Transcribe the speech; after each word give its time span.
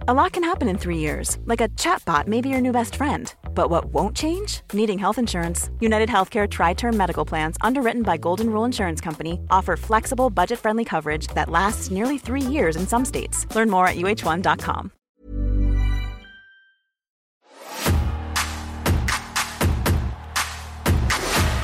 A 0.00 0.12
lot 0.12 0.32
can 0.32 0.44
happen 0.44 0.68
in 0.68 0.76
three 0.76 0.98
years, 0.98 1.38
like 1.46 1.60
a 1.62 1.68
chatbot 1.68 2.26
may 2.26 2.40
be 2.40 2.48
your 2.48 2.60
new 2.60 2.72
best 2.72 2.96
friend. 2.96 3.32
But 3.54 3.70
what 3.70 3.86
won't 3.86 4.14
change? 4.14 4.60
Needing 4.72 4.98
health 4.98 5.18
insurance. 5.18 5.70
United 5.80 6.08
Healthcare 6.10 6.50
Tri 6.50 6.74
Term 6.74 6.94
Medical 6.96 7.24
Plans, 7.24 7.56
underwritten 7.62 8.02
by 8.02 8.18
Golden 8.18 8.50
Rule 8.50 8.64
Insurance 8.64 9.00
Company, 9.00 9.40
offer 9.50 9.76
flexible, 9.76 10.30
budget 10.30 10.58
friendly 10.58 10.84
coverage 10.84 11.28
that 11.28 11.48
lasts 11.48 11.90
nearly 11.90 12.18
three 12.18 12.42
years 12.42 12.76
in 12.76 12.86
some 12.86 13.04
states. 13.04 13.46
Learn 13.54 13.70
more 13.70 13.86
at 13.86 13.96
uh1.com. 13.96 14.90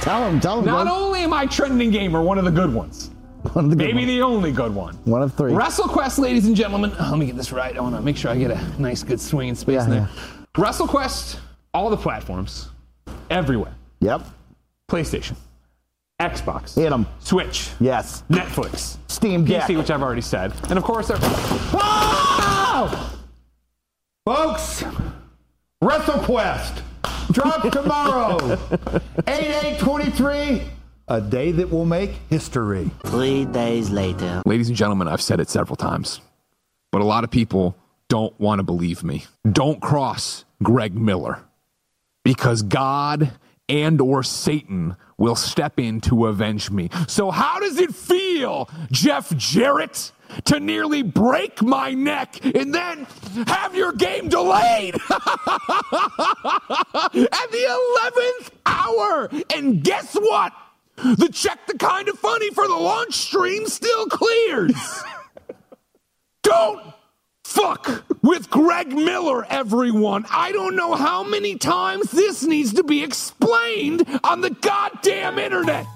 Tell 0.01 0.25
him, 0.25 0.41
tell 0.41 0.61
him. 0.61 0.65
Not 0.65 0.87
bud. 0.87 0.89
only 0.89 1.21
am 1.25 1.35
I 1.35 1.45
trending 1.47 1.91
gamer, 1.91 2.23
one 2.23 2.39
of 2.39 2.45
the 2.47 2.51
good 2.51 2.73
ones. 2.73 3.11
One 3.53 3.65
of 3.67 3.71
the 3.71 3.77
Maybe 3.77 3.95
ones. 3.95 4.07
the 4.07 4.23
only 4.23 4.53
good 4.53 4.75
one. 4.75 4.95
One 5.05 5.23
of 5.23 5.35
three. 5.35 5.53
WrestleQuest, 5.53 6.19
ladies 6.19 6.47
and 6.47 6.55
gentlemen. 6.55 6.93
Oh, 7.01 7.09
let 7.11 7.19
me 7.19 7.27
get 7.27 7.37
this 7.37 7.53
right. 7.53 7.77
I 7.77 7.81
want 7.81 7.95
to 7.97 8.01
make 8.03 8.17
sure 8.17 8.31
I 8.31 8.37
get 8.37 8.51
a 8.51 8.81
nice, 8.83 9.03
good 9.03 9.21
swing 9.21 9.41
swinging 9.41 9.55
space 9.55 9.75
Yeah, 9.77 9.85
in 9.85 9.91
there. 9.91 10.09
WrestleQuest, 10.55 11.39
all 11.73 11.89
the 11.91 11.97
platforms, 11.97 12.69
everywhere. 13.31 13.75
Yep. 14.01 14.23
PlayStation, 14.91 15.37
Xbox, 16.21 16.75
Hit 16.75 16.93
him. 16.93 17.07
Switch, 17.21 17.71
Yes. 17.81 18.25
Netflix, 18.29 18.97
Steam 19.09 19.45
Deck. 19.45 19.63
PC, 19.69 19.77
which 19.79 19.91
I've 19.91 20.03
already 20.03 20.21
said, 20.21 20.53
and 20.69 20.79
of 20.79 20.85
course, 20.85 21.09
there- 21.09 21.19
Wow! 21.73 23.11
Folks, 24.27 24.83
WrestleQuest 25.83 26.83
drops 27.33 27.71
tomorrow. 27.71 28.37
8823. 29.29 30.63
A 31.11 31.21
day 31.21 31.51
that 31.51 31.69
will 31.71 31.87
make 31.87 32.13
history. 32.31 32.89
Three 33.07 33.45
days 33.45 33.91
later. 33.91 34.43
Ladies 34.47 34.69
and 34.69 34.77
gentlemen, 34.77 35.09
I've 35.09 35.21
said 35.21 35.41
it 35.41 35.51
several 35.51 35.75
times, 35.75 36.21
but 36.93 37.01
a 37.01 37.05
lot 37.05 37.25
of 37.25 37.33
people 37.33 37.77
don't 38.07 38.39
want 38.39 38.61
to 38.61 38.63
believe 38.63 39.03
me. 39.03 39.25
Don't 39.51 39.81
cross 39.81 40.45
Greg 40.63 40.95
Miller 40.95 41.43
because 42.23 42.63
God 42.63 43.33
and 43.69 44.01
or 44.01 44.23
Satan 44.23 44.95
will 45.19 45.35
step 45.35 45.81
in 45.81 46.01
to 46.03 46.27
avenge 46.27 46.71
me. 46.71 46.91
So 47.09 47.33
how 47.33 47.59
does 47.59 47.79
it 47.81 47.93
feel, 47.93 48.71
Jeff 48.93 49.37
Jarrett, 49.37 50.13
to 50.45 50.61
nearly 50.61 51.03
break 51.03 51.61
my 51.61 51.93
neck 51.93 52.37
and 52.45 52.73
then 52.73 53.09
have 53.49 53.75
your 53.75 53.93
game 53.95 54.29
delayed 54.29 54.95
at 55.11 55.11
the 57.51 57.67
11th 58.05 58.51
hour? 58.65 59.29
And 59.57 59.83
guess 59.83 60.15
what? 60.15 60.53
The 61.03 61.31
check 61.33 61.67
the 61.67 61.79
Kinda 61.79 62.13
Funny 62.15 62.51
for 62.51 62.67
the 62.67 62.77
launch 62.77 63.15
stream 63.15 63.67
still 63.67 64.07
clears. 64.07 64.73
Don't 66.43 66.83
fuck 67.45 68.05
with 68.23 68.51
Greg 68.51 68.89
Miller, 68.89 69.45
everyone. 69.47 70.25
I 70.31 70.53
don't 70.53 70.77
know 70.77 70.95
how 70.95 71.23
many 71.23 71.57
times 71.57 72.11
this 72.11 72.45
needs 72.45 72.75
to 72.75 72.85
be 72.85 73.03
explained 73.03 74.07
on 74.25 74.41
the 74.41 74.51
goddamn 74.51 75.39
internet. 75.39 75.87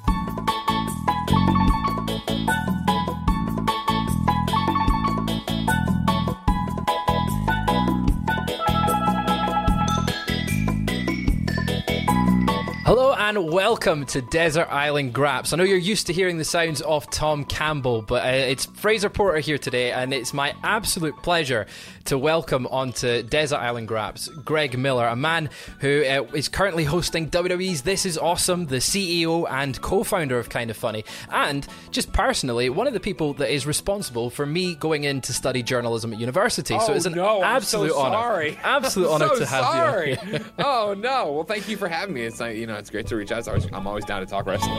Hello 12.85 13.15
and 13.15 13.51
welcome 13.51 14.05
to 14.05 14.21
Desert 14.21 14.69
Island 14.71 15.15
Graps. 15.15 15.55
I 15.55 15.57
know 15.57 15.65
you're 15.65 15.79
used 15.79 16.07
to 16.09 16.13
hearing 16.13 16.37
the 16.37 16.45
sounds 16.45 16.83
of 16.83 17.09
Tom 17.11 17.47
Campbell, 17.47 18.03
but 18.03 18.23
uh, 18.23 18.29
it's 18.29 18.67
Fraser 18.67 19.09
Porter 19.09 19.39
here 19.39 19.57
today, 19.57 19.91
and 19.91 20.13
it's 20.13 20.35
my 20.35 20.55
absolute 20.63 21.17
pleasure 21.23 21.65
to 22.05 22.19
welcome 22.19 22.67
onto 22.67 23.23
Desert 23.23 23.57
Island 23.57 23.89
Graps 23.89 24.29
Greg 24.29 24.77
Miller, 24.79 25.07
a 25.07 25.17
man 25.17 25.49
who 25.81 26.05
uh, 26.05 26.25
is 26.35 26.51
currently 26.51 26.85
hosting 26.85 27.31
WWE's 27.31 27.81
This 27.83 28.05
Is 28.05 28.19
Awesome, 28.19 28.67
the 28.67 28.77
CEO 28.77 29.51
and 29.51 29.81
co-founder 29.81 30.39
of 30.39 30.51
Kinda 30.51 30.75
Funny, 30.75 31.07
and 31.31 31.67
just 31.91 32.13
personally 32.13 32.69
one 32.69 32.87
of 32.87 32.93
the 32.93 33.01
people 33.01 33.33
that 33.35 33.51
is 33.51 33.67
responsible 33.67 34.29
for 34.29 34.45
me 34.45 34.75
going 34.75 35.05
in 35.05 35.23
to 35.23 35.33
study 35.33 35.63
journalism 35.63 36.13
at 36.13 36.21
university. 36.21 36.79
so 36.81 36.89
Oh, 36.89 36.93
it's 36.93 37.07
an 37.07 37.15
no, 37.15 37.43
absolute 37.43 37.93
so 37.93 37.99
honor, 37.99 38.15
sorry. 38.17 38.59
absolute 38.63 39.07
I'm 39.07 39.13
honor 39.23 39.29
so 39.29 39.39
to 39.39 39.47
have 39.47 39.65
sorry. 39.65 40.19
you. 40.31 40.45
oh 40.59 40.95
no! 40.99 41.33
Well, 41.33 41.45
thank 41.45 41.67
you 41.67 41.79
for 41.79 41.89
having 41.89 42.15
me. 42.15 42.21
It's 42.23 42.41
like, 42.41 42.59
you 42.59 42.67
know, 42.67 42.74
it's 42.79 42.91
great 42.91 43.07
to 43.09 43.17
reach 43.17 43.33
out. 43.33 43.47
Always- 43.49 43.67
I'm 43.73 43.87
always 43.87 44.05
down 44.05 44.21
to 44.21 44.27
talk 44.27 44.47
wrestling. 44.47 44.75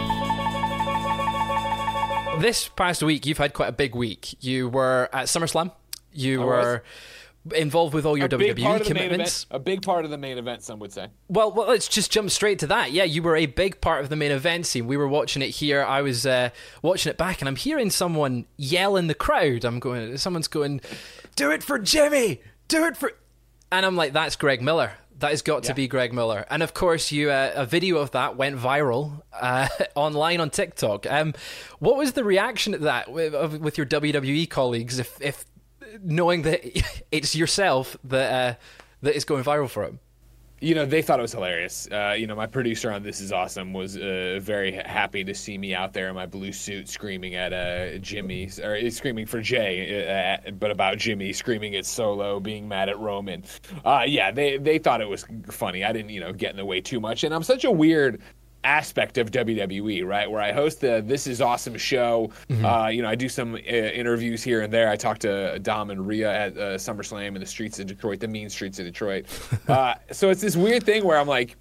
this 2.41 2.67
past 2.69 3.01
week, 3.03 3.25
you've 3.25 3.37
had 3.37 3.53
quite 3.53 3.69
a 3.69 3.73
big 3.73 3.95
week. 3.95 4.35
You 4.43 4.69
were 4.69 5.09
at 5.13 5.25
SummerSlam. 5.27 5.71
You 6.11 6.41
I 6.41 6.45
were 6.45 6.83
involved 7.53 7.93
with 7.93 8.05
all 8.05 8.17
your 8.17 8.25
a 8.25 8.29
WWE 8.29 8.39
of 8.39 8.55
the 8.55 8.61
main 8.63 8.71
event. 8.73 8.85
commitments. 8.85 9.45
A 9.51 9.59
big 9.59 9.81
part 9.83 10.03
of 10.05 10.11
the 10.11 10.17
main 10.17 10.37
event, 10.37 10.63
some 10.63 10.79
would 10.79 10.91
say. 10.91 11.07
Well, 11.29 11.51
well, 11.51 11.67
let's 11.67 11.87
just 11.87 12.11
jump 12.11 12.31
straight 12.31 12.59
to 12.59 12.67
that. 12.67 12.91
Yeah, 12.91 13.03
you 13.03 13.21
were 13.21 13.35
a 13.35 13.45
big 13.45 13.81
part 13.81 14.01
of 14.03 14.09
the 14.09 14.15
main 14.15 14.31
event 14.31 14.65
scene. 14.65 14.87
We 14.87 14.97
were 14.97 15.07
watching 15.07 15.41
it 15.41 15.49
here. 15.49 15.83
I 15.83 16.01
was 16.01 16.25
uh, 16.25 16.49
watching 16.81 17.09
it 17.11 17.17
back, 17.17 17.41
and 17.41 17.47
I'm 17.47 17.55
hearing 17.55 17.89
someone 17.91 18.45
yell 18.57 18.97
in 18.97 19.07
the 19.07 19.13
crowd. 19.15 19.63
I'm 19.63 19.79
going. 19.79 20.17
Someone's 20.17 20.47
going, 20.47 20.81
"Do 21.35 21.51
it 21.51 21.61
for 21.63 21.77
Jimmy! 21.79 22.41
Do 22.67 22.85
it 22.85 22.97
for!" 22.97 23.11
And 23.71 23.85
I'm 23.85 23.95
like, 23.95 24.13
"That's 24.13 24.35
Greg 24.35 24.61
Miller." 24.61 24.93
That 25.19 25.31
has 25.31 25.41
got 25.41 25.63
to 25.63 25.73
be 25.73 25.87
Greg 25.87 26.11
Miller, 26.13 26.45
and 26.49 26.61
of 26.61 26.73
course, 26.73 27.11
you 27.11 27.31
uh, 27.31 27.51
a 27.55 27.65
video 27.65 27.97
of 27.97 28.11
that 28.11 28.35
went 28.35 28.57
viral 28.57 29.21
uh, 29.33 29.69
online 29.95 30.41
on 30.41 30.49
TikTok. 30.49 31.09
Um, 31.09 31.33
what 31.79 31.95
was 31.97 32.13
the 32.13 32.23
reaction 32.23 32.73
to 32.73 32.79
that 32.79 33.11
with, 33.11 33.33
of- 33.33 33.61
with 33.61 33.77
your 33.77 33.87
WWE 33.87 34.49
colleagues? 34.49 34.99
If, 34.99 35.21
if 35.21 35.45
knowing 36.03 36.41
that 36.41 36.61
it's 37.11 37.35
yourself 37.35 37.95
that 38.03 38.31
uh, 38.31 38.55
that 39.03 39.15
is 39.15 39.23
going 39.23 39.43
viral 39.43 39.69
for 39.69 39.83
him. 39.83 39.99
You 40.65 40.73
know, 40.73 40.83
they 40.83 41.03
thought 41.03 41.19
it 41.19 41.21
was 41.21 41.33
hilarious. 41.33 41.87
Uh, 41.91 42.15
you 42.17 42.25
know, 42.25 42.35
my 42.35 42.47
producer 42.47 42.91
on 42.91 43.03
This 43.03 43.21
Is 43.21 43.31
Awesome 43.31 43.71
was 43.71 43.97
uh, 43.97 44.39
very 44.41 44.71
happy 44.71 45.23
to 45.23 45.35
see 45.35 45.59
me 45.59 45.75
out 45.75 45.93
there 45.93 46.09
in 46.09 46.15
my 46.15 46.25
blue 46.25 46.51
suit 46.51 46.89
screaming 46.89 47.35
at 47.35 47.53
uh, 47.53 47.99
Jimmy, 47.99 48.49
or 48.63 48.89
screaming 48.89 49.27
for 49.27 49.41
Jay, 49.41 50.41
uh, 50.47 50.49
but 50.53 50.71
about 50.71 50.97
Jimmy, 50.97 51.33
screaming 51.33 51.75
at 51.75 51.85
Solo, 51.85 52.39
being 52.39 52.67
mad 52.67 52.89
at 52.89 52.97
Roman. 52.97 53.43
Uh, 53.85 54.05
yeah, 54.07 54.31
they, 54.31 54.57
they 54.57 54.79
thought 54.79 55.01
it 55.01 55.07
was 55.07 55.23
funny. 55.51 55.83
I 55.83 55.93
didn't, 55.93 56.09
you 56.09 56.19
know, 56.19 56.33
get 56.33 56.49
in 56.49 56.57
the 56.57 56.65
way 56.65 56.81
too 56.81 56.99
much. 56.99 57.23
And 57.23 57.31
I'm 57.31 57.43
such 57.43 57.63
a 57.63 57.69
weird 57.69 58.19
aspect 58.65 59.17
of 59.17 59.31
WWE, 59.31 60.05
right? 60.05 60.29
Where 60.29 60.41
I 60.41 60.51
host 60.51 60.81
the 60.81 61.03
This 61.05 61.27
Is 61.27 61.39
Awesome 61.41 61.77
show. 61.77 62.31
Uh, 62.63 62.87
you 62.87 63.01
know, 63.01 63.09
I 63.09 63.15
do 63.15 63.29
some 63.29 63.55
uh, 63.55 63.57
interviews 63.57 64.43
here 64.43 64.61
and 64.61 64.73
there. 64.73 64.89
I 64.89 64.95
talk 64.95 65.19
to 65.19 65.59
Dom 65.59 65.91
and 65.91 66.05
Rhea 66.05 66.31
at 66.33 66.57
uh, 66.57 66.61
SummerSlam 66.75 67.35
in 67.35 67.39
the 67.39 67.45
streets 67.45 67.79
of 67.79 67.87
Detroit, 67.87 68.19
the 68.19 68.27
mean 68.27 68.49
streets 68.49 68.79
of 68.79 68.85
Detroit. 68.85 69.25
Uh, 69.67 69.95
so 70.11 70.29
it's 70.29 70.41
this 70.41 70.55
weird 70.55 70.83
thing 70.83 71.03
where 71.03 71.17
I'm 71.17 71.27
like, 71.27 71.55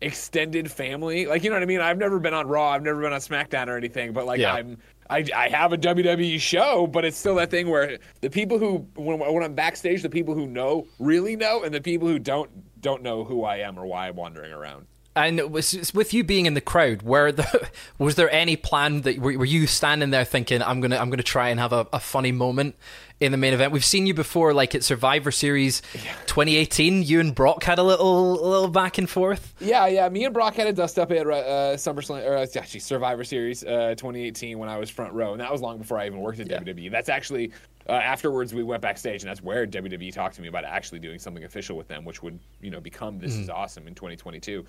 extended 0.00 0.70
family. 0.70 1.26
Like, 1.26 1.44
you 1.44 1.50
know 1.50 1.56
what 1.56 1.62
I 1.62 1.66
mean? 1.66 1.80
I've 1.80 1.98
never 1.98 2.18
been 2.18 2.32
on 2.32 2.46
Raw, 2.46 2.70
I've 2.70 2.82
never 2.82 3.00
been 3.00 3.12
on 3.12 3.20
SmackDown 3.20 3.68
or 3.68 3.76
anything, 3.76 4.12
but 4.12 4.24
like 4.24 4.40
Yeah. 4.40 4.54
I'm 4.54 4.78
I, 5.10 5.24
I 5.36 5.48
have 5.48 5.72
a 5.72 5.78
WWE 5.78 6.40
show, 6.40 6.86
but 6.86 7.04
it's 7.04 7.18
still 7.18 7.34
that 7.34 7.50
thing 7.50 7.68
where 7.68 7.98
the 8.22 8.30
people 8.30 8.58
who 8.58 8.86
when, 8.96 9.18
when 9.18 9.42
I'm 9.42 9.54
backstage, 9.54 10.02
the 10.02 10.08
people 10.08 10.34
who 10.34 10.46
know 10.46 10.86
really 10.98 11.36
know, 11.36 11.62
and 11.62 11.74
the 11.74 11.80
people 11.80 12.08
who 12.08 12.18
don't 12.18 12.50
don't 12.80 13.02
know 13.02 13.24
who 13.24 13.44
I 13.44 13.58
am 13.58 13.78
or 13.78 13.86
why 13.86 14.08
I'm 14.08 14.16
wandering 14.16 14.52
around. 14.52 14.86
And 15.16 15.52
was, 15.52 15.92
with 15.94 16.12
you 16.12 16.24
being 16.24 16.46
in 16.46 16.54
the 16.54 16.60
crowd, 16.60 17.02
were 17.02 17.30
the, 17.30 17.68
was 17.98 18.16
there 18.16 18.30
any 18.30 18.56
plan 18.56 19.02
that 19.02 19.18
were, 19.18 19.38
were 19.38 19.44
you 19.44 19.66
standing 19.66 20.10
there 20.10 20.24
thinking, 20.24 20.60
"I'm 20.60 20.80
gonna, 20.80 20.96
I'm 20.96 21.08
gonna 21.08 21.22
try 21.22 21.50
and 21.50 21.60
have 21.60 21.72
a, 21.72 21.86
a 21.92 22.00
funny 22.00 22.32
moment 22.32 22.74
in 23.20 23.30
the 23.30 23.38
main 23.38 23.54
event"? 23.54 23.70
We've 23.70 23.84
seen 23.84 24.06
you 24.06 24.14
before, 24.14 24.52
like 24.52 24.74
at 24.74 24.82
Survivor 24.82 25.30
Series 25.30 25.82
2018. 26.26 27.04
You 27.04 27.20
and 27.20 27.32
Brock 27.32 27.62
had 27.62 27.78
a 27.78 27.84
little, 27.84 28.44
a 28.44 28.48
little 28.48 28.68
back 28.68 28.98
and 28.98 29.08
forth. 29.08 29.54
Yeah, 29.60 29.86
yeah. 29.86 30.08
Me 30.08 30.24
and 30.24 30.34
Brock 30.34 30.56
had 30.56 30.66
a 30.66 30.72
dust 30.72 30.98
up 30.98 31.12
at 31.12 31.24
uh, 31.26 31.76
SummerSlam, 31.76 32.26
or 32.26 32.36
uh, 32.36 32.46
actually 32.56 32.80
Survivor 32.80 33.22
Series 33.22 33.62
uh, 33.62 33.94
2018 33.96 34.58
when 34.58 34.68
I 34.68 34.78
was 34.78 34.90
front 34.90 35.12
row, 35.12 35.30
and 35.30 35.40
that 35.40 35.52
was 35.52 35.60
long 35.60 35.78
before 35.78 35.96
I 35.96 36.06
even 36.06 36.18
worked 36.18 36.40
at 36.40 36.48
WWE. 36.48 36.90
That's 36.90 37.08
actually 37.08 37.52
uh, 37.88 37.92
afterwards 37.92 38.52
we 38.52 38.64
went 38.64 38.82
backstage, 38.82 39.22
and 39.22 39.30
that's 39.30 39.42
where 39.42 39.64
WWE 39.64 40.12
talked 40.12 40.34
to 40.36 40.42
me 40.42 40.48
about 40.48 40.64
actually 40.64 40.98
doing 40.98 41.20
something 41.20 41.44
official 41.44 41.76
with 41.76 41.86
them, 41.86 42.04
which 42.04 42.20
would 42.22 42.38
you 42.60 42.70
know 42.70 42.80
become 42.80 43.18
This 43.20 43.36
Is 43.36 43.48
Awesome 43.48 43.86
in 43.86 43.94
2022. 43.94 44.64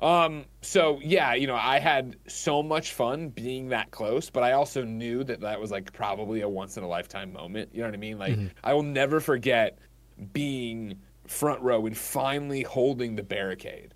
Um, 0.00 0.44
so 0.62 0.98
yeah, 1.02 1.34
you 1.34 1.46
know, 1.46 1.54
I 1.54 1.78
had 1.78 2.16
so 2.26 2.62
much 2.62 2.92
fun 2.92 3.28
being 3.28 3.68
that 3.68 3.90
close, 3.90 4.30
but 4.30 4.42
I 4.42 4.52
also 4.52 4.82
knew 4.84 5.24
that 5.24 5.40
that 5.40 5.60
was 5.60 5.70
like 5.70 5.92
probably 5.92 6.40
a 6.40 6.48
once 6.48 6.76
in 6.76 6.82
a 6.82 6.88
lifetime 6.88 7.32
moment. 7.32 7.70
You 7.72 7.82
know 7.82 7.88
what 7.88 7.94
I 7.94 7.98
mean? 7.98 8.18
Like 8.18 8.36
I 8.64 8.74
will 8.74 8.82
never 8.82 9.20
forget 9.20 9.78
being 10.32 10.98
front 11.26 11.60
row 11.62 11.86
and 11.86 11.96
finally 11.96 12.62
holding 12.62 13.16
the 13.16 13.22
barricade. 13.22 13.94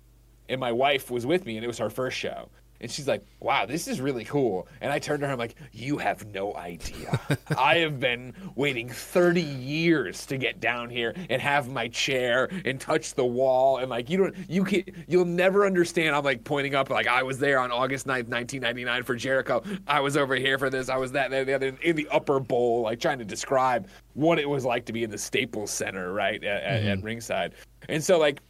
And 0.49 0.59
my 0.59 0.71
wife 0.71 1.09
was 1.09 1.25
with 1.25 1.45
me, 1.45 1.55
and 1.55 1.63
it 1.63 1.67
was 1.67 1.77
her 1.77 1.89
first 1.89 2.17
show. 2.17 2.49
And 2.81 2.89
she's 2.89 3.07
like, 3.07 3.23
wow, 3.39 3.65
this 3.65 3.87
is 3.87 4.01
really 4.01 4.25
cool. 4.25 4.67
And 4.81 4.91
I 4.91 4.99
turned 4.99 5.21
to 5.21 5.27
her, 5.27 5.33
I'm 5.33 5.39
like, 5.39 5.55
you 5.71 5.99
have 5.99 6.25
no 6.33 6.55
idea. 6.55 7.19
I 7.57 7.77
have 7.77 7.99
been 7.99 8.33
waiting 8.55 8.89
30 8.89 9.41
years 9.41 10.25
to 10.25 10.37
get 10.37 10.59
down 10.59 10.89
here 10.89 11.13
and 11.29 11.41
have 11.41 11.69
my 11.69 11.87
chair 11.87 12.49
and 12.65 12.79
touch 12.79 13.13
the 13.13 13.25
wall. 13.25 13.77
And 13.77 13.89
like, 13.89 14.09
you 14.09 14.17
don't, 14.17 14.35
you 14.49 14.63
can, 14.63 14.83
you'll 15.07 15.25
never 15.25 15.65
understand. 15.65 16.15
I'm 16.15 16.23
like 16.23 16.43
pointing 16.43 16.73
up, 16.73 16.89
like, 16.89 17.07
I 17.07 17.21
was 17.21 17.37
there 17.37 17.59
on 17.59 17.71
August 17.71 18.07
9th, 18.07 18.27
1999 18.27 19.03
for 19.03 19.15
Jericho. 19.15 19.61
I 19.87 19.99
was 19.99 20.17
over 20.17 20.35
here 20.35 20.57
for 20.57 20.71
this. 20.71 20.89
I 20.89 20.97
was 20.97 21.11
that, 21.11 21.29
that, 21.29 21.45
the 21.45 21.53
other, 21.53 21.77
in 21.83 21.95
the 21.95 22.07
upper 22.09 22.39
bowl, 22.39 22.81
like 22.81 22.99
trying 22.99 23.19
to 23.19 23.25
describe 23.25 23.87
what 24.15 24.39
it 24.39 24.49
was 24.49 24.65
like 24.65 24.85
to 24.85 24.93
be 24.93 25.03
in 25.03 25.11
the 25.11 25.17
Staples 25.17 25.69
Center, 25.69 26.13
right, 26.13 26.43
at, 26.43 26.63
mm-hmm. 26.63 26.87
at 26.87 27.03
ringside. 27.03 27.53
And 27.89 28.03
so, 28.03 28.17
like, 28.17 28.41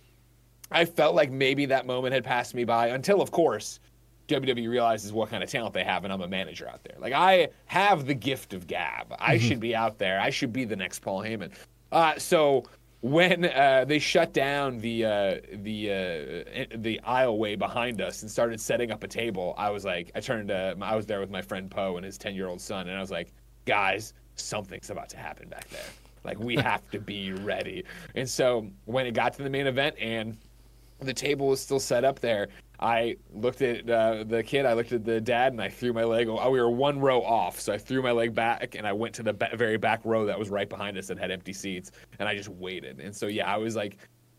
I 0.72 0.86
felt 0.86 1.16
like 1.16 1.32
maybe 1.32 1.66
that 1.66 1.86
moment 1.86 2.14
had 2.14 2.24
passed 2.24 2.56
me 2.56 2.64
by 2.64 2.88
until, 2.88 3.22
of 3.22 3.32
course, 3.32 3.80
WWE 4.32 4.70
realizes 4.70 5.14
what 5.14 5.30
kind 5.30 5.44
of 5.44 5.50
talent 5.50 5.74
they 5.74 5.84
have, 5.84 6.04
and 6.04 6.14
I'm 6.14 6.22
a 6.22 6.28
manager 6.28 6.68
out 6.68 6.84
there. 6.84 6.96
Like 7.00 7.14
I 7.14 7.50
have 7.66 8.06
the 8.06 8.14
gift 8.14 8.54
of 8.54 8.68
gab. 8.68 9.16
I 9.20 9.36
mm-hmm. 9.36 9.48
should 9.48 9.60
be 9.60 9.76
out 9.76 9.98
there. 9.98 10.20
I 10.20 10.30
should 10.30 10.54
be 10.54 10.66
the 10.66 10.76
next 10.76 11.00
Paul 11.00 11.22
Heyman. 11.22 11.52
Uh, 11.92 12.18
so 12.18 12.64
when 13.02 13.46
uh, 13.46 13.84
they 13.88 14.00
shut 14.00 14.32
down 14.32 14.78
the 14.78 15.06
uh, 15.06 15.36
the 15.54 15.90
uh, 15.90 16.68
the 16.78 17.00
aisleway 17.06 17.58
behind 17.58 18.00
us 18.00 18.22
and 18.22 18.30
started 18.30 18.62
setting 18.62 18.92
up 18.92 19.04
a 19.04 19.08
table, 19.08 19.56
I 19.58 19.70
was 19.72 19.84
like, 19.84 20.12
I 20.16 20.20
turned. 20.20 20.50
to 20.50 20.78
I 20.82 20.96
was 20.96 21.06
there 21.06 21.20
with 21.20 21.32
my 21.32 21.42
friend 21.42 21.70
Poe 21.70 21.98
and 21.98 22.06
his 22.06 22.18
ten 22.18 22.36
year 22.36 22.48
old 22.48 22.62
son, 22.62 22.88
and 22.88 22.98
I 22.98 23.02
was 23.02 23.12
like, 23.12 23.30
guys, 23.66 24.14
something's 24.36 24.90
about 24.90 25.10
to 25.10 25.18
happen 25.18 25.50
back 25.50 25.68
there. 25.70 25.82
Like 26.24 26.40
we 26.40 26.56
have 26.58 26.90
to 26.92 27.00
be 27.00 27.34
ready. 27.34 27.84
And 28.16 28.30
so 28.30 28.68
when 28.86 29.06
it 29.06 29.14
got 29.14 29.34
to 29.34 29.44
the 29.44 29.50
main 29.50 29.68
event 29.68 29.96
and 30.00 30.38
the 31.00 31.14
table 31.14 31.48
was 31.48 31.60
still 31.60 31.80
set 31.80 32.06
up 32.06 32.20
there, 32.20 32.50
I 32.82 33.18
looked 33.32 33.62
at 33.62 33.88
uh, 33.88 34.24
the 34.24 34.42
kid, 34.42 34.66
I 34.66 34.74
looked 34.74 34.92
at 34.92 35.06
the 35.06 35.22
dad, 35.22 35.54
and 35.54 35.62
I 35.62 35.70
threw 35.70 35.94
my 35.94 36.04
leg. 36.04 36.28
Oh, 36.28 36.50
we 36.50 36.60
were 36.60 36.72
one 36.72 37.00
row 37.00 37.22
off, 37.22 37.60
so 37.60 37.72
I 37.72 37.78
threw 37.78 38.02
my 38.02 38.12
leg 38.12 38.34
back, 38.34 38.76
and 38.76 38.88
I 38.88 38.94
went 38.94 39.14
to 39.16 39.24
the 39.24 39.34
ba- 39.34 39.52
very 39.56 39.78
back 39.78 40.02
row 40.04 40.26
that 40.26 40.38
was 40.38 40.50
right 40.50 40.68
behind 40.68 40.98
us 40.98 41.08
that 41.08 41.20
had 41.20 41.30
empty 41.30 41.54
seats, 41.54 41.92
and 42.18 42.28
I 42.28 42.36
just 42.36 42.50
waited. 42.50 43.00
And 43.00 43.16
so, 43.16 43.28
yeah, 43.28 43.54
I 43.54 43.58
was 43.58 43.76
like, 43.76 43.98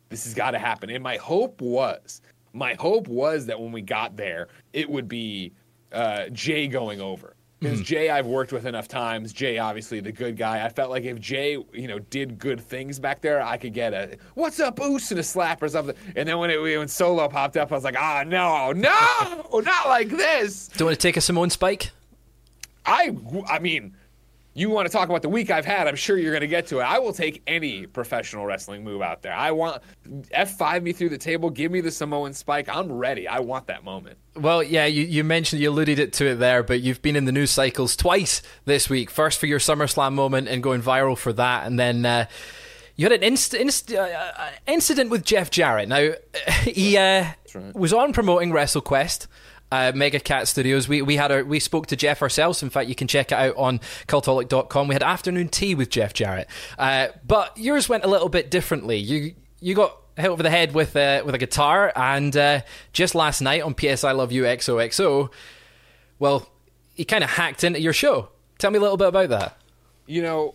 this 0.08 0.24
has 0.24 0.34
got 0.34 0.50
to 0.50 0.58
happen. 0.58 0.90
And 0.90 1.02
my 1.02 1.16
hope 1.16 1.60
was, 1.60 2.20
my 2.52 2.74
hope 2.74 3.06
was 3.06 3.46
that 3.46 3.60
when 3.60 3.70
we 3.70 3.80
got 3.80 4.16
there, 4.16 4.48
it 4.72 4.90
would 4.90 5.08
be 5.08 5.52
uh, 5.92 6.28
Jay 6.30 6.66
going 6.66 7.00
over 7.00 7.36
because 7.62 7.80
mm. 7.80 7.84
Jay 7.84 8.10
I've 8.10 8.26
worked 8.26 8.52
with 8.52 8.66
enough 8.66 8.88
times. 8.88 9.32
Jay, 9.32 9.58
obviously 9.58 10.00
the 10.00 10.12
good 10.12 10.36
guy. 10.36 10.64
I 10.64 10.68
felt 10.68 10.90
like 10.90 11.04
if 11.04 11.20
Jay, 11.20 11.52
you 11.72 11.88
know, 11.88 11.98
did 11.98 12.38
good 12.38 12.60
things 12.60 12.98
back 12.98 13.20
there, 13.20 13.40
I 13.42 13.56
could 13.56 13.72
get 13.72 13.94
a 13.94 14.16
"What's 14.34 14.58
up, 14.60 14.80
Oos" 14.80 15.10
and 15.10 15.20
a 15.20 15.22
slap 15.22 15.62
or 15.62 15.68
something. 15.68 15.94
And 16.16 16.28
then 16.28 16.38
when 16.38 16.50
it 16.50 16.60
when 16.60 16.88
Solo 16.88 17.28
popped 17.28 17.56
up, 17.56 17.70
I 17.70 17.74
was 17.74 17.84
like, 17.84 17.96
"Ah, 17.98 18.20
oh, 18.20 18.22
no, 18.24 18.72
no, 18.72 19.60
not 19.60 19.88
like 19.88 20.08
this." 20.08 20.68
Do 20.68 20.80
you 20.80 20.86
want 20.86 20.98
to 20.98 21.02
take 21.02 21.16
a 21.16 21.20
Samoan 21.20 21.50
Spike? 21.50 21.90
I, 22.84 23.16
I 23.48 23.60
mean, 23.60 23.94
you 24.54 24.68
want 24.68 24.86
to 24.86 24.92
talk 24.92 25.08
about 25.08 25.22
the 25.22 25.28
week 25.28 25.50
I've 25.50 25.64
had, 25.64 25.86
I'm 25.88 25.96
sure 25.96 26.18
you're 26.18 26.32
going 26.32 26.42
to 26.42 26.46
get 26.46 26.66
to 26.68 26.80
it. 26.80 26.82
I 26.82 26.98
will 26.98 27.12
take 27.12 27.42
any 27.46 27.86
professional 27.86 28.44
wrestling 28.44 28.84
move 28.84 29.00
out 29.00 29.22
there. 29.22 29.32
I 29.32 29.50
want 29.50 29.82
F5 30.06 30.82
me 30.82 30.92
through 30.92 31.08
the 31.08 31.18
table, 31.18 31.48
give 31.48 31.72
me 31.72 31.80
the 31.80 31.90
Samoan 31.90 32.34
spike. 32.34 32.68
I'm 32.68 32.92
ready. 32.92 33.26
I 33.26 33.40
want 33.40 33.66
that 33.68 33.82
moment. 33.82 34.18
Well, 34.34 34.62
yeah, 34.62 34.86
you, 34.86 35.04
you 35.04 35.24
mentioned, 35.24 35.62
you 35.62 35.70
alluded 35.70 35.98
it 35.98 36.12
to 36.14 36.26
it 36.26 36.34
there, 36.36 36.62
but 36.62 36.80
you've 36.80 37.00
been 37.00 37.16
in 37.16 37.24
the 37.24 37.32
news 37.32 37.50
cycles 37.50 37.96
twice 37.96 38.42
this 38.66 38.90
week. 38.90 39.10
First 39.10 39.38
for 39.38 39.46
your 39.46 39.58
SummerSlam 39.58 40.12
moment 40.12 40.48
and 40.48 40.62
going 40.62 40.82
viral 40.82 41.16
for 41.16 41.32
that, 41.32 41.66
and 41.66 41.78
then. 41.78 42.04
Uh, 42.04 42.26
you 42.94 43.06
had 43.06 43.12
an 43.12 43.22
inst- 43.22 43.54
inst- 43.54 43.90
uh, 43.90 44.00
uh 44.02 44.50
incident 44.66 45.08
with 45.08 45.24
Jeff 45.24 45.50
Jarrett. 45.50 45.88
Now, 45.88 46.10
he 46.62 46.98
uh, 46.98 47.24
right. 47.54 47.74
was 47.74 47.92
on 47.94 48.12
promoting 48.12 48.50
WrestleQuest 48.50 49.26
uh, 49.72 49.90
Mega 49.94 50.20
Cat 50.20 50.46
Studios. 50.48 50.86
We 50.86 51.00
we 51.00 51.16
had 51.16 51.32
our, 51.32 51.42
we 51.42 51.58
spoke 51.58 51.86
to 51.86 51.96
Jeff 51.96 52.20
ourselves. 52.20 52.62
In 52.62 52.68
fact, 52.68 52.90
you 52.90 52.94
can 52.94 53.08
check 53.08 53.32
it 53.32 53.38
out 53.38 53.56
on 53.56 53.78
cultaholic.com. 54.06 54.86
We 54.86 54.94
had 54.94 55.02
afternoon 55.02 55.48
tea 55.48 55.74
with 55.74 55.88
Jeff 55.88 56.12
Jarrett. 56.12 56.46
Uh, 56.78 57.08
but 57.26 57.56
yours 57.56 57.88
went 57.88 58.04
a 58.04 58.08
little 58.08 58.28
bit 58.28 58.50
differently. 58.50 58.98
You 58.98 59.34
you 59.60 59.74
got 59.74 59.96
hit 60.18 60.26
over 60.26 60.42
the 60.42 60.50
head 60.50 60.74
with 60.74 60.94
uh, 60.94 61.22
with 61.24 61.34
a 61.34 61.38
guitar, 61.38 61.90
and 61.96 62.36
uh, 62.36 62.60
just 62.92 63.14
last 63.14 63.40
night 63.40 63.62
on 63.62 63.72
PS 63.72 64.04
I 64.04 64.12
Love 64.12 64.30
You 64.30 64.42
XOXO, 64.42 65.30
well, 66.18 66.46
he 66.94 67.06
kind 67.06 67.24
of 67.24 67.30
hacked 67.30 67.64
into 67.64 67.80
your 67.80 67.94
show. 67.94 68.28
Tell 68.58 68.70
me 68.70 68.76
a 68.76 68.82
little 68.82 68.98
bit 68.98 69.08
about 69.08 69.30
that. 69.30 69.56
You 70.06 70.20
know, 70.20 70.54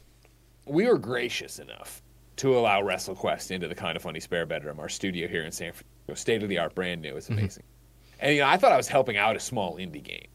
we 0.68 0.86
were 0.86 1.00
gracious 1.00 1.58
enough 1.58 2.04
to 2.36 2.56
allow 2.56 2.84
WrestleQuest 2.84 3.50
into 3.50 3.68
the 3.68 3.74
Kinda 3.74 4.00
Funny 4.00 4.20
spare 4.20 4.46
bedroom, 4.46 4.80
our 4.80 4.90
studio 4.90 5.28
here 5.28 5.44
in 5.44 5.52
San 5.52 5.72
Francisco, 5.72 6.14
state 6.14 6.44
of 6.44 6.50
the 6.50 6.60
art, 6.60 6.76
brand 6.76 7.02
new. 7.02 7.18
It's 7.18 7.26
mm-hmm. 7.26 7.40
amazing. 7.40 7.64
Mm-hmm. 7.64 7.77
And 8.20 8.36
you 8.36 8.42
know, 8.42 8.48
I 8.48 8.58
thought 8.58 8.72
I 8.72 8.78
was 8.78 8.88
helping 8.88 9.18
out 9.18 9.36
a 9.36 9.40
small 9.40 9.76
indie 9.78 10.04
game. 10.04 10.28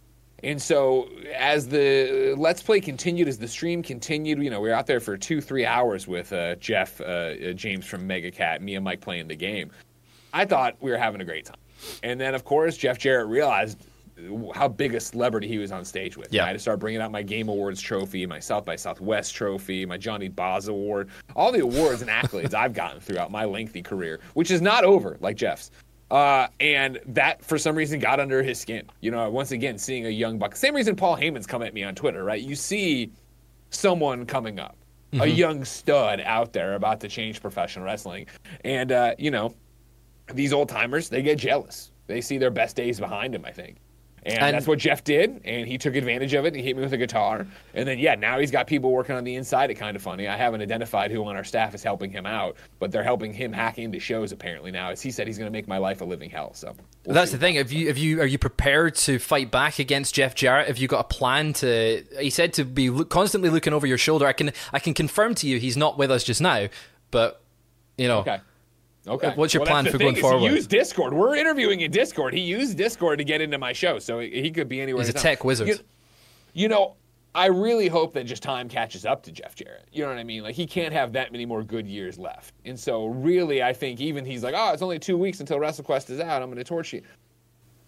And 0.45 0.61
so 0.61 1.09
as 1.37 1.69
the 1.69 2.35
Let's 2.37 2.63
Play 2.63 2.81
continued, 2.81 3.29
as 3.29 3.39
the 3.39 3.47
stream 3.47 3.83
continued, 3.83 4.43
you 4.43 4.51
know, 4.51 4.61
we 4.61 4.69
were 4.69 4.75
out 4.75 4.87
there 4.87 4.99
for 4.99 5.17
two, 5.17 5.41
three 5.41 5.65
hours 5.65 6.09
with 6.09 6.33
uh, 6.33 6.57
Jeff, 6.57 7.01
uh, 7.01 7.05
uh, 7.05 7.53
James 7.53 7.87
from 7.87 8.07
Mega 8.07 8.31
Cat, 8.31 8.61
me 8.61 8.75
and 8.75 8.85
Mike 8.85 9.01
playing 9.01 9.29
the 9.29 9.37
game. 9.37 9.71
I 10.33 10.45
thought 10.45 10.77
we 10.81 10.91
were 10.91 10.97
having 10.97 11.21
a 11.21 11.25
great 11.25 11.45
time. 11.45 11.57
And 12.03 12.21
then, 12.21 12.35
of 12.35 12.45
course, 12.45 12.77
Jeff 12.77 12.99
Jarrett 12.99 13.29
realized 13.29 13.87
how 14.55 14.69
big 14.69 14.95
a 14.95 15.01
celebrity 15.01 15.49
he 15.49 15.59
was 15.59 15.73
on 15.73 15.85
stage 15.85 16.17
with. 16.17 16.33
Yeah. 16.33 16.45
I 16.45 16.49
had 16.49 16.53
to 16.55 16.59
start 16.59 16.81
bringing 16.81 17.01
out 17.01 17.11
my 17.11 17.23
Game 17.23 17.49
Awards 17.49 17.81
trophy, 17.81 18.27
my 18.27 18.39
South 18.39 18.65
by 18.65 18.77
Southwest 18.77 19.35
trophy, 19.35 19.87
my 19.87 19.97
Johnny 19.97 20.29
Boz 20.29 20.69
Award, 20.69 21.09
all 21.35 21.53
the 21.53 21.61
awards 21.61 22.03
and 22.03 22.11
accolades 22.11 22.55
I've 22.55 22.75
gotten 22.75 23.01
throughout 23.01 23.31
my 23.31 23.45
lengthy 23.45 23.83
career, 23.83 24.21
which 24.35 24.51
is 24.51 24.61
not 24.61 24.85
over 24.85 25.17
like 25.21 25.37
Jeff's. 25.37 25.71
Uh, 26.13 26.47
and 26.61 27.01
that, 27.07 27.43
for 27.43 27.57
some 27.57 27.75
reason, 27.75 27.99
got 27.99 28.21
under 28.21 28.43
his 28.43 28.61
skin. 28.61 28.87
You 29.01 29.11
know, 29.11 29.31
once 29.31 29.51
again, 29.51 29.79
seeing 29.79 30.05
a 30.05 30.11
young 30.11 30.39
buck. 30.39 30.55
Same 30.55 30.75
reason 30.77 30.95
Paul 30.95 31.17
Heyman's 31.17 31.47
come 31.47 31.63
at 31.63 31.73
me 31.73 31.83
on 31.85 31.95
Twitter, 31.95 32.23
right? 32.23 32.43
You 32.43 32.55
see 32.55 33.11
someone 33.71 34.27
coming 34.27 34.61
up, 34.61 34.77
mm-hmm. 35.11 35.23
a 35.23 35.27
young 35.27 35.65
stud 35.65 36.21
out 36.21 36.53
there 36.53 36.75
about 36.75 37.01
to 37.01 37.09
change 37.09 37.41
professional 37.41 37.87
wrestling. 37.87 38.27
And, 38.63 38.93
uh, 38.93 39.15
you 39.19 39.31
know, 39.31 39.55
these 40.35 40.53
old 40.53 40.69
timers, 40.69 41.09
they 41.09 41.23
get 41.23 41.39
jealous. 41.39 41.93
They 42.09 42.21
see 42.21 42.37
their 42.37 42.51
best 42.51 42.77
days 42.77 43.01
behind 43.01 43.33
them, 43.33 43.47
I 43.47 43.51
think. 43.51 43.79
And, 44.25 44.39
and, 44.39 44.55
that's 44.55 44.69
what 44.69 44.79
Jeff 44.79 45.03
did, 45.03 45.41
and 45.45 45.67
he 45.67 45.79
took 45.79 45.97
advantage 45.97 46.33
of 46.35 46.45
it. 46.45 46.49
And 46.49 46.57
he 46.57 46.63
hit 46.63 46.77
me 46.77 46.83
with 46.83 46.93
a 46.93 46.97
guitar, 46.97 47.45
and 47.75 47.89
then 47.89 47.99
yeah, 47.99 48.15
now 48.15 48.39
he's 48.39 48.53
got 48.53 48.69
people 48.69 48.93
working 48.93 49.17
on 49.17 49.25
the 49.25 49.35
inside. 49.35 49.71
It 49.71 49.75
Kinda 49.75 49.99
Funny. 49.99 50.29
I 50.29 50.37
haven't 50.37 50.63
identified 50.63 51.11
who 51.11 51.25
on 51.25 51.37
our 51.37 51.43
staff 51.43 51.75
is 51.75 51.83
helping 51.83 52.13
him 52.13 52.25
out, 52.25 52.57
but 52.79 52.93
they're 52.93 53.03
helping 53.03 53.33
him 53.33 53.53
hack 53.53 53.79
into 53.79 53.99
shows 53.99 54.31
apparently 54.31 54.71
now. 54.71 54.91
As 54.91 55.03
he 55.03 55.11
said, 55.11 55.27
he's 55.27 55.39
going 55.39 55.51
to 55.51 55.53
make 55.53 55.67
my 55.67 55.79
life 55.79 56.03
a 56.03 56.05
living 56.05 56.31
hell. 56.31 56.55
So 56.55 56.75
we'll 57.05 57.15
that's 57.15 57.33
the 57.33 57.39
thing. 57.39 57.57
Have 57.57 57.73
you, 57.73 57.89
have 57.89 57.99
you, 57.99 58.21
are 58.21 58.27
you 58.27 58.39
prepared 58.39 58.95
to 58.97 59.19
fight 59.19 59.51
back 59.51 59.81
against 59.81 60.15
Jeff 60.15 60.37
Jarrett? 60.37 60.69
Have 60.69 60.79
you 60.79 60.87
got 60.87 61.01
a 61.01 61.09
plan 61.09 61.53
to? 61.55 62.05
He 62.21 62.31
said 62.31 62.53
to 62.55 62.65
be 62.65 62.91
constantly 63.07 63.51
looking 63.51 63.73
over 63.73 63.89
your 63.89 63.99
shoulder. 63.99 64.27
I 64.27 64.33
can, 64.33 64.53
I 64.73 64.79
can 64.79 64.95
confirm 64.95 65.35
to 65.37 65.49
you, 65.49 65.59
he's 65.59 65.77
not 65.77 65.99
with 65.99 66.13
us 66.13 66.23
just 66.23 66.41
now, 66.41 66.69
but 67.11 67.43
you 67.99 68.07
know. 68.07 68.19
Okay. 68.21 68.39
Okay. 69.07 69.33
What's 69.35 69.53
your 69.53 69.63
well, 69.63 69.71
plan 69.71 69.87
for 69.91 69.99
going 69.99 70.17
forward? 70.17 70.49
He 70.49 70.55
used 70.55 70.71
Discord. 70.71 71.13
We're 71.13 71.37
interviewing 71.37 71.81
in 71.81 71.91
Discord. 71.91 72.35
He 72.35 72.41
used 72.41 72.77
Discord 72.77 73.19
to 73.19 73.25
get 73.25 73.41
into 73.41 73.59
my 73.59 73.73
show, 73.73 73.99
so 73.99 74.21
he 74.21 74.51
could 74.51 74.69
be 74.69 74.81
anywhere. 74.81 75.05
He's 75.05 75.15
a 75.15 75.19
tech 75.19 75.45
wizard. 75.45 75.69
You, 75.69 75.79
you, 76.53 76.69
know, 76.69 76.95
I 77.35 77.47
really 77.47 77.89
hope 77.89 78.13
that 78.15 78.27
just 78.27 78.43
time 78.43 78.69
catches 78.69 79.05
up 79.05 79.23
to 79.25 79.33
Jeff 79.33 79.57
Jarrett. 79.57 79.89
You 79.91 80.03
know 80.05 80.11
what 80.11 80.19
I 80.19 80.25
mean? 80.25 80.43
Like 80.45 80.55
he 80.55 80.67
can't 80.67 80.93
have 80.93 81.13
that 81.15 81.33
many 81.33 81.45
more 81.45 81.65
good 81.65 81.89
years 81.89 82.17
left. 82.17 82.55
And 82.65 82.79
so, 82.79 83.07
really, 83.07 83.63
I 83.63 83.73
think 83.73 84.01
even 84.01 84.25
he's 84.25 84.45
like, 84.45 84.55
oh, 84.57 84.73
it's 84.73 84.83
only 84.83 85.01
two 85.01 85.19
weeks 85.19 85.41
until 85.41 85.59
WrestleQuest 85.59 86.11
is 86.11 86.21
out. 86.21 86.43
I'm 86.43 86.49
going 86.49 86.59
to 86.59 86.65
torch 86.65 86.93
you 86.93 87.03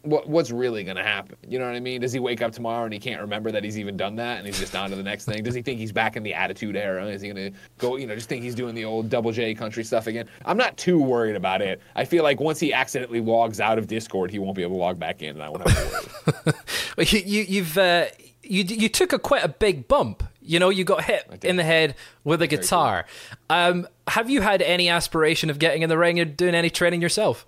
what 0.05 0.29
what's 0.29 0.51
really 0.51 0.85
going 0.85 0.97
to 0.97 1.03
happen? 1.03 1.37
You 1.49 1.59
know 1.59 1.67
what 1.67 1.75
I 1.75 1.81
mean? 1.81 2.01
Does 2.01 2.13
he 2.13 2.21
wake 2.21 2.43
up 2.43 2.53
tomorrow 2.53 2.85
and 2.85 2.93
he 2.93 2.99
can't 2.99 3.21
remember 3.21 3.51
that 3.53 3.65
he's 3.65 3.79
even 3.79 3.97
done 3.97 4.17
that 4.17 4.39
and 4.39 4.47
he's 4.47 4.59
just 4.59 4.77
on 4.77 4.91
to 4.91 4.97
the 4.97 5.03
next 5.03 5.25
thing? 5.25 5.43
Does 5.43 5.55
he 5.55 5.63
think 5.63 5.79
he's 5.79 5.93
back 5.93 6.17
in 6.17 6.23
the 6.23 6.35
attitude 6.35 6.77
era? 6.77 7.07
Is 7.07 7.23
he 7.23 7.29
going 7.29 7.53
to 7.53 7.59
go, 7.79 7.97
you 7.97 8.07
know, 8.07 8.15
just 8.15 8.29
think 8.29 8.43
he's 8.43 8.55
doing 8.55 8.75
the 8.75 8.85
old 8.85 9.09
double 9.09 9.33
J 9.33 9.55
country 9.55 9.85
stuff 9.85 10.07
again? 10.07 10.29
I'm 10.45 10.57
not 10.57 10.77
too 10.77 10.99
worried 10.99 11.37
about 11.37 11.63
it. 11.63 11.81
I 11.97 12.05
feel 12.05 12.23
like 12.23 12.41
once 12.41 12.61
he 12.61 12.73
accidentally 12.73 13.21
logs 13.21 13.61
out 13.61 13.79
of 13.79 13.87
Discord, 13.87 14.31
he 14.31 14.39
won't 14.39 14.57
be 14.57 14.63
able 14.63 14.77
to 14.77 14.81
log 14.81 14.99
back 14.99 15.23
in 15.23 15.31
and 15.31 15.43
I 15.43 15.49
won't 15.49 15.69
have 15.69 15.77
to 15.77 16.33
worry. 16.33 16.57
well, 16.97 17.07
you, 17.07 17.21
you, 17.21 17.43
you've 17.43 17.79
uh, 17.79 18.07
you 18.43 18.63
you 18.65 18.89
took 18.89 19.13
a 19.13 19.19
quite 19.19 19.45
a 19.45 19.49
big 19.49 19.89
bump. 19.89 20.23
You 20.41 20.59
know, 20.59 20.69
you 20.69 20.85
got 20.85 21.05
hit 21.05 21.43
in 21.43 21.57
the 21.57 21.65
head 21.65 21.95
with 22.23 22.43
a 22.43 22.47
guitar. 22.47 23.07
Cool. 23.49 23.57
Um, 23.57 23.89
have 24.09 24.29
you 24.29 24.43
had 24.43 24.61
any 24.61 24.91
aspiration 24.91 25.49
of 25.49 25.59
getting 25.59 25.83
in 25.83 25.89
the 25.89 25.97
ring 25.97 26.21
and 26.21 26.37
doing 26.37 26.55
any 26.55 26.69
training 26.69 27.01
yourself? 27.01 27.47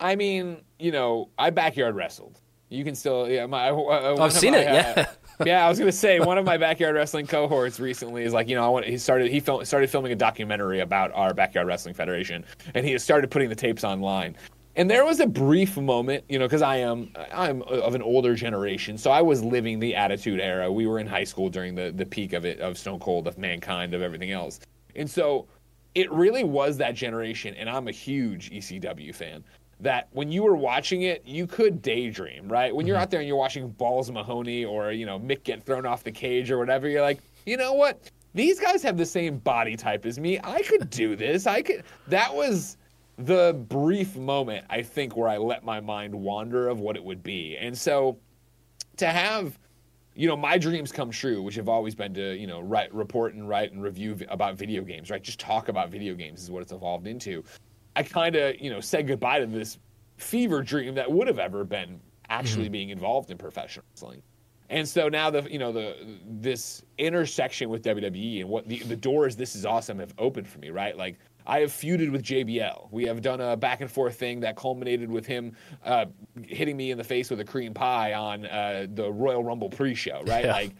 I 0.00 0.16
mean, 0.16 0.62
you 0.78 0.92
know, 0.92 1.30
I 1.38 1.50
backyard 1.50 1.94
wrestled. 1.94 2.40
You 2.68 2.84
can 2.84 2.94
still, 2.94 3.28
yeah. 3.28 3.46
My, 3.46 3.70
uh, 3.70 4.16
I've 4.18 4.32
seen 4.32 4.52
my, 4.52 4.58
it. 4.58 4.64
Yeah. 4.64 5.04
Uh, 5.40 5.44
yeah, 5.44 5.66
I 5.66 5.68
was 5.68 5.78
gonna 5.78 5.92
say 5.92 6.18
one 6.18 6.38
of 6.38 6.44
my 6.44 6.56
backyard 6.56 6.94
wrestling 6.94 7.26
cohorts 7.26 7.78
recently 7.78 8.24
is 8.24 8.32
like, 8.32 8.48
you 8.48 8.56
know, 8.56 8.64
I 8.64 8.68
want. 8.68 8.86
He 8.86 8.98
started. 8.98 9.30
He 9.30 9.40
film, 9.40 9.64
started 9.64 9.90
filming 9.90 10.12
a 10.12 10.16
documentary 10.16 10.80
about 10.80 11.12
our 11.12 11.34
backyard 11.34 11.66
wrestling 11.66 11.94
federation, 11.94 12.44
and 12.74 12.84
he 12.84 12.92
has 12.92 13.04
started 13.04 13.30
putting 13.30 13.48
the 13.48 13.54
tapes 13.54 13.84
online. 13.84 14.36
And 14.76 14.90
there 14.90 15.04
was 15.06 15.20
a 15.20 15.26
brief 15.26 15.76
moment, 15.76 16.24
you 16.28 16.38
know, 16.38 16.46
because 16.46 16.62
I 16.62 16.76
am 16.76 17.10
I'm 17.32 17.62
of 17.62 17.94
an 17.94 18.02
older 18.02 18.34
generation, 18.34 18.98
so 18.98 19.10
I 19.10 19.22
was 19.22 19.42
living 19.42 19.78
the 19.78 19.94
Attitude 19.94 20.40
Era. 20.40 20.70
We 20.72 20.86
were 20.86 20.98
in 20.98 21.06
high 21.06 21.24
school 21.24 21.48
during 21.48 21.74
the 21.74 21.92
the 21.94 22.06
peak 22.06 22.32
of 22.32 22.44
it, 22.44 22.60
of 22.60 22.78
Stone 22.78 23.00
Cold, 23.00 23.26
of 23.28 23.38
Mankind, 23.38 23.94
of 23.94 24.02
everything 24.02 24.32
else, 24.32 24.60
and 24.94 25.08
so 25.08 25.46
it 25.94 26.10
really 26.12 26.44
was 26.44 26.76
that 26.78 26.94
generation, 26.94 27.54
and 27.54 27.70
I'm 27.70 27.88
a 27.88 27.92
huge 27.92 28.50
ECW 28.50 29.14
fan. 29.14 29.44
That 29.80 30.08
when 30.12 30.32
you 30.32 30.42
were 30.42 30.56
watching 30.56 31.02
it, 31.02 31.22
you 31.26 31.46
could 31.46 31.82
daydream, 31.82 32.48
right? 32.48 32.74
When 32.74 32.86
you're 32.86 32.96
mm-hmm. 32.96 33.02
out 33.02 33.10
there 33.10 33.20
and 33.20 33.28
you're 33.28 33.36
watching 33.36 33.68
Balls 33.68 34.10
Mahoney 34.10 34.64
or 34.64 34.92
you 34.92 35.04
know 35.06 35.18
Mick 35.18 35.44
get 35.44 35.62
thrown 35.62 35.84
off 35.84 36.02
the 36.02 36.12
cage 36.12 36.50
or 36.50 36.58
whatever, 36.58 36.88
you're 36.88 37.02
like, 37.02 37.20
you 37.44 37.56
know 37.56 37.74
what? 37.74 38.10
These 38.34 38.60
guys 38.60 38.82
have 38.82 38.96
the 38.96 39.06
same 39.06 39.38
body 39.38 39.76
type 39.76 40.06
as 40.06 40.18
me. 40.18 40.38
I 40.42 40.62
could 40.62 40.90
do 40.90 41.16
this. 41.16 41.46
I 41.46 41.62
could. 41.62 41.84
That 42.08 42.34
was 42.34 42.76
the 43.18 43.64
brief 43.68 44.16
moment 44.16 44.66
I 44.68 44.82
think 44.82 45.16
where 45.16 45.28
I 45.28 45.38
let 45.38 45.64
my 45.64 45.80
mind 45.80 46.14
wander 46.14 46.68
of 46.68 46.80
what 46.80 46.96
it 46.96 47.04
would 47.04 47.22
be, 47.22 47.56
and 47.56 47.76
so 47.76 48.18
to 48.96 49.06
have 49.06 49.58
you 50.14 50.26
know 50.26 50.36
my 50.36 50.58
dreams 50.58 50.90
come 50.90 51.10
true 51.10 51.42
which 51.42 51.54
have 51.54 51.68
always 51.68 51.94
been 51.94 52.14
to 52.14 52.34
you 52.36 52.46
know 52.46 52.60
write 52.60 52.92
report 52.94 53.34
and 53.34 53.48
write 53.48 53.72
and 53.72 53.82
review 53.82 54.18
about 54.28 54.56
video 54.56 54.82
games 54.82 55.10
right 55.10 55.22
just 55.22 55.38
talk 55.38 55.68
about 55.68 55.90
video 55.90 56.14
games 56.14 56.42
is 56.42 56.50
what 56.50 56.62
it's 56.62 56.72
evolved 56.72 57.06
into 57.06 57.44
i 57.96 58.02
kind 58.02 58.36
of 58.36 58.58
you 58.60 58.70
know 58.70 58.80
said 58.80 59.06
goodbye 59.06 59.40
to 59.40 59.46
this 59.46 59.78
fever 60.16 60.62
dream 60.62 60.94
that 60.94 61.10
would 61.10 61.26
have 61.26 61.38
ever 61.38 61.64
been 61.64 62.00
actually 62.28 62.68
being 62.68 62.90
involved 62.90 63.30
in 63.30 63.36
professional 63.36 63.84
wrestling 63.92 64.22
and 64.70 64.88
so 64.88 65.08
now 65.08 65.30
the 65.30 65.42
you 65.50 65.58
know 65.58 65.72
the 65.72 65.96
this 66.26 66.82
intersection 66.98 67.68
with 67.68 67.82
WWE 67.82 68.40
and 68.40 68.48
what 68.48 68.66
the 68.68 68.78
the 68.80 68.96
doors 68.96 69.36
this 69.36 69.54
is 69.54 69.64
awesome 69.64 69.98
have 69.98 70.14
opened 70.18 70.48
for 70.48 70.58
me 70.58 70.70
right 70.70 70.96
like 70.96 71.18
I 71.46 71.60
have 71.60 71.70
feuded 71.70 72.10
with 72.10 72.22
JBL. 72.22 72.88
We 72.90 73.04
have 73.04 73.22
done 73.22 73.40
a 73.40 73.56
back 73.56 73.80
and 73.80 73.90
forth 73.90 74.16
thing 74.16 74.40
that 74.40 74.56
culminated 74.56 75.10
with 75.10 75.26
him 75.26 75.54
uh, 75.84 76.06
hitting 76.42 76.76
me 76.76 76.90
in 76.90 76.98
the 76.98 77.04
face 77.04 77.30
with 77.30 77.40
a 77.40 77.44
cream 77.44 77.72
pie 77.72 78.14
on 78.14 78.46
uh, 78.46 78.86
the 78.92 79.12
Royal 79.12 79.44
Rumble 79.44 79.70
pre-show, 79.70 80.22
right? 80.26 80.44
Yeah. 80.44 80.52
Like 80.52 80.72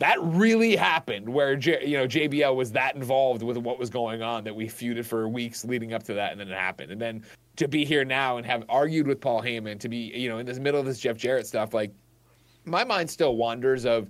that 0.00 0.20
really 0.22 0.76
happened, 0.76 1.28
where 1.28 1.56
J- 1.56 1.86
you 1.86 1.96
know 1.96 2.06
JBL 2.06 2.56
was 2.56 2.72
that 2.72 2.96
involved 2.96 3.42
with 3.42 3.58
what 3.58 3.78
was 3.78 3.90
going 3.90 4.22
on 4.22 4.44
that 4.44 4.56
we 4.56 4.66
feuded 4.66 5.04
for 5.04 5.28
weeks 5.28 5.64
leading 5.64 5.92
up 5.92 6.02
to 6.04 6.14
that, 6.14 6.32
and 6.32 6.40
then 6.40 6.48
it 6.48 6.56
happened. 6.56 6.90
And 6.90 7.00
then 7.00 7.22
to 7.56 7.68
be 7.68 7.84
here 7.84 8.04
now 8.04 8.38
and 8.38 8.46
have 8.46 8.64
argued 8.68 9.06
with 9.06 9.20
Paul 9.20 9.42
Heyman, 9.42 9.78
to 9.78 9.88
be 9.88 10.12
you 10.14 10.28
know 10.28 10.38
in 10.38 10.46
this 10.46 10.58
middle 10.58 10.80
of 10.80 10.86
this 10.86 10.98
Jeff 10.98 11.16
Jarrett 11.16 11.46
stuff, 11.46 11.72
like 11.74 11.92
my 12.64 12.82
mind 12.82 13.10
still 13.10 13.36
wanders 13.36 13.84
of 13.84 14.08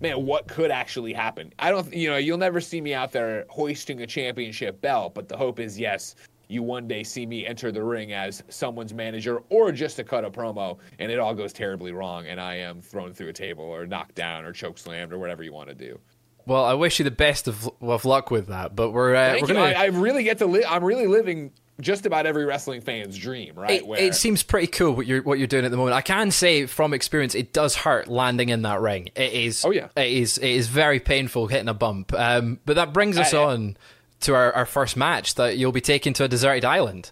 man 0.00 0.24
what 0.24 0.46
could 0.46 0.70
actually 0.70 1.12
happen 1.12 1.52
i 1.58 1.70
don't 1.70 1.92
you 1.92 2.08
know 2.08 2.16
you'll 2.16 2.38
never 2.38 2.60
see 2.60 2.80
me 2.80 2.94
out 2.94 3.10
there 3.10 3.44
hoisting 3.48 4.00
a 4.02 4.06
championship 4.06 4.80
belt 4.80 5.14
but 5.14 5.28
the 5.28 5.36
hope 5.36 5.58
is 5.58 5.78
yes 5.78 6.14
you 6.48 6.62
one 6.62 6.88
day 6.88 7.02
see 7.04 7.26
me 7.26 7.46
enter 7.46 7.70
the 7.70 7.82
ring 7.82 8.12
as 8.12 8.42
someone's 8.48 8.94
manager 8.94 9.42
or 9.50 9.70
just 9.70 9.96
to 9.96 10.04
cut 10.04 10.24
a 10.24 10.30
promo 10.30 10.78
and 10.98 11.12
it 11.12 11.18
all 11.18 11.34
goes 11.34 11.52
terribly 11.52 11.92
wrong 11.92 12.26
and 12.26 12.40
i 12.40 12.54
am 12.54 12.80
thrown 12.80 13.12
through 13.12 13.28
a 13.28 13.32
table 13.32 13.64
or 13.64 13.86
knocked 13.86 14.14
down 14.14 14.44
or 14.44 14.52
choke 14.52 14.78
slammed 14.78 15.12
or 15.12 15.18
whatever 15.18 15.42
you 15.42 15.52
want 15.52 15.68
to 15.68 15.74
do 15.74 15.98
Well, 16.46 16.64
I 16.64 16.72
wish 16.74 16.98
you 16.98 17.04
the 17.04 17.10
best 17.10 17.46
of, 17.48 17.68
of 17.82 18.04
luck 18.06 18.30
with 18.30 18.46
that, 18.48 18.74
but 18.74 18.92
we're 18.92 19.14
uh, 19.14 19.32
Thank 19.32 19.42
we're 19.42 19.48
you. 19.48 19.54
gonna. 19.54 19.66
I, 19.78 19.82
I 19.82 19.86
really 19.86 20.24
get 20.24 20.38
to 20.38 20.46
live 20.46 20.64
i'm 20.68 20.82
really 20.82 21.06
living 21.06 21.52
just 21.80 22.06
about 22.06 22.26
every 22.26 22.44
wrestling 22.44 22.80
fan's 22.80 23.16
dream 23.16 23.54
right 23.54 23.82
it, 23.82 24.00
it 24.00 24.14
seems 24.16 24.42
pretty 24.42 24.66
cool 24.66 24.94
what 24.94 25.06
you're 25.06 25.22
what 25.22 25.38
you're 25.38 25.46
doing 25.46 25.64
at 25.64 25.70
the 25.70 25.76
moment. 25.76 25.94
I 25.94 26.00
can 26.00 26.30
say 26.32 26.66
from 26.66 26.92
experience, 26.94 27.36
it 27.36 27.52
does 27.52 27.76
hurt 27.76 28.08
landing 28.08 28.48
in 28.48 28.62
that 28.62 28.80
ring. 28.80 29.10
It 29.14 29.32
is. 29.32 29.64
Oh, 29.64 29.70
yeah. 29.70 29.86
It 29.96 30.08
is. 30.10 30.38
It 30.38 30.48
is 30.50 30.66
very 30.66 30.98
painful 30.98 31.46
hitting 31.46 31.68
a 31.68 31.74
bump. 31.74 32.12
Um, 32.14 32.58
but 32.64 32.74
that 32.74 32.92
brings 32.92 33.16
us 33.16 33.32
I- 33.32 33.44
on 33.44 33.76
to 34.20 34.34
our, 34.34 34.52
our 34.52 34.66
first 34.66 34.96
match 34.96 35.34
that 35.36 35.56
you'll 35.58 35.72
be 35.72 35.80
taken 35.80 36.12
to 36.14 36.24
a 36.24 36.28
deserted 36.28 36.64
island. 36.64 37.10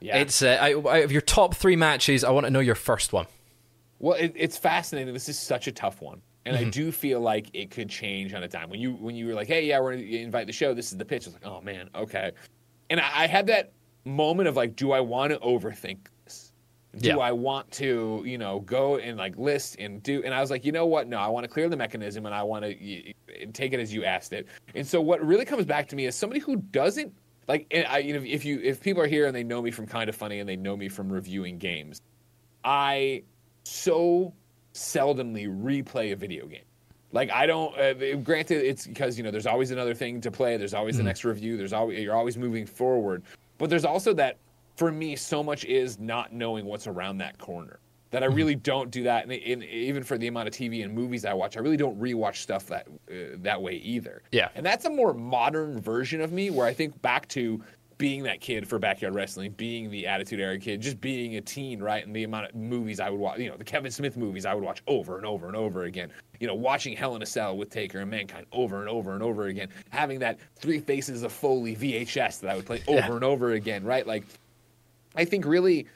yeah. 0.00 0.18
It's 0.18 0.42
uh, 0.42 0.58
I, 0.60 0.72
I, 0.74 0.98
of 0.98 1.12
your 1.12 1.20
top 1.20 1.54
three 1.54 1.76
matches. 1.76 2.24
I 2.24 2.30
want 2.30 2.46
to 2.46 2.50
know 2.50 2.60
your 2.60 2.74
first 2.74 3.12
one. 3.12 3.26
Well, 3.98 4.16
it, 4.18 4.32
it's 4.34 4.58
fascinating. 4.58 5.14
This 5.14 5.28
is 5.28 5.38
such 5.38 5.66
a 5.68 5.72
tough 5.72 6.02
one, 6.02 6.22
and 6.44 6.56
Mm-hmm. 6.56 6.66
I 6.66 6.70
do 6.70 6.90
feel 6.90 7.20
like 7.20 7.46
it 7.54 7.70
could 7.70 7.88
change 7.88 8.34
on 8.34 8.42
a 8.42 8.48
dime. 8.48 8.68
When 8.70 8.80
you 8.80 8.94
when 8.94 9.14
you 9.14 9.28
were 9.28 9.34
like, 9.34 9.46
"Hey, 9.46 9.64
yeah, 9.66 9.78
we're 9.80 9.92
gonna 9.94 10.02
invite 10.04 10.48
the 10.48 10.52
show. 10.52 10.74
This 10.74 10.90
is 10.90 10.98
the 10.98 11.04
pitch." 11.04 11.24
I 11.24 11.28
was 11.28 11.34
like, 11.34 11.46
"Oh 11.46 11.60
man, 11.60 11.88
okay." 11.94 12.32
And 12.90 12.98
I, 12.98 13.10
I 13.14 13.26
had 13.28 13.46
that 13.46 13.72
moment 14.04 14.48
of 14.48 14.56
like, 14.56 14.74
"Do 14.74 14.90
I 14.90 14.98
want 15.00 15.32
to 15.32 15.38
overthink? 15.38 15.98
Do 16.98 17.08
Yeah. 17.08 17.16
I 17.18 17.32
want 17.32 17.70
to, 17.72 18.22
you 18.26 18.36
know, 18.36 18.60
go 18.60 18.98
and 18.98 19.16
like 19.16 19.36
list 19.38 19.76
and 19.78 20.02
do?" 20.02 20.22
And 20.24 20.34
I 20.34 20.40
was 20.40 20.50
like, 20.50 20.64
"You 20.64 20.72
know 20.72 20.86
what? 20.86 21.08
No, 21.08 21.18
I 21.18 21.28
want 21.28 21.44
to 21.44 21.48
clear 21.48 21.68
the 21.68 21.76
mechanism, 21.76 22.26
and 22.26 22.34
I 22.34 22.42
want 22.42 22.64
to 22.64 22.76
y- 22.78 23.14
take 23.54 23.72
it 23.72 23.80
as 23.80 23.94
you 23.94 24.04
asked 24.04 24.32
it." 24.34 24.46
And 24.74 24.86
so, 24.86 25.00
what 25.00 25.24
really 25.24 25.46
comes 25.46 25.64
back 25.64 25.88
to 25.88 25.96
me 25.96 26.04
is 26.06 26.14
somebody 26.14 26.40
who 26.40 26.56
doesn't 26.56 27.14
like. 27.48 27.66
and 27.70 27.86
I, 27.86 27.98
you 27.98 28.12
know, 28.12 28.22
if 28.26 28.44
you 28.44 28.60
if 28.62 28.80
people 28.80 29.02
are 29.02 29.06
here 29.06 29.26
and 29.26 29.34
they 29.34 29.42
know 29.44 29.62
me 29.62 29.70
from 29.70 29.86
Kinda 29.86 30.12
Funny 30.12 30.38
and 30.40 30.48
they 30.48 30.56
know 30.56 30.76
me 30.76 30.88
from 30.90 31.10
reviewing 31.10 31.56
games, 31.58 32.00
I 32.64 33.22
so 33.64 34.34
seldomly 34.74 35.46
replay 35.48 36.12
a 36.12 36.16
video 36.16 36.46
game. 36.46 36.64
Like 37.12 37.30
I 37.30 37.46
don't. 37.46 37.76
Uh, 37.78 38.16
granted, 38.16 38.64
it's 38.64 38.86
because 38.86 39.18
you 39.18 39.24
know 39.24 39.30
there's 39.30 39.46
always 39.46 39.70
another 39.70 39.94
thing 39.94 40.20
to 40.22 40.30
play. 40.30 40.56
There's 40.56 40.74
always 40.74 40.96
the 40.96 41.02
next 41.02 41.24
review. 41.24 41.56
There's 41.56 41.72
always 41.72 42.00
you're 42.00 42.14
always 42.16 42.36
moving 42.38 42.64
forward. 42.66 43.22
But 43.58 43.68
there's 43.70 43.84
also 43.84 44.14
that 44.14 44.38
for 44.82 44.90
me, 44.90 45.14
so 45.14 45.44
much 45.44 45.64
is 45.64 46.00
not 46.00 46.32
knowing 46.32 46.64
what's 46.64 46.88
around 46.88 47.18
that 47.18 47.38
corner. 47.38 47.78
That 48.10 48.22
I 48.24 48.26
really 48.26 48.56
don't 48.56 48.90
do 48.90 49.04
that, 49.04 49.22
and, 49.22 49.32
and 49.32 49.62
even 49.64 50.02
for 50.02 50.18
the 50.18 50.26
amount 50.26 50.48
of 50.48 50.52
TV 50.54 50.84
and 50.84 50.92
movies 50.92 51.24
I 51.24 51.32
watch, 51.34 51.56
I 51.56 51.60
really 51.60 51.76
don't 51.76 51.98
rewatch 52.00 52.36
stuff 52.36 52.66
that 52.66 52.86
uh, 53.10 53.14
that 53.36 53.62
way 53.62 53.74
either. 53.76 54.22
Yeah. 54.32 54.48
and 54.56 54.66
that's 54.66 54.84
a 54.86 54.90
more 54.90 55.14
modern 55.14 55.80
version 55.80 56.20
of 56.20 56.32
me, 56.32 56.50
where 56.50 56.66
I 56.66 56.74
think 56.74 57.00
back 57.00 57.26
to 57.28 57.62
being 57.98 58.24
that 58.24 58.40
kid 58.40 58.66
for 58.68 58.78
backyard 58.80 59.14
wrestling, 59.14 59.52
being 59.52 59.88
the 59.88 60.06
Attitude 60.08 60.40
Era 60.40 60.58
kid, 60.58 60.80
just 60.80 61.00
being 61.00 61.36
a 61.36 61.40
teen, 61.40 61.80
right? 61.80 62.04
And 62.04 62.14
the 62.14 62.24
amount 62.24 62.46
of 62.50 62.54
movies 62.56 62.98
I 62.98 63.08
would 63.08 63.20
watch, 63.20 63.38
you 63.38 63.48
know, 63.48 63.56
the 63.56 63.62
Kevin 63.64 63.92
Smith 63.92 64.16
movies 64.16 64.44
I 64.44 64.52
would 64.54 64.64
watch 64.64 64.82
over 64.88 65.16
and 65.16 65.24
over 65.24 65.46
and 65.46 65.54
over 65.56 65.84
again. 65.84 66.10
You 66.40 66.48
know, 66.48 66.54
watching 66.54 66.96
Hell 66.96 67.14
in 67.16 67.22
a 67.22 67.26
Cell 67.26 67.56
with 67.56 67.70
Taker 67.70 68.00
and 68.00 68.10
Mankind 68.10 68.44
over 68.50 68.80
and 68.80 68.88
over 68.90 69.14
and 69.14 69.22
over 69.22 69.46
again. 69.46 69.68
Having 69.90 70.18
that 70.18 70.38
Three 70.56 70.80
Faces 70.80 71.22
of 71.22 71.32
Foley 71.32 71.76
VHS 71.76 72.40
that 72.40 72.50
I 72.50 72.56
would 72.56 72.66
play 72.66 72.82
over 72.88 72.98
Yeah. 72.98 73.12
and 73.14 73.24
over 73.24 73.52
again, 73.52 73.84
right? 73.84 74.04
Like, 74.06 74.24
I 75.14 75.24
think 75.24 75.44
really 75.44 75.86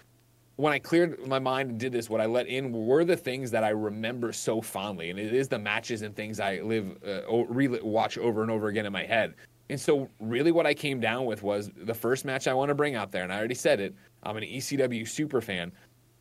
when 0.56 0.72
I 0.72 0.78
cleared 0.78 1.26
my 1.26 1.38
mind 1.38 1.70
and 1.70 1.78
did 1.78 1.92
this, 1.92 2.08
what 2.08 2.20
I 2.20 2.26
let 2.26 2.46
in 2.46 2.72
were 2.72 3.04
the 3.04 3.16
things 3.16 3.50
that 3.50 3.62
I 3.62 3.70
remember 3.70 4.32
so 4.32 4.60
fondly, 4.60 5.10
and 5.10 5.18
it 5.18 5.34
is 5.34 5.48
the 5.48 5.58
matches 5.58 6.02
and 6.02 6.16
things 6.16 6.40
I 6.40 6.60
live, 6.60 6.96
uh, 7.06 7.44
re- 7.44 7.68
watch 7.82 8.16
over 8.16 8.42
and 8.42 8.50
over 8.50 8.68
again 8.68 8.86
in 8.86 8.92
my 8.92 9.04
head. 9.04 9.34
And 9.68 9.78
so, 9.78 10.08
really, 10.20 10.52
what 10.52 10.66
I 10.66 10.72
came 10.72 11.00
down 11.00 11.26
with 11.26 11.42
was 11.42 11.70
the 11.76 11.92
first 11.92 12.24
match 12.24 12.46
I 12.46 12.54
want 12.54 12.70
to 12.70 12.74
bring 12.74 12.94
out 12.94 13.12
there, 13.12 13.22
and 13.22 13.32
I 13.32 13.36
already 13.36 13.54
said 13.54 13.80
it. 13.80 13.94
I'm 14.22 14.36
an 14.36 14.44
ECW 14.44 15.06
super 15.06 15.40
fan. 15.40 15.72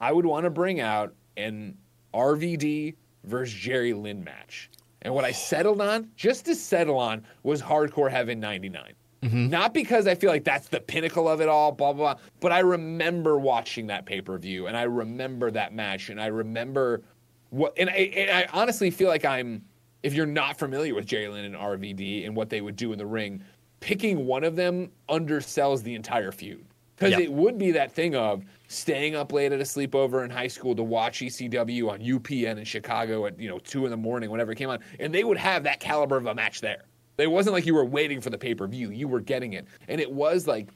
I 0.02 0.12
would 0.12 0.25
want 0.25 0.44
to 0.44 0.50
bring 0.50 0.82
out 0.82 1.14
an 1.38 1.78
RVD 2.14 2.96
versus 3.24 3.54
Jerry 3.54 3.94
Lynn 3.94 4.24
match. 4.24 4.70
And 5.04 5.14
what 5.14 5.24
I 5.24 5.32
settled 5.32 5.80
on, 5.80 6.10
just 6.16 6.46
to 6.46 6.56
settle 6.56 6.98
on, 6.98 7.24
was 7.44 7.62
Hardcore 7.62 8.10
Heaven 8.10 8.40
99. 8.40 8.94
Mm-hmm. 9.25 9.50
Not 9.50 9.74
because 9.74 10.08
I 10.08 10.15
feel 10.15 10.29
like 10.29 10.44
that's 10.44 10.67
the 10.67 10.79
pinnacle 10.79 11.27
of 11.27 11.41
it 11.41 11.50
all, 11.50 11.72
blah, 11.72 11.94
blah, 11.94 12.13
blah, 12.13 12.22
but 12.39 12.51
I 12.51 12.60
remember 12.60 13.38
watching 13.39 13.88
that 13.88 14.05
pay 14.05 14.22
per 14.22 14.38
view 14.38 14.67
and 14.67 14.77
I 14.77 14.84
remember 14.84 15.50
that 15.51 15.74
match 15.74 16.10
and 16.10 16.22
I 16.22 16.27
remember 16.27 17.01
what, 17.50 17.74
and 17.77 17.89
I, 17.89 17.94
and 17.94 18.32
I 18.32 18.48
honestly 18.53 18.91
feel 18.91 19.08
like 19.10 19.25
I'm, 19.25 19.63
if 20.03 20.13
you're 20.13 20.25
not 20.25 20.60
familiar 20.60 20.94
with 20.94 21.12
Lynn 21.12 21.46
and 21.46 21.55
RVD 21.55 22.25
and 22.25 22.36
what 22.36 22.50
they 22.50 22.62
would 22.62 22.75
do 22.75 22.91
in 22.91 22.98
the 23.00 23.05
ring, 23.05 23.41
picking 23.79 24.25
one 24.25 24.44
of 24.44 24.55
them 24.55 24.91
undersells 25.10 25.82
the 25.84 25.96
entire 25.96 26.32
feud. 26.32 26.65
Because 26.96 27.12
Yeah. 27.12 27.20
it 27.20 27.32
would 27.32 27.58
be 27.58 27.72
that 27.72 27.91
thing 27.91 28.15
of 28.15 28.44
staying 28.67 29.15
up 29.15 29.34
late 29.34 29.51
at 29.51 29.60
a 29.60 29.63
sleepover 29.63 30.24
in 30.24 30.29
high 30.32 30.48
school 30.48 30.74
to 30.75 30.84
watch 30.84 31.20
ECW 31.20 31.89
on 31.89 32.00
UPN 32.00 32.58
in 32.58 32.63
Chicago 32.63 33.25
at 33.25 33.38
you 33.38 33.50
know 33.50 33.60
two 33.60 33.84
in 33.86 33.91
the 33.91 33.98
morning 33.98 34.29
whenever 34.29 34.53
it 34.53 34.55
came 34.55 34.70
on, 34.70 34.79
and 35.00 35.13
they 35.13 35.24
would 35.25 35.38
have 35.38 35.63
that 35.63 35.79
caliber 35.82 36.15
of 36.15 36.25
a 36.27 36.34
match 36.34 36.62
there. 36.62 36.84
It 37.18 37.32
wasn't 37.32 37.54
like 37.54 37.66
you 37.66 37.76
were 37.76 37.86
waiting 37.86 38.22
for 38.22 38.30
the 38.30 38.38
pay 38.38 38.56
per 38.56 38.68
view; 38.68 38.92
you 38.92 39.08
were 39.08 39.22
getting 39.22 39.54
it, 39.54 39.66
and 39.88 40.02
it 40.02 40.12
was 40.12 40.48
like 40.48 40.70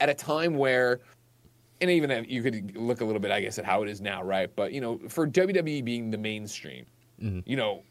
at 0.00 0.08
a 0.08 0.14
time 0.14 0.56
where, 0.56 1.00
and 1.80 1.90
even 1.90 2.10
if 2.10 2.30
you 2.30 2.42
could 2.42 2.76
look 2.76 3.00
a 3.00 3.04
little 3.04 3.20
bit, 3.20 3.30
I 3.30 3.40
guess, 3.40 3.58
at 3.58 3.64
how 3.64 3.82
it 3.82 3.88
is 3.88 4.00
now, 4.00 4.22
right? 4.22 4.54
But 4.54 4.72
you 4.72 4.80
know, 4.80 5.00
for 5.08 5.26
WWE 5.26 5.84
being 5.84 6.10
the 6.10 6.18
mainstream, 6.18 6.86
mm-hmm. 7.20 7.40
you 7.44 7.56
know, 7.56 7.82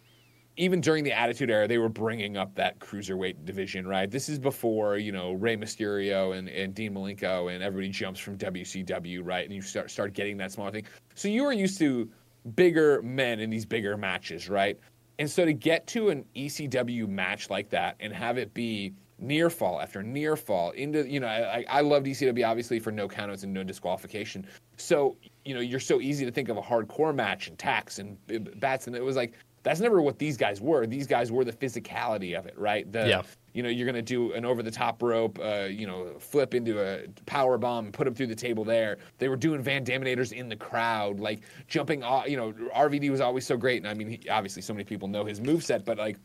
even 0.56 0.82
during 0.82 1.04
the 1.04 1.12
Attitude 1.12 1.52
Era, 1.52 1.68
they 1.68 1.78
were 1.78 1.90
bringing 1.90 2.36
up 2.36 2.56
that 2.56 2.80
cruiserweight 2.80 3.46
division, 3.46 3.88
right? 3.88 4.10
This 4.10 4.28
is 4.30 4.40
before 4.40 4.98
you 4.98 5.12
know 5.12 5.34
Rey 5.34 5.58
Mysterio 5.58 6.38
and, 6.38 6.48
and 6.50 6.74
Dean 6.74 6.94
Malenko, 6.94 7.54
and 7.54 7.64
everybody 7.64 7.90
jumps 7.90 8.20
from 8.20 8.38
WCW, 8.38 9.22
right? 9.24 9.46
And 9.46 9.54
you 9.54 9.62
start 9.62 9.92
start 9.92 10.14
getting 10.14 10.38
that 10.38 10.52
smaller 10.52 10.72
thing. 10.72 10.86
So 11.16 11.28
you 11.28 11.44
were 11.44 11.54
used 11.54 11.78
to 11.80 12.10
bigger 12.56 13.02
men 13.02 13.40
in 13.40 13.50
these 13.50 13.66
bigger 13.66 13.98
matches, 13.98 14.50
right? 14.50 14.80
And 15.20 15.30
so 15.30 15.46
to 15.46 15.54
get 15.54 15.88
to 15.88 16.10
an 16.10 16.26
ECW 16.36 17.08
match 17.08 17.50
like 17.50 17.70
that 17.70 17.96
and 18.00 18.14
have 18.14 18.38
it 18.38 18.54
be 18.54 18.94
near 19.20 19.50
fall 19.50 19.82
after 19.82 20.04
near 20.04 20.36
fall 20.36 20.70
into 20.72 21.10
you 21.10 21.20
know 21.20 21.26
I, 21.26 21.66
I 21.68 21.82
loved 21.82 22.06
ECW 22.06 22.48
obviously 22.48 22.80
for 22.80 22.92
no 22.92 23.08
countouts 23.08 23.44
and 23.44 23.54
no 23.54 23.64
disqualification. 23.64 24.46
So 24.78 25.18
you 25.44 25.56
know 25.56 25.62
you're 25.62 25.80
so 25.80 26.00
easy 26.02 26.24
to 26.26 26.32
think 26.32 26.50
of 26.50 26.58
a 26.58 26.62
hardcore 26.62 27.16
match 27.16 27.48
and 27.48 27.58
tax 27.58 27.98
and 28.00 28.18
bats 28.60 28.88
and 28.88 28.96
it 28.96 29.04
was 29.04 29.16
like 29.16 29.34
that's 29.64 29.80
never 29.82 30.02
what 30.02 30.18
these 30.18 30.38
guys 30.38 30.62
were. 30.62 30.86
These 30.86 31.08
guys 31.08 31.32
were 31.32 31.44
the 31.44 31.52
physicality 31.52 32.38
of 32.38 32.46
it, 32.46 32.58
right? 32.58 32.90
The, 32.90 33.08
Yeah. 33.08 33.22
You 33.58 33.64
know, 33.64 33.70
you're 33.70 33.88
going 33.88 33.96
to 33.96 34.04
do 34.04 34.34
an 34.34 34.46
over 34.46 34.62
the 34.62 34.70
top 34.70 35.02
rope, 35.02 35.40
uh, 35.42 35.66
you 35.68 35.88
know, 35.88 36.14
flip 36.20 36.54
into 36.54 36.80
a 36.80 37.08
power 37.26 37.58
bomb 37.58 37.86
and 37.86 37.94
put 37.94 38.06
him 38.06 38.14
through 38.14 38.28
the 38.28 38.36
table 38.36 38.64
there. 38.64 39.00
They 39.18 39.30
were 39.30 39.36
doing 39.36 39.64
Van 39.64 39.84
Daminators 39.84 40.32
in 40.32 40.48
the 40.48 40.56
crowd, 40.56 41.20
like 41.20 41.40
jumping 41.68 42.04
off. 42.04 42.30
You 42.30 42.38
know, 42.38 42.54
RVD 42.76 43.10
was 43.10 43.20
always 43.20 43.48
so 43.48 43.58
great. 43.58 43.82
And 43.82 43.88
I 43.88 43.96
mean, 43.96 44.10
he, 44.10 44.30
obviously, 44.30 44.62
so 44.62 44.76
many 44.76 44.84
people 44.84 45.08
know 45.08 45.26
his 45.26 45.42
move 45.42 45.64
set, 45.64 45.86
but 45.86 45.98
like 45.98 46.18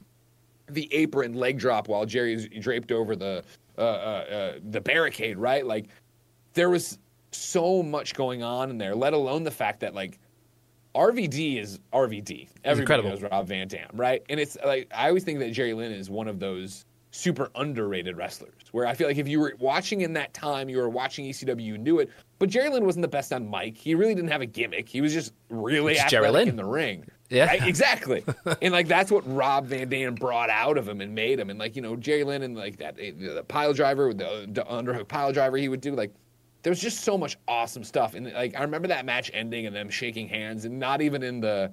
the 0.69 0.93
apron 0.93 1.33
leg 1.33 1.59
drop 1.59 1.89
while 1.89 2.05
Jerry's 2.05 2.47
draped 2.61 2.93
over 2.93 3.17
the 3.17 3.43
uh, 3.79 3.81
uh, 3.81 3.85
uh, 3.85 4.53
the 4.69 4.83
barricade, 4.83 5.39
right? 5.39 5.65
Like 5.65 5.87
there 6.53 6.69
was 6.69 6.99
so 7.31 7.83
much 7.83 8.13
going 8.13 8.43
on 8.43 8.69
in 8.69 8.77
there. 8.77 8.95
Let 8.95 9.15
alone 9.15 9.43
the 9.43 9.51
fact 9.51 9.81
that 9.81 9.95
like 9.95 10.19
RVD 10.95 11.59
is 11.59 11.81
RVD. 11.95 12.51
Everybody 12.63 12.81
incredible. 12.81 13.09
knows 13.09 13.23
Rob 13.23 13.47
Van 13.49 13.69
Dam, 13.69 13.89
right? 13.95 14.23
And 14.29 14.39
it's 14.39 14.59
like 14.67 14.93
I 14.95 15.09
always 15.09 15.25
think 15.25 15.39
that 15.39 15.53
Jerry 15.53 15.73
Lynn 15.73 15.93
is 15.93 16.11
one 16.11 16.29
of 16.29 16.39
those 16.39 16.85
super 17.13 17.51
underrated 17.55 18.17
wrestlers. 18.17 18.55
Where 18.73 18.87
I 18.87 18.95
feel 18.95 19.07
like 19.07 19.19
if 19.19 19.29
you 19.29 19.39
were 19.39 19.55
watching 19.61 20.01
in 20.01 20.15
that 20.15 20.35
time, 20.35 20.69
you 20.69 20.79
were 20.79 20.89
watching 20.89 21.27
ECW, 21.27 21.63
you 21.63 21.79
knew 21.79 22.01
it. 22.01 22.11
But 22.39 22.49
Jerry 22.49 22.71
Lynn 22.71 22.85
wasn't 22.85 23.03
the 23.03 23.09
best 23.09 23.33
on 23.33 23.49
mic. 23.49 23.77
He 23.77 23.95
really 23.95 24.15
didn't 24.15 24.31
have 24.31 24.41
a 24.41 24.47
gimmick. 24.47 24.89
He 24.89 25.01
was 25.01 25.13
just 25.13 25.33
really 25.51 25.93
It's 25.93 26.11
Jerry 26.11 26.27
athletic 26.27 26.47
Lynn. 26.47 26.49
in 26.49 26.57
the 26.57 26.65
ring. 26.65 27.05
Yeah. 27.29 27.47
Right? 27.47 27.67
exactly. 27.67 28.25
and 28.63 28.73
like 28.73 28.89
that's 28.89 29.11
what 29.11 29.23
Rob 29.33 29.67
Van 29.67 29.89
Dam 29.89 30.15
brought 30.15 30.51
out 30.51 30.77
of 30.77 30.89
him 30.89 31.01
and 31.01 31.15
made 31.15 31.39
him. 31.39 31.51
And 31.51 31.59
like 31.59 31.77
you 31.77 31.83
know 31.83 31.97
Jerry 31.97 32.25
Lynn 32.25 32.43
and 32.43 32.57
like 32.57 32.79
that 32.79 32.97
the 32.97 33.45
pile 33.47 33.73
driver, 33.73 34.13
the, 34.13 34.49
the 34.51 34.65
underhook 34.65 35.07
pile 35.07 35.33
driver 35.33 35.57
he 35.57 35.69
would 35.69 35.81
do 35.81 35.95
like. 35.95 36.13
There 36.63 36.71
was 36.71 36.81
just 36.81 37.01
so 37.01 37.19
much 37.19 37.37
awesome 37.49 37.83
stuff, 37.83 38.15
and 38.15 38.33
like 38.35 38.57
I 38.57 38.63
remember 38.63 38.87
that 38.87 39.05
match 39.05 39.33
ending 39.35 39.67
and 39.67 39.75
them 39.75 39.91
shaking 39.91 40.29
hands, 40.29 40.65
and 40.65 40.79
not 40.79 41.03
even 41.03 41.25
in 41.25 41.41
the 41.41 41.73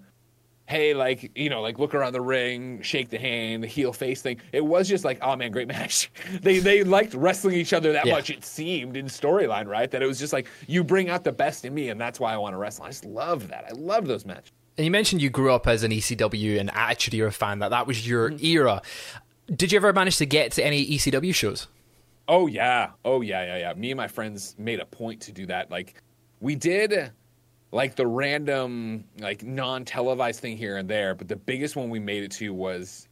hey, 0.70 0.94
like, 0.94 1.32
you 1.36 1.50
know, 1.50 1.62
like 1.62 1.80
look 1.80 1.96
around 1.96 2.14
the 2.14 2.22
ring, 2.22 2.80
shake 2.84 3.10
the 3.10 3.18
hand, 3.18 3.64
the 3.64 3.68
heel 3.68 3.92
face 3.92 4.22
thing. 4.22 4.40
It 4.54 4.64
was 4.64 4.88
just 4.88 5.04
like, 5.04 5.18
oh 5.24 5.36
man, 5.36 5.52
great 5.52 5.68
match. 5.68 6.12
they 6.42 6.60
they 6.60 6.84
liked 6.84 7.16
wrestling 7.16 7.56
each 7.56 7.74
other 7.74 7.92
that 7.94 8.06
Yeah. 8.06 8.14
much, 8.14 8.30
it 8.30 8.46
seemed, 8.46 8.96
in 8.96 9.08
storyline, 9.08 9.68
right? 9.68 9.90
That 9.90 10.04
it 10.04 10.06
was 10.06 10.20
just 10.20 10.32
like, 10.32 10.48
you 10.68 10.84
bring 10.84 11.10
out 11.10 11.24
the 11.24 11.32
best 11.32 11.66
in 11.66 11.74
me, 11.74 11.90
and 11.90 12.00
that's 12.00 12.20
why 12.20 12.34
I 12.34 12.38
want 12.38 12.54
to 12.54 12.58
wrestle. 12.58 12.86
I 12.86 12.90
just 12.90 13.04
love 13.06 13.48
that. 13.50 13.66
I 13.68 13.72
love 13.74 14.06
those 14.08 14.26
matches. 14.26 14.52
And 14.78 14.86
you 14.86 14.92
mentioned 14.92 15.22
you 15.22 15.30
grew 15.30 15.52
up 15.52 15.68
as 15.68 15.84
an 15.84 15.92
ECW 15.92 16.60
and 16.60 16.72
Attitude 16.74 17.16
Era 17.16 17.32
fan, 17.32 17.60
that 17.60 17.70
that 17.72 17.88
was 17.88 18.08
your 18.08 18.30
Mm-hmm. 18.30 18.46
era. 18.46 18.82
Did 19.54 19.72
you 19.72 19.78
ever 19.78 19.92
manage 19.92 20.18
to 20.18 20.26
get 20.28 20.52
to 20.54 20.64
any 20.64 20.86
ECW 20.86 21.34
shows? 21.34 21.68
Oh 22.28 22.46
yeah. 22.46 22.92
Oh 23.04 23.22
yeah, 23.22 23.44
yeah, 23.44 23.58
yeah. 23.58 23.74
Me 23.74 23.90
and 23.92 23.98
my 23.98 24.08
friends 24.08 24.54
made 24.60 24.80
a 24.80 24.86
point 24.86 25.20
to 25.22 25.32
do 25.32 25.48
that. 25.48 25.72
Like 25.72 25.96
we 26.40 26.54
did 26.56 27.12
like 27.72 27.96
the 27.96 28.08
random 28.08 29.04
like 29.20 29.44
non-televised 29.44 30.40
thing 30.40 30.58
here 30.58 30.78
and 30.78 30.90
there, 30.90 31.16
but 31.16 31.28
the 31.28 31.36
biggest 31.36 31.76
one 31.76 31.90
we 31.90 32.00
made 32.00 32.24
it 32.24 32.32
to 32.32 32.54
was 32.54 33.08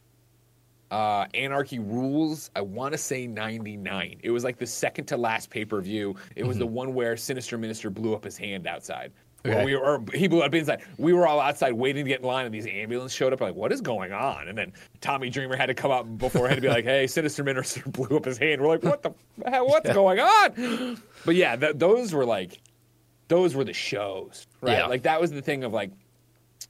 uh 0.90 1.26
Anarchy 1.34 1.78
Rulz. 1.78 2.50
I 2.56 2.62
want 2.62 2.92
to 2.92 2.98
say 2.98 3.26
99. 3.26 4.20
It 4.22 4.30
was 4.30 4.44
like 4.44 4.58
the 4.58 4.66
second 4.66 5.06
to 5.06 5.16
last 5.16 5.50
pay-per-view. 5.50 6.16
It 6.34 6.44
was 6.44 6.58
the 6.58 6.66
one 6.66 6.94
where 6.94 7.16
Sinister 7.16 7.58
Minister 7.58 7.90
blew 7.90 8.14
up 8.14 8.24
his 8.24 8.36
hand 8.36 8.66
outside. 8.66 9.12
Okay. 9.46 9.64
we 9.64 9.76
were, 9.76 9.80
or 9.80 10.04
he 10.14 10.26
blew 10.26 10.42
up 10.42 10.52
inside. 10.52 10.82
We 10.98 11.12
were 11.12 11.26
all 11.26 11.38
outside 11.38 11.72
waiting 11.72 12.04
to 12.04 12.08
get 12.08 12.20
in 12.20 12.26
line, 12.26 12.44
and 12.44 12.52
these 12.52 12.66
ambulances 12.66 13.16
showed 13.16 13.32
up. 13.32 13.40
Like, 13.40 13.54
what 13.54 13.72
is 13.72 13.80
going 13.80 14.12
on? 14.12 14.48
And 14.48 14.58
then 14.58 14.72
Tommy 15.00 15.30
Dreamer 15.30 15.54
had 15.56 15.66
to 15.66 15.74
come 15.74 15.92
out 15.92 16.18
beforehand 16.18 16.56
to 16.56 16.62
be 16.62 16.68
like, 16.68 16.84
"Hey, 16.84 17.06
Sinister 17.06 17.44
Minister 17.44 17.82
blew 17.86 18.16
up 18.16 18.24
his 18.24 18.36
hand." 18.36 18.60
We're 18.60 18.68
like, 18.68 18.82
"What 18.82 19.02
the? 19.02 19.10
What's 19.36 19.92
going 19.92 20.18
on?" 20.18 21.00
But 21.24 21.36
yeah, 21.36 21.54
th- 21.54 21.76
those 21.76 22.12
were 22.12 22.24
like, 22.24 22.60
those 23.28 23.54
were 23.54 23.64
the 23.64 23.72
shows, 23.72 24.46
right? 24.60 24.78
Yeah. 24.78 24.86
Like 24.86 25.02
that 25.02 25.20
was 25.20 25.30
the 25.30 25.42
thing 25.42 25.64
of 25.64 25.72
like, 25.72 25.90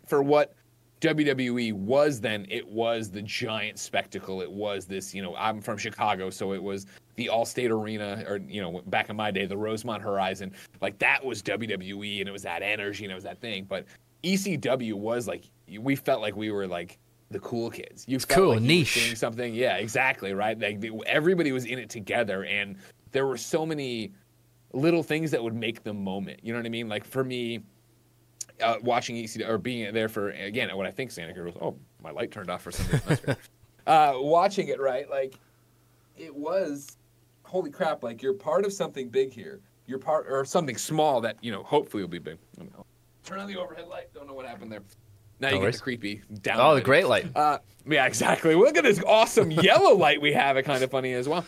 for 0.07 0.23
what 0.23 0.55
WWE 1.01 1.73
was 1.73 2.21
then, 2.21 2.47
it 2.49 2.67
was 2.67 3.11
the 3.11 3.23
giant 3.23 3.79
spectacle. 3.79 4.41
It 4.43 4.51
was 4.51 4.87
this, 4.87 5.15
you 5.15 5.23
know, 5.23 5.37
I'm 5.37 5.61
from 5.61 5.79
Chicago, 5.79 6.31
so 6.31 6.53
it 6.53 6.63
was 6.63 6.87
the 7.15 7.31
Allstate 7.33 7.71
Arena, 7.71 8.25
or 8.27 8.39
you 8.39 8.61
know, 8.61 8.83
back 8.87 9.09
in 9.09 9.17
my 9.17 9.31
day, 9.31 9.47
the 9.47 9.57
Rosemont 9.57 10.03
Horizon. 10.03 10.53
Like 10.81 10.99
that 10.99 11.25
was 11.25 11.43
WWE, 11.43 12.21
and 12.21 12.29
it 12.29 12.33
was 12.33 12.43
that 12.43 12.63
energy, 12.63 13.05
and 13.05 13.13
it 13.13 13.15
was 13.15 13.25
that 13.25 13.41
thing. 13.41 13.65
But 13.69 13.85
ECW 14.25 14.95
was 14.95 15.29
like, 15.29 15.45
we 15.79 15.95
felt 15.95 16.21
like 16.21 16.37
we 16.37 16.51
were 16.51 16.67
like 16.67 16.99
the 17.31 17.39
cool 17.41 17.71
kids. 17.71 18.05
You 18.09 18.19
felt 18.19 18.39
cool, 18.39 18.55
like 18.55 18.63
niche. 18.63 18.95
seeing 18.95 19.15
something, 19.15 19.55
yeah, 19.55 19.77
exactly, 19.77 20.35
right. 20.35 20.59
Like 20.59 20.85
everybody 21.07 21.53
was 21.53 21.65
in 21.65 21.79
it 21.79 21.91
together, 21.91 22.45
and 22.45 22.77
there 23.13 23.27
were 23.27 23.37
so 23.37 23.65
many 23.65 24.13
little 24.73 25.03
things 25.03 25.31
that 25.31 25.43
would 25.43 25.55
make 25.55 25.83
the 25.83 25.95
moment. 25.95 26.41
You 26.43 26.53
know 26.53 26.59
what 26.59 26.67
I 26.67 26.71
mean? 26.71 26.89
Like 26.89 27.05
for 27.05 27.25
me, 27.25 27.61
uh, 28.63 28.77
watching 28.83 29.17
ECW 29.17 29.49
or 29.49 29.59
being 29.59 29.93
there 29.93 30.09
for 30.09 30.31
again 30.31 30.75
what 30.77 30.87
I 30.87 30.91
think 30.91 31.11
Santa 31.11 31.35
Cruz. 31.35 31.55
Oh, 31.61 31.77
my 32.03 32.11
light 32.11 32.31
turned 32.31 32.51
off 32.51 32.63
for 32.63 32.73
some 32.73 32.87
reason. 33.09 33.37
Uh, 33.87 34.13
watching 34.17 34.69
it 34.69 34.79
right, 34.79 35.09
like 35.09 35.39
it 36.19 36.35
was. 36.35 36.99
Holy 37.45 37.71
crap! 37.71 38.03
Like 38.03 38.23
you're 38.23 38.35
part 38.35 38.67
of 38.67 38.73
something 38.75 39.09
big 39.09 39.33
here. 39.33 39.61
You're 39.87 39.99
part 39.99 40.27
or 40.29 40.45
something 40.45 40.77
small 40.77 41.23
that 41.23 41.39
you 41.41 41.51
know 41.51 41.63
hopefully 41.63 42.03
will 42.03 42.11
be 42.11 42.19
big. 42.19 42.37
I 42.59 42.65
don't 42.65 42.73
know. 42.77 42.85
Turn 43.25 43.39
on 43.41 43.47
the 43.47 43.57
overhead 43.57 43.89
light. 43.89 44.13
Don't 44.13 44.27
know 44.27 44.35
what 44.35 44.45
happened 44.45 44.71
there. 44.71 44.83
Now 45.41 45.49
No 45.49 45.57
you 45.57 45.63
get 45.63 45.73
the 45.73 45.79
creepy 45.79 46.21
down. 46.43 46.61
Oh, 46.61 46.75
the 46.75 46.83
great 46.83 47.07
light. 47.07 47.35
Uh, 47.35 47.59
yeah, 47.87 48.05
exactly. 48.05 48.55
Look 48.55 48.77
at 48.77 48.85
this 48.85 49.03
awesome 49.07 49.51
yellow 49.51 49.95
light 49.95 50.21
we 50.21 50.35
have. 50.35 50.59
It 50.59 50.65
Kinda 50.65 50.89
Funny 50.89 51.15
as 51.15 51.27
well. 51.27 51.47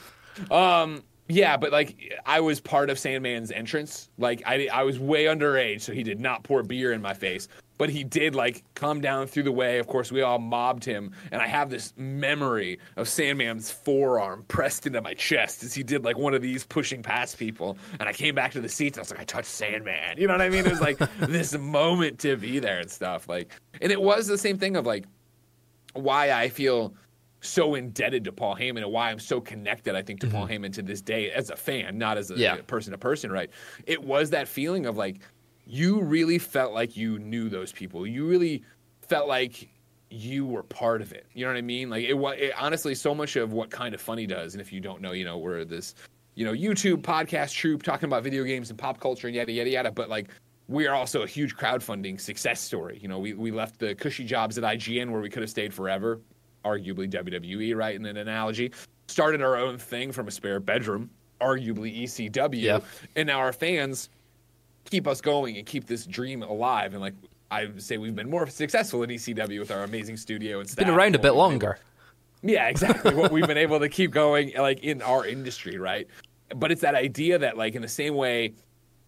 Um, 0.51 1.03
yeah, 1.31 1.57
but 1.57 1.73
like 1.73 2.19
I 2.27 2.41
was 2.41 2.61
part 2.61 2.91
of 2.91 2.99
Sandman's 2.99 3.53
entrance. 3.53 4.09
Like 4.19 4.43
I, 4.47 4.69
I 4.73 4.83
was 4.83 4.99
way 4.99 5.25
underage, 5.25 5.83
so 5.83 5.93
he 5.93 6.03
did 6.03 6.21
not 6.21 6.43
pour 6.43 6.63
beer 6.63 6.93
in 6.93 7.01
my 7.01 7.15
face. 7.15 7.49
But 7.79 7.89
he 7.89 8.05
did 8.05 8.35
like 8.35 8.63
come 8.75 9.01
down 9.01 9.27
through 9.27 9.45
the 9.45 9.53
way. 9.53 9.79
Of 9.79 9.87
course, 9.87 10.13
we 10.13 10.21
all 10.21 10.39
mobbed 10.39 10.85
him, 10.85 11.13
and 11.33 11.41
I 11.41 11.47
have 11.47 11.71
this 11.71 11.95
memory 11.97 12.79
of 12.97 13.09
Sandman's 13.09 13.71
forearm 13.71 14.45
pressed 14.49 14.87
into 14.87 15.01
my 15.01 15.15
chest 15.15 15.63
as 15.63 15.73
he 15.73 15.83
did 15.83 16.05
like 16.05 16.19
one 16.19 16.35
of 16.35 16.43
these 16.43 16.65
pushing 16.65 17.03
past 17.03 17.39
people. 17.39 17.79
And 17.99 18.09
I 18.09 18.13
came 18.13 18.35
back 18.35 18.53
to 18.53 18.61
the 18.61 18.69
seats. 18.69 18.99
I 18.99 19.03
was 19.03 19.11
like, 19.11 19.21
I 19.21 19.25
touched 19.25 19.49
Sandman. 19.49 20.19
You 20.19 20.27
know 20.27 20.35
what 20.35 20.43
I 20.43 20.51
mean? 20.51 20.67
It 20.67 20.71
was 20.71 20.81
like 20.81 20.99
this 21.21 21.57
moment 21.57 22.19
to 22.21 22.37
be 22.37 22.59
there 22.59 22.81
and 22.81 22.91
stuff. 22.91 23.29
Like, 23.29 23.51
and 23.81 23.91
it 23.91 24.01
was 24.01 24.27
the 24.27 24.39
same 24.39 24.59
thing 24.59 24.77
of 24.77 24.85
like 24.85 25.07
why 25.95 26.33
I 26.33 26.49
feel 26.51 26.95
so 27.41 27.75
indebted 27.75 28.25
to 28.25 28.33
Paul 28.33 28.57
Heyman 28.57 28.83
and 28.83 28.93
why 28.93 29.11
I'm 29.11 29.19
so 29.19 29.41
connected, 29.41 29.97
I 29.97 30.03
think, 30.03 30.21
to 30.21 30.27
Paul 30.27 30.47
mm-hmm. 30.47 30.65
Heyman 30.65 30.73
to 30.75 30.83
this 30.83 31.01
day 31.01 31.31
as 31.31 31.51
a 31.51 31.57
fan, 31.57 31.97
not 31.99 32.19
as 32.19 32.31
a 32.31 32.63
person 32.67 32.93
to 32.93 32.99
person, 32.99 33.33
right? 33.33 33.51
It 33.87 34.03
was 34.03 34.31
that 34.31 34.49
feeling 34.49 34.87
of 34.87 34.97
like, 34.97 35.21
you 35.67 36.03
really 36.03 36.39
felt 36.39 36.73
like 36.73 36.97
you 36.97 37.19
knew 37.19 37.49
those 37.49 37.73
people. 37.73 38.07
You 38.07 38.27
really 38.27 38.63
felt 39.03 39.29
like 39.29 39.69
you 40.11 40.45
were 40.45 40.65
part 40.65 41.01
of 41.01 41.13
it. 41.13 41.27
You 41.33 41.45
know 41.45 41.53
what 41.53 41.59
I 41.59 41.63
mean? 41.63 41.89
Like 41.89 42.05
it 42.05 42.15
was 42.15 42.37
honestly 42.59 42.95
so 42.95 43.15
much 43.15 43.37
of 43.37 43.53
what 43.53 43.73
Kinda 43.73 43.97
Funny 43.97 44.27
does. 44.27 44.55
And 44.55 44.61
if 44.61 44.73
you 44.73 44.81
don't 44.81 45.01
know, 45.01 45.13
you 45.13 45.25
know, 45.25 45.39
we're 45.39 45.65
this, 45.65 45.95
you 46.35 46.45
know, 46.45 46.53
YouTube 46.53 47.03
podcast 47.03 47.55
troupe 47.55 47.83
talking 47.83 48.07
about 48.07 48.25
video 48.25 48.45
games 48.45 48.71
and 48.71 48.79
pop 48.79 49.01
culture 49.01 49.29
and 49.29 49.37
yada 49.37 49.53
yada 49.53 49.71
yada. 49.71 49.91
But 49.93 50.09
like 50.11 50.31
we 50.67 50.87
are 50.87 50.95
also 50.95 51.23
a 51.23 51.27
huge 51.27 51.57
crowdfunding 51.57 52.21
success 52.21 52.61
story. 52.61 52.99
You 53.01 53.09
know, 53.09 53.19
we, 53.19 53.35
we 53.35 53.51
left 53.51 53.79
the 53.79 53.95
cushy 53.95 54.25
jobs 54.25 54.57
at 54.59 54.65
IGN 54.65 55.11
where 55.11 55.21
we 55.21 55.29
could 55.29 55.43
have 55.43 55.51
stayed 55.51 55.75
forever, 55.75 56.21
arguably 56.65 57.11
WWE, 57.11 57.75
right? 57.77 57.95
In 57.95 58.07
an 58.07 58.17
analogy. 58.17 58.73
Started 59.09 59.43
our 59.43 59.57
own 59.57 59.79
thing 59.79 60.13
from 60.13 60.29
a 60.29 60.31
spare 60.31 60.61
bedroom, 60.61 61.11
arguably 61.41 62.03
ECW. 62.03 62.61
Yep. 62.61 62.85
And 63.17 63.27
now 63.27 63.39
our 63.39 63.53
fans 63.53 64.09
keep 64.85 65.07
us 65.07 65.21
going 65.21 65.57
and 65.57 65.67
keep 65.67 65.87
this 65.87 66.07
dream 66.07 66.43
alive. 66.43 66.93
And 66.93 67.01
like 67.01 67.15
I 67.51 67.69
say, 67.79 67.99
we've 67.99 68.15
been 68.15 68.31
more 68.31 68.47
successful 68.47 69.03
in 69.03 69.11
ECW 69.11 69.59
with 69.59 69.71
our 69.71 69.83
amazing 69.83 70.17
studio 70.17 70.61
and 70.61 70.69
staff. 70.69 70.85
Been 70.85 70.95
around 70.95 71.15
a 71.15 71.19
bit 71.19 71.33
longer. 71.33 71.79
yeah, 72.43 72.69
exactly. 72.69 73.15
what 73.15 73.33
we've 73.33 73.47
been 73.47 73.59
able 73.67 73.81
to 73.81 73.89
keep 73.89 74.11
going, 74.13 74.53
like 74.57 74.81
in 74.85 75.03
our 75.03 75.27
industry, 75.27 75.79
right? 75.79 76.07
But 76.57 76.73
it's 76.73 76.81
that 76.81 76.95
idea 76.95 77.39
that, 77.39 77.57
like, 77.57 77.75
in 77.75 77.83
the 77.83 77.89
same 77.89 78.15
way, 78.15 78.55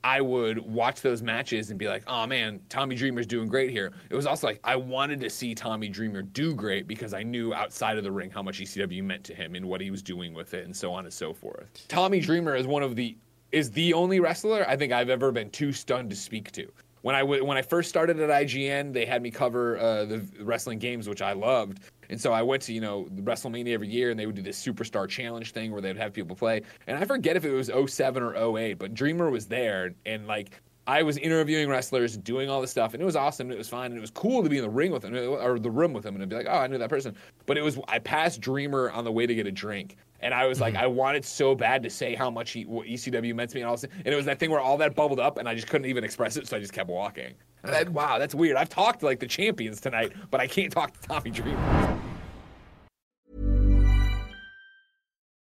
I 0.04 0.20
would 0.20 0.58
watch 0.58 1.00
those 1.00 1.22
matches 1.22 1.70
and 1.70 1.78
be 1.78 1.88
like, 1.88 2.02
"Oh 2.06 2.26
man, 2.26 2.60
Tommy 2.68 2.96
Dreamer's 2.96 3.26
doing 3.26 3.48
great 3.48 3.70
here." 3.70 3.92
It 4.10 4.16
was 4.16 4.26
also 4.26 4.48
like 4.48 4.60
I 4.64 4.76
wanted 4.76 5.20
to 5.20 5.30
see 5.30 5.54
Tommy 5.54 5.88
Dreamer 5.88 6.22
do 6.22 6.54
great 6.54 6.88
because 6.88 7.14
I 7.14 7.22
knew 7.22 7.54
outside 7.54 7.98
of 7.98 8.04
the 8.04 8.10
ring 8.12 8.30
how 8.30 8.42
much 8.42 8.60
ECW 8.60 9.02
meant 9.02 9.24
to 9.24 9.34
him 9.34 9.54
and 9.54 9.66
what 9.66 9.80
he 9.80 9.90
was 9.90 10.02
doing 10.02 10.34
with 10.34 10.54
it, 10.54 10.64
and 10.64 10.76
so 10.76 10.92
on 10.92 11.04
and 11.04 11.12
so 11.12 11.32
forth. 11.32 11.86
Tommy 11.88 12.20
Dreamer 12.20 12.56
is 12.56 12.66
one 12.66 12.82
of 12.82 12.96
the 12.96 13.16
is 13.52 13.70
the 13.70 13.92
only 13.92 14.18
wrestler 14.18 14.66
I 14.68 14.76
think 14.76 14.92
I've 14.92 15.10
ever 15.10 15.30
been 15.30 15.50
too 15.50 15.72
stunned 15.72 16.10
to 16.10 16.16
speak 16.16 16.50
to. 16.52 16.70
When 17.02 17.14
I 17.14 17.20
w- 17.20 17.44
when 17.44 17.56
I 17.56 17.62
first 17.62 17.88
started 17.88 18.18
at 18.20 18.30
IGN, 18.30 18.92
they 18.92 19.04
had 19.04 19.22
me 19.22 19.30
cover 19.30 19.78
uh, 19.78 20.04
the 20.04 20.24
wrestling 20.40 20.78
games, 20.78 21.08
which 21.08 21.20
I 21.20 21.32
loved. 21.32 21.80
And 22.12 22.20
so 22.20 22.32
I 22.32 22.42
went 22.42 22.62
to, 22.64 22.74
you 22.74 22.80
know, 22.82 23.08
the 23.10 23.22
WrestleMania 23.22 23.72
every 23.72 23.88
year 23.88 24.10
and 24.10 24.20
they 24.20 24.26
would 24.26 24.36
do 24.36 24.42
this 24.42 24.62
superstar 24.62 25.08
challenge 25.08 25.52
thing 25.52 25.72
where 25.72 25.80
they'd 25.80 25.96
have 25.96 26.12
people 26.12 26.36
play. 26.36 26.60
And 26.86 26.98
I 26.98 27.06
forget 27.06 27.36
if 27.36 27.46
it 27.46 27.50
was 27.50 27.70
07 27.90 28.22
or 28.22 28.58
08, 28.58 28.74
but 28.74 28.92
Dreamer 28.92 29.30
was 29.30 29.46
there 29.46 29.94
and 30.04 30.26
like 30.26 30.60
I 30.86 31.02
was 31.04 31.16
interviewing 31.16 31.70
wrestlers, 31.70 32.18
doing 32.18 32.50
all 32.50 32.60
this 32.60 32.70
stuff, 32.70 32.92
and 32.92 33.02
it 33.02 33.06
was 33.06 33.16
awesome. 33.16 33.46
And 33.46 33.54
it 33.54 33.58
was 33.58 33.68
fun, 33.68 33.86
and 33.86 33.96
it 33.96 34.00
was 34.00 34.10
cool 34.10 34.42
to 34.42 34.50
be 34.50 34.58
in 34.58 34.64
the 34.64 34.68
ring 34.68 34.90
with 34.90 35.04
him 35.04 35.14
or 35.14 35.58
the 35.58 35.70
room 35.70 35.92
with 35.92 36.04
him, 36.04 36.16
and 36.16 36.28
be 36.28 36.34
like, 36.34 36.48
"Oh, 36.48 36.58
I 36.58 36.66
knew 36.66 36.76
that 36.78 36.90
person." 36.90 37.14
But 37.46 37.56
it 37.56 37.62
was 37.62 37.78
I 37.86 38.00
passed 38.00 38.40
Dreamer 38.40 38.90
on 38.90 39.04
the 39.04 39.12
way 39.12 39.24
to 39.24 39.32
get 39.32 39.46
a 39.46 39.52
drink, 39.52 39.96
and 40.18 40.34
I 40.34 40.46
was 40.46 40.60
like, 40.60 40.74
mm-hmm. 40.74 40.82
I 40.82 40.88
wanted 40.88 41.24
so 41.24 41.54
bad 41.54 41.84
to 41.84 41.90
say 41.90 42.16
how 42.16 42.30
much 42.30 42.50
he, 42.50 42.64
what 42.64 42.88
ECW 42.88 43.32
meant 43.32 43.50
to 43.50 43.56
me, 43.56 43.60
and 43.60 43.68
all 43.68 43.76
this, 43.76 43.84
and 43.84 44.08
it 44.08 44.16
was 44.16 44.26
that 44.26 44.40
thing 44.40 44.50
where 44.50 44.60
all 44.60 44.76
that 44.78 44.96
bubbled 44.96 45.20
up, 45.20 45.38
and 45.38 45.48
I 45.48 45.54
just 45.54 45.68
couldn't 45.68 45.86
even 45.86 46.02
express 46.02 46.36
it, 46.36 46.48
so 46.48 46.56
I 46.56 46.60
just 46.60 46.72
kept 46.72 46.90
walking. 46.90 47.34
I, 47.64 47.84
wow, 47.84 48.18
that's 48.18 48.34
weird. 48.34 48.56
I've 48.56 48.68
talked 48.68 49.00
to 49.00 49.06
like 49.06 49.20
the 49.20 49.26
champions 49.26 49.80
tonight, 49.80 50.12
but 50.30 50.40
I 50.40 50.46
can't 50.46 50.72
talk 50.72 50.92
to 50.92 51.08
Tommy 51.08 51.30
Dreamer. 51.30 51.98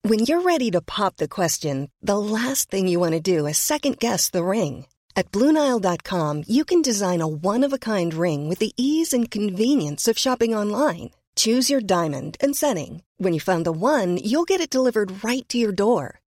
When 0.03 0.19
you're 0.19 0.41
ready 0.41 0.71
to 0.71 0.81
pop 0.81 1.17
the 1.17 1.27
question, 1.27 1.91
the 2.01 2.17
last 2.17 2.71
thing 2.71 2.87
you 2.87 2.99
want 2.99 3.13
to 3.13 3.19
do 3.19 3.45
is 3.45 3.57
second 3.57 3.99
guess 3.99 4.29
the 4.29 4.43
ring. 4.43 4.85
At 5.15 5.31
Bluenile.com, 5.31 6.43
you 6.47 6.63
can 6.63 6.81
design 6.81 7.21
a 7.21 7.27
one 7.27 7.65
of 7.65 7.73
a 7.73 7.77
kind 7.77 8.13
ring 8.13 8.47
with 8.47 8.59
the 8.59 8.71
ease 8.77 9.11
and 9.11 9.29
convenience 9.29 10.07
of 10.07 10.17
shopping 10.17 10.55
online. 10.55 11.11
Choose 11.35 11.69
your 11.69 11.81
diamond 11.81 12.37
and 12.39 12.55
setting. 12.55 13.03
When 13.17 13.33
you 13.33 13.41
find 13.41 13.65
the 13.65 13.73
one, 13.73 14.17
you'll 14.17 14.47
get 14.47 14.61
it 14.61 14.69
delivered 14.69 15.23
right 15.23 15.47
to 15.49 15.57
your 15.57 15.73
door. 15.73 16.18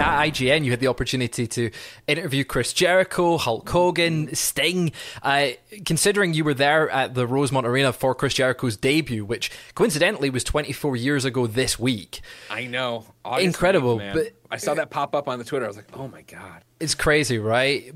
At 0.00 0.26
IGN, 0.26 0.64
you 0.64 0.70
had 0.70 0.80
the 0.80 0.86
opportunity 0.88 1.46
to 1.46 1.70
interview 2.06 2.44
Chris 2.44 2.72
Jericho, 2.72 3.36
Hulk 3.38 3.68
Hogan, 3.68 4.34
Sting. 4.34 4.92
Uh, 5.22 5.48
considering 5.84 6.34
you 6.34 6.44
were 6.44 6.54
there 6.54 6.88
at 6.90 7.14
the 7.14 7.26
Rosemont 7.26 7.66
Arena 7.66 7.92
for 7.92 8.14
Chris 8.14 8.34
Jericho's 8.34 8.76
debut, 8.76 9.24
which 9.24 9.50
coincidentally 9.74 10.30
was 10.30 10.44
24 10.44 10.96
years 10.96 11.24
ago 11.24 11.46
this 11.46 11.78
week. 11.78 12.20
I 12.50 12.66
know. 12.66 13.06
Incredible, 13.38 13.98
man. 13.98 14.14
but- 14.16 14.32
I 14.52 14.56
saw 14.56 14.74
that 14.74 14.90
pop 14.90 15.14
up 15.14 15.28
on 15.28 15.38
the 15.38 15.44
Twitter. 15.44 15.64
I 15.64 15.68
was 15.68 15.76
like, 15.76 15.96
oh 15.96 16.08
my 16.08 16.22
god. 16.22 16.64
It's 16.80 16.96
crazy, 16.96 17.38
right? 17.38 17.92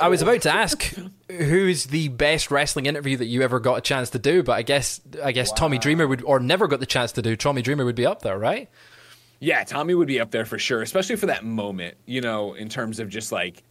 I 0.00 0.08
was 0.08 0.22
about 0.22 0.40
to 0.42 0.50
ask 0.54 0.94
who's 1.28 1.84
the 1.84 2.08
best 2.08 2.50
wrestling 2.50 2.86
interview 2.86 3.18
that 3.18 3.26
you 3.26 3.42
ever 3.42 3.60
got 3.60 3.74
a 3.74 3.80
chance 3.82 4.08
to 4.10 4.18
do, 4.18 4.42
but 4.42 4.52
I 4.52 4.62
guess 4.62 5.02
I 5.22 5.32
guess 5.32 5.52
Tommy 5.52 5.76
Dreamer 5.76 6.06
would, 6.06 6.22
or 6.22 6.40
never 6.40 6.66
got 6.66 6.80
the 6.80 6.86
chance 6.86 7.12
to 7.12 7.20
do. 7.22 7.36
Tommy 7.36 7.60
Dreamer 7.60 7.84
would 7.84 7.94
be 7.96 8.06
up 8.06 8.22
there, 8.22 8.38
right? 8.38 8.70
Yeah, 9.40 9.62
Tommy 9.64 9.94
would 9.94 10.08
be 10.08 10.20
up 10.20 10.30
there 10.30 10.44
for 10.44 10.58
sure, 10.58 10.82
especially 10.82 11.16
for 11.16 11.26
that 11.26 11.44
moment, 11.44 11.96
you 12.06 12.20
know, 12.20 12.54
in 12.54 12.68
terms 12.68 12.98
of 12.98 13.08
just 13.08 13.30
like, 13.30 13.62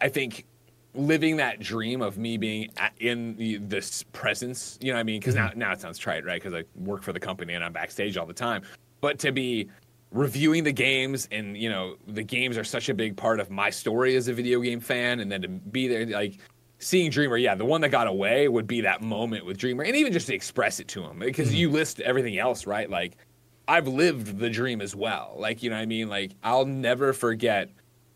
I 0.00 0.08
think 0.08 0.46
living 0.94 1.36
that 1.36 1.60
dream 1.60 2.00
of 2.00 2.18
me 2.18 2.36
being 2.36 2.70
in 2.98 3.36
the, 3.36 3.58
this 3.58 4.02
presence, 4.12 4.78
you 4.80 4.88
know 4.88 4.94
what 4.94 5.00
I 5.00 5.04
mean? 5.04 5.20
Because 5.20 5.34
mm-hmm. 5.34 5.58
now, 5.58 5.68
now 5.68 5.72
it 5.72 5.80
sounds 5.80 5.98
trite, 5.98 6.24
right? 6.24 6.42
Because 6.42 6.54
I 6.54 6.64
work 6.74 7.02
for 7.02 7.12
the 7.12 7.20
company 7.20 7.54
and 7.54 7.62
I'm 7.62 7.72
backstage 7.72 8.16
all 8.16 8.26
the 8.26 8.32
time. 8.32 8.62
But 9.00 9.18
to 9.20 9.30
be 9.30 9.68
reviewing 10.10 10.64
the 10.64 10.72
games 10.72 11.28
and, 11.30 11.56
you 11.56 11.68
know, 11.68 11.96
the 12.08 12.22
games 12.22 12.56
are 12.56 12.64
such 12.64 12.88
a 12.88 12.94
big 12.94 13.16
part 13.16 13.40
of 13.40 13.50
my 13.50 13.70
story 13.70 14.16
as 14.16 14.28
a 14.28 14.32
video 14.32 14.60
game 14.60 14.80
fan. 14.80 15.20
And 15.20 15.30
then 15.30 15.42
to 15.42 15.48
be 15.48 15.86
there, 15.86 16.06
like, 16.06 16.38
seeing 16.78 17.10
Dreamer, 17.10 17.36
yeah, 17.36 17.54
the 17.54 17.64
one 17.64 17.82
that 17.82 17.90
got 17.90 18.06
away 18.06 18.48
would 18.48 18.66
be 18.66 18.80
that 18.80 19.02
moment 19.02 19.44
with 19.44 19.58
Dreamer, 19.58 19.84
and 19.84 19.94
even 19.94 20.12
just 20.12 20.26
to 20.28 20.34
express 20.34 20.80
it 20.80 20.88
to 20.88 21.04
him 21.04 21.18
because 21.18 21.48
mm-hmm. 21.48 21.56
you 21.56 21.70
list 21.70 22.00
everything 22.00 22.38
else, 22.38 22.66
right? 22.66 22.88
Like, 22.88 23.16
I've 23.70 23.86
lived 23.86 24.40
the 24.40 24.50
dream 24.50 24.80
as 24.80 24.96
well. 24.96 25.36
Like, 25.38 25.62
you 25.62 25.70
know 25.70 25.76
what 25.76 25.82
I 25.82 25.86
mean? 25.86 26.08
Like, 26.08 26.32
I'll 26.42 26.66
never 26.66 27.12
forget, 27.12 27.70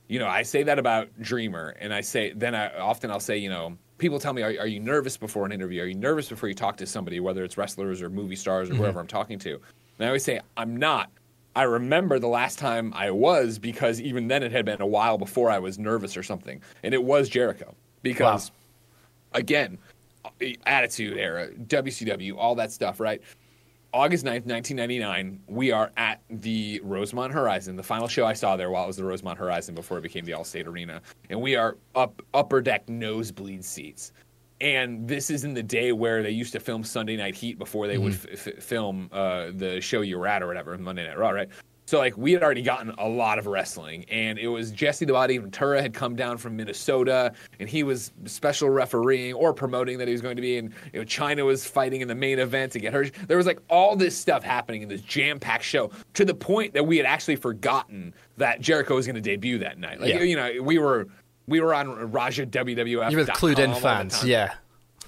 you 0.08 0.18
know, 0.18 0.26
I 0.26 0.42
say 0.42 0.64
that 0.64 0.80
about 0.80 1.08
Dreamer, 1.20 1.76
and 1.78 1.94
I 1.94 2.00
say, 2.00 2.32
then 2.32 2.56
I 2.56 2.76
often 2.76 3.08
I'll 3.08 3.20
say, 3.20 3.38
you 3.38 3.50
know, 3.50 3.78
people 3.98 4.18
tell 4.18 4.32
me, 4.32 4.42
are, 4.42 4.48
are 4.58 4.66
you 4.66 4.80
nervous 4.80 5.16
before 5.16 5.46
an 5.46 5.52
interview? 5.52 5.80
Are 5.82 5.86
you 5.86 5.94
nervous 5.94 6.28
before 6.28 6.48
you 6.48 6.56
talk 6.56 6.76
to 6.78 6.86
somebody, 6.86 7.20
whether 7.20 7.44
it's 7.44 7.56
wrestlers 7.56 8.02
or 8.02 8.10
movie 8.10 8.34
stars 8.34 8.68
or 8.68 8.72
mm-hmm. 8.72 8.82
whoever 8.82 8.98
I'm 8.98 9.06
talking 9.06 9.38
to? 9.38 9.52
And 9.52 10.00
I 10.00 10.06
always 10.06 10.24
say, 10.24 10.40
I'm 10.56 10.76
not. 10.76 11.08
I 11.54 11.62
remember 11.62 12.18
the 12.18 12.26
last 12.26 12.58
time 12.58 12.92
I 12.92 13.12
was 13.12 13.60
because 13.60 14.00
even 14.00 14.26
then 14.26 14.42
it 14.42 14.50
had 14.50 14.64
been 14.64 14.82
a 14.82 14.86
while 14.86 15.18
before 15.18 15.50
I 15.50 15.60
was 15.60 15.78
nervous 15.78 16.16
or 16.16 16.24
something. 16.24 16.60
And 16.82 16.92
it 16.92 17.04
was 17.04 17.28
Jericho. 17.28 17.76
Because, 18.02 18.50
again, 19.32 19.78
Attitude 20.66 21.16
Era, 21.16 21.50
WCW, 21.68 22.34
all 22.36 22.56
that 22.56 22.72
stuff, 22.72 22.98
right? 22.98 23.22
August 23.94 24.24
9th, 24.24 24.44
1999, 24.44 25.40
we 25.46 25.70
are 25.70 25.92
at 25.96 26.20
the 26.28 26.80
Rosemont 26.82 27.32
Horizon, 27.32 27.76
the 27.76 27.82
final 27.84 28.08
show 28.08 28.26
I 28.26 28.32
saw 28.32 28.56
there 28.56 28.68
while 28.68 28.82
it 28.82 28.86
was 28.88 28.96
the 28.96 29.04
Rosemont 29.04 29.38
Horizon 29.38 29.76
before 29.76 29.98
it 29.98 30.00
became 30.00 30.24
the 30.24 30.32
Allstate 30.32 30.66
Arena. 30.66 31.00
And 31.30 31.40
we 31.40 31.54
are 31.54 31.76
up 31.94 32.20
upper 32.34 32.60
deck 32.60 32.88
nosebleed 32.88 33.64
seats. 33.64 34.12
And 34.60 35.06
this 35.06 35.30
is 35.30 35.44
in 35.44 35.54
the 35.54 35.62
day 35.62 35.92
where 35.92 36.24
they 36.24 36.30
used 36.30 36.52
to 36.54 36.60
film 36.60 36.82
Sunday 36.82 37.16
Night 37.16 37.36
Heat 37.36 37.56
before 37.56 37.86
they 37.86 37.96
would 37.98 38.14
f- 38.14 38.48
f- 38.48 38.64
film 38.64 39.08
uh, 39.12 39.50
the 39.54 39.80
show 39.80 40.00
you 40.00 40.18
were 40.18 40.26
at 40.26 40.42
or 40.42 40.48
whatever, 40.48 40.76
Monday 40.76 41.06
Night 41.06 41.16
Raw, 41.16 41.30
right? 41.30 41.48
So 41.86 41.98
like 41.98 42.16
we 42.16 42.32
had 42.32 42.42
already 42.42 42.62
gotten 42.62 42.90
a 42.96 43.06
lot 43.06 43.38
of 43.38 43.46
wrestling, 43.46 44.06
and 44.08 44.38
it 44.38 44.48
was 44.48 44.70
Jesse 44.70 45.04
the 45.04 45.12
Body 45.12 45.36
Ventura 45.36 45.82
had 45.82 45.92
come 45.92 46.16
down 46.16 46.38
from 46.38 46.56
Minnesota, 46.56 47.32
and 47.60 47.68
he 47.68 47.82
was 47.82 48.10
special 48.24 48.70
refereeing 48.70 49.34
or 49.34 49.52
promoting 49.52 49.98
that 49.98 50.08
he 50.08 50.12
was 50.12 50.22
going 50.22 50.36
to 50.36 50.42
be, 50.42 50.56
and 50.56 50.72
you 50.94 51.00
know 51.00 51.04
Chyna 51.04 51.44
was 51.44 51.66
fighting 51.66 52.00
in 52.00 52.08
the 52.08 52.14
main 52.14 52.38
event 52.38 52.72
to 52.72 52.78
get 52.80 52.94
her. 52.94 53.04
There 53.26 53.36
was 53.36 53.46
like 53.46 53.60
all 53.68 53.96
this 53.96 54.16
stuff 54.16 54.42
happening 54.42 54.80
in 54.82 54.88
this 54.88 55.02
jam-packed 55.02 55.64
show 55.64 55.90
to 56.14 56.24
the 56.24 56.34
point 56.34 56.72
that 56.72 56.86
we 56.86 56.96
had 56.96 57.04
actually 57.06 57.36
forgotten 57.36 58.14
that 58.38 58.60
Jericho 58.62 58.94
was 58.94 59.06
going 59.06 59.16
to 59.16 59.20
debut 59.20 59.58
that 59.58 59.78
night. 59.78 60.00
Like 60.00 60.08
Yeah. 60.14 60.22
you 60.22 60.36
know 60.36 60.62
we 60.62 60.78
were 60.78 61.06
we 61.46 61.60
were 61.60 61.74
on 61.74 62.10
Raja 62.10 62.46
WWF. 62.46 63.10
You 63.10 63.18
were 63.18 63.24
clued 63.26 63.58
in 63.58 63.74
fans, 63.74 64.24
yeah. 64.24 64.54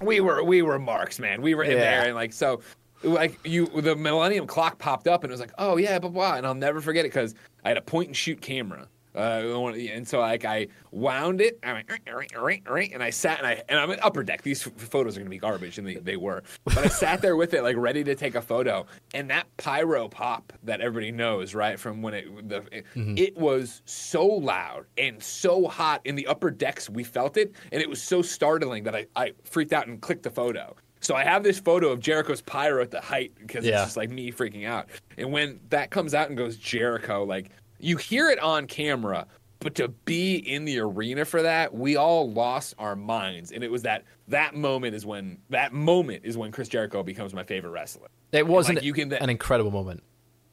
we 0.02 0.20
were 0.20 0.44
we 0.44 0.60
were 0.60 0.78
marks, 0.78 1.18
man. 1.18 1.40
We 1.40 1.54
were 1.54 1.64
in 1.64 1.72
Yeah. 1.72 1.76
there, 1.78 2.04
and 2.06 2.14
like 2.14 2.34
so, 2.34 2.60
like 3.02 3.38
you, 3.44 3.66
the 3.66 3.96
Millennium 3.96 4.46
Clock 4.46 4.78
popped 4.78 5.08
up, 5.08 5.24
and 5.24 5.30
it 5.30 5.34
was 5.34 5.40
like, 5.40 5.52
oh 5.58 5.76
yeah, 5.76 5.98
blah 5.98 6.10
blah, 6.10 6.34
and 6.34 6.46
I'll 6.46 6.54
never 6.54 6.80
forget 6.80 7.04
it 7.04 7.08
because 7.08 7.34
I 7.64 7.68
had 7.68 7.76
a 7.76 7.82
point 7.82 8.08
and 8.08 8.16
shoot 8.16 8.40
camera. 8.40 8.88
Uh, 9.16 9.72
and 9.72 10.06
so 10.06 10.20
like 10.20 10.44
I 10.44 10.68
wound 10.90 11.40
it, 11.40 11.58
I 11.62 11.72
went, 11.72 11.90
"Ring, 11.90 12.00
ring, 12.14 12.28
ring, 12.38 12.62
ring," 12.68 12.92
and 12.92 13.02
I 13.02 13.08
sat 13.08 13.38
and 13.38 13.46
I 13.46 13.62
and 13.68 13.78
I'm 13.78 13.90
at 13.90 14.04
upper 14.04 14.22
deck. 14.22 14.42
These 14.42 14.64
photos 14.64 15.16
are 15.16 15.20
gonna 15.20 15.30
be 15.30 15.38
garbage, 15.38 15.78
and 15.78 15.86
they, 15.86 15.94
they 15.94 16.16
were. 16.18 16.42
But 16.64 16.78
I 16.78 16.88
sat 16.88 17.22
there 17.22 17.34
with 17.34 17.54
it, 17.54 17.62
like 17.62 17.76
ready 17.78 18.04
to 18.04 18.14
take 18.14 18.34
a 18.34 18.42
photo, 18.42 18.84
and 19.14 19.30
that 19.30 19.46
pyro 19.56 20.08
pop 20.08 20.52
that 20.64 20.82
everybody 20.82 21.12
knows, 21.12 21.54
right, 21.54 21.80
from 21.80 22.02
when 22.02 22.12
it 22.12 22.48
the 22.48 22.62
it, 22.70 22.84
it 22.94 23.36
was 23.38 23.80
so 23.86 24.26
loud 24.26 24.84
and 24.98 25.22
so 25.22 25.66
hot 25.66 26.02
in 26.04 26.14
the 26.14 26.26
upper 26.26 26.50
decks. 26.50 26.90
We 26.90 27.02
felt 27.02 27.38
it, 27.38 27.54
and 27.72 27.80
it 27.80 27.88
was 27.88 28.02
so 28.02 28.20
startling 28.20 28.84
that 28.84 28.94
I 28.94 29.06
I 29.16 29.32
freaked 29.44 29.72
out 29.72 29.86
and 29.86 29.98
clicked 29.98 30.24
the 30.24 30.30
photo. 30.30 30.76
So 31.06 31.14
I 31.14 31.22
have 31.22 31.44
this 31.44 31.60
photo 31.60 31.90
of 31.90 32.00
Jericho's 32.00 32.40
pyro 32.42 32.82
at 32.82 32.90
the 32.90 33.00
height 33.00 33.32
because 33.38 33.64
Yeah. 33.64 33.74
it's 33.76 33.82
just 33.84 33.96
like 33.96 34.10
me 34.10 34.32
freaking 34.32 34.66
out. 34.66 34.88
And 35.16 35.30
when 35.30 35.60
that 35.68 35.90
comes 35.90 36.14
out 36.14 36.30
and 36.30 36.36
goes 36.36 36.56
Jericho, 36.56 37.22
like 37.22 37.50
you 37.78 37.96
hear 37.96 38.28
it 38.28 38.40
on 38.40 38.66
camera, 38.66 39.28
but 39.60 39.76
to 39.76 39.86
be 39.86 40.34
in 40.34 40.64
the 40.64 40.80
arena 40.80 41.24
for 41.24 41.42
that, 41.42 41.72
we 41.72 41.94
all 41.94 42.28
lost 42.32 42.74
our 42.80 42.96
minds. 42.96 43.52
And 43.52 43.62
it 43.62 43.70
was 43.70 43.82
that 43.82 44.02
that 44.26 44.56
moment 44.56 44.96
is 44.96 45.06
when 45.06 45.38
that 45.50 45.72
moment 45.72 46.22
is 46.24 46.36
when 46.36 46.50
Chris 46.50 46.66
Jericho 46.68 47.04
becomes 47.04 47.32
my 47.32 47.44
favorite 47.44 47.70
wrestler. 47.70 48.08
It 48.32 48.48
wasn't 48.48 48.78
Like, 48.78 48.84
you 48.84 48.92
can- 48.92 49.12
an 49.12 49.30
incredible 49.30 49.70
moment. 49.70 50.02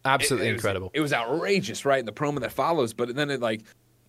Absolutely 0.05 0.49
It- 0.49 0.49
it 0.51 0.53
was- 0.53 0.59
incredible. 0.61 0.91
It 0.93 1.01
was 1.01 1.13
outrageous, 1.13 1.83
right? 1.83 1.97
And 1.97 2.07
the 2.07 2.11
promo 2.13 2.39
that 2.41 2.51
follows, 2.51 2.93
but 2.93 3.15
then 3.15 3.31
it 3.31 3.41
like 3.41 3.61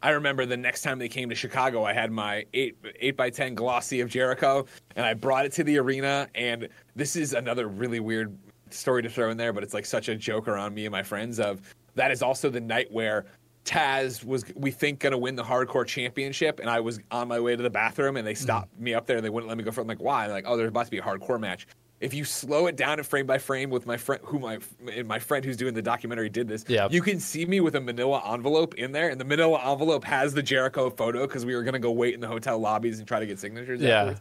I 0.05 0.11
remember 0.11 0.45
the 0.45 0.57
next 0.57 0.83
time 0.83 0.99
they 0.99 1.09
came 1.09 1.31
to 1.31 1.35
Chicago, 1.35 1.83
I 1.83 1.95
had 1.95 2.12
my 2.12 2.45
eight 2.53 2.77
eight 3.01 3.17
by 3.17 3.31
ten 3.31 3.55
glossy 3.55 4.01
of 4.01 4.11
Jericho, 4.11 4.67
and 4.97 5.07
I 5.07 5.14
brought 5.14 5.47
it 5.47 5.53
to 5.53 5.64
the 5.64 5.79
arena. 5.79 6.29
And 6.35 6.69
this 6.95 7.17
is 7.17 7.33
another 7.33 7.69
really 7.69 8.01
weird 8.01 8.37
story 8.69 9.03
to 9.03 9.09
throw 9.09 9.31
in 9.31 9.38
there, 9.38 9.55
but 9.55 9.62
it's 9.62 9.73
like 9.73 9.87
such 9.87 10.11
a 10.11 10.14
joke 10.14 10.47
around 10.47 10.75
me 10.75 10.85
and 10.85 10.93
my 10.93 11.03
friends. 11.03 11.40
Of 11.40 11.75
that 11.95 12.11
is 12.11 12.21
also 12.21 12.51
the 12.51 12.61
night 12.61 12.93
where 12.93 13.25
Taz 13.64 14.23
was 14.23 14.45
we 14.55 14.71
think 14.71 15.01
gonna 15.01 15.17
win 15.17 15.37
the 15.37 15.43
hardcore 15.43 15.87
championship, 15.87 16.61
and 16.61 16.69
I 16.69 16.81
was 16.81 17.01
on 17.11 17.27
my 17.27 17.40
way 17.40 17.57
to 17.57 17.62
the 17.62 17.71
bathroom, 17.71 18.19
and 18.19 18.27
they 18.27 18.35
stopped 18.35 18.79
mm. 18.79 18.83
me 18.83 18.93
up 18.93 19.07
there, 19.07 19.17
and 19.17 19.25
they 19.25 19.31
wouldn't 19.31 19.49
let 19.49 19.57
me 19.57 19.64
go 19.64 19.71
for. 19.71 19.81
it. 19.81 19.85
I'm 19.85 19.88
like, 19.88 20.03
why? 20.03 20.27
They're 20.27 20.37
like, 20.37 20.45
oh, 20.47 20.59
there's 20.59 20.69
about 20.69 20.85
to 20.85 20.90
be 20.90 20.99
a 20.99 21.03
hardcore 21.03 21.40
match. 21.40 21.67
If 22.00 22.12
you 22.12 22.24
slow 22.24 22.66
it 22.66 22.76
down 22.76 22.98
and 22.98 23.07
frame 23.07 23.24
by 23.26 23.38
frame 23.38 23.70
with 23.70 23.87
my 23.87 23.96
friend, 23.96 24.20
who 24.24 24.38
my 24.38 24.59
and 24.92 25.07
my 25.09 25.18
friend 25.18 25.44
who's 25.44 25.57
doing 25.57 25.74
the 25.74 25.80
documentary 25.83 26.28
did 26.28 26.48
this, 26.48 26.64
Yeah. 26.68 26.88
you 26.90 27.00
can 27.00 27.18
see 27.20 27.46
me 27.46 27.61
with 27.61 27.76
a 27.76 27.80
Manila 27.80 28.20
envelope 28.35 28.74
in 28.74 28.92
there, 28.92 29.09
and 29.09 29.20
the 29.20 29.24
Manila 29.24 29.59
envelope 29.72 30.04
has 30.04 30.35
the 30.35 30.42
Jericho 30.42 30.90
photo 30.90 31.26
because 31.26 31.46
we 31.46 31.54
were 31.54 31.62
gonna 31.62 31.78
go 31.78 31.92
wait 31.92 32.12
in 32.14 32.20
the 32.20 32.26
hotel 32.26 32.59
lobbies 32.59 32.98
and 32.98 33.09
try 33.09 33.20
to 33.20 33.26
get 33.26 33.38
signatures. 33.38 33.80
Yeah. 33.80 34.00
afterwards. 34.00 34.20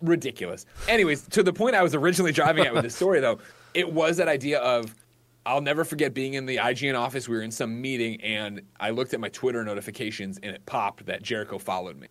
ridiculous. 0.00 0.64
Anyways, 0.88 1.26
to 1.28 1.42
the 1.42 1.52
point 1.52 1.74
I 1.74 1.82
was 1.82 1.92
originally 1.94 2.30
driving 2.32 2.64
at 2.64 2.72
with 2.72 2.84
this 2.84 2.94
story, 2.94 3.18
though, 3.20 3.38
it 3.74 3.92
was 3.92 4.16
that 4.18 4.28
idea 4.28 4.60
of 4.60 4.94
I'll 5.44 5.60
never 5.60 5.82
forget 5.84 6.14
being 6.14 6.34
in 6.34 6.46
the 6.46 6.56
IGN 6.58 6.94
office. 6.96 7.28
We 7.28 7.34
were 7.36 7.42
in 7.42 7.50
some 7.50 7.80
meeting, 7.80 8.20
and 8.22 8.60
I 8.78 8.90
looked 8.90 9.12
at 9.14 9.18
my 9.20 9.28
Twitter 9.30 9.64
notifications, 9.64 10.38
and 10.42 10.54
it 10.54 10.64
popped 10.66 11.06
that 11.06 11.22
Jericho 11.22 11.58
followed 11.58 11.98
me. 11.98 12.06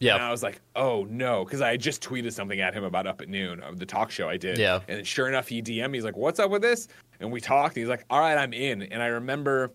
Yeah. 0.00 0.14
And 0.14 0.24
I 0.24 0.30
was 0.30 0.42
like, 0.42 0.60
oh 0.76 1.06
no, 1.08 1.44
because 1.44 1.60
I 1.60 1.70
had 1.72 1.80
just 1.80 2.02
tweeted 2.02 2.32
something 2.32 2.60
at 2.60 2.74
him 2.74 2.84
about 2.84 3.06
Up 3.06 3.20
at 3.20 3.28
Noon, 3.28 3.60
of 3.60 3.78
the 3.78 3.86
talk 3.86 4.10
show 4.10 4.28
I 4.28 4.36
did. 4.36 4.58
Yeah. 4.58 4.80
And 4.88 5.06
sure 5.06 5.28
enough, 5.28 5.46
he 5.46 5.62
DM'd 5.62 5.92
me. 5.92 5.98
He's 5.98 6.04
like, 6.04 6.16
what's 6.16 6.40
up 6.40 6.50
with 6.50 6.62
this? 6.62 6.88
And 7.20 7.30
we 7.30 7.40
talked. 7.40 7.76
And 7.76 7.82
he's 7.82 7.90
like, 7.90 8.04
all 8.10 8.18
right, 8.18 8.36
I'm 8.36 8.54
in. 8.54 8.82
And 8.84 9.02
I 9.02 9.06
remember 9.06 9.72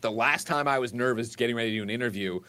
the 0.00 0.10
last 0.10 0.46
time 0.46 0.68
I 0.68 0.78
was 0.78 0.94
nervous 0.94 1.34
getting 1.36 1.56
ready 1.56 1.70
to 1.70 1.76
do 1.76 1.82
an 1.82 1.90
interview, 1.90 2.40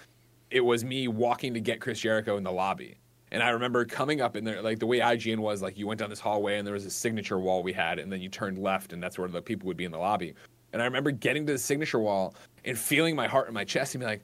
it 0.52 0.62
was 0.62 0.86
me 0.86 1.08
walking 1.08 1.54
to 1.56 1.60
get 1.60 1.82
Chris 1.82 2.00
Jericho 2.00 2.38
in 2.38 2.44
the 2.44 2.52
lobby. 2.52 2.98
And 3.32 3.42
I 3.42 3.50
remember 3.50 3.86
coming 3.86 4.22
up 4.22 4.36
in 4.36 4.44
there, 4.44 4.62
like 4.62 4.78
the 4.80 4.86
way 4.86 5.00
IGN 5.00 5.40
was, 5.40 5.62
like 5.62 5.78
you 5.78 5.88
went 5.88 6.00
down 6.00 6.10
this 6.10 6.20
hallway 6.20 6.58
and 6.58 6.68
there 6.68 6.74
was 6.74 6.86
a 6.86 6.92
signature 6.92 7.40
wall 7.40 7.64
we 7.64 7.74
had, 7.74 7.98
and 7.98 8.12
then 8.12 8.22
you 8.22 8.30
turned 8.30 8.58
left, 8.58 8.94
and 8.94 9.02
that's 9.02 9.18
where 9.18 9.28
the 9.28 9.42
people 9.42 9.68
would 9.68 9.78
be 9.78 9.86
in 9.86 9.92
the 9.92 9.98
lobby. 9.98 10.34
And 10.74 10.82
I 10.82 10.86
remember 10.86 11.12
getting 11.12 11.46
to 11.48 11.54
the 11.54 11.58
signature 11.58 12.00
wall 12.00 12.36
and 12.66 12.78
feeling 12.78 13.16
my 13.16 13.28
heart 13.28 13.48
in 13.48 13.54
my 13.54 13.64
chest 13.64 13.96
and 13.96 14.02
be 14.02 14.06
like, 14.06 14.22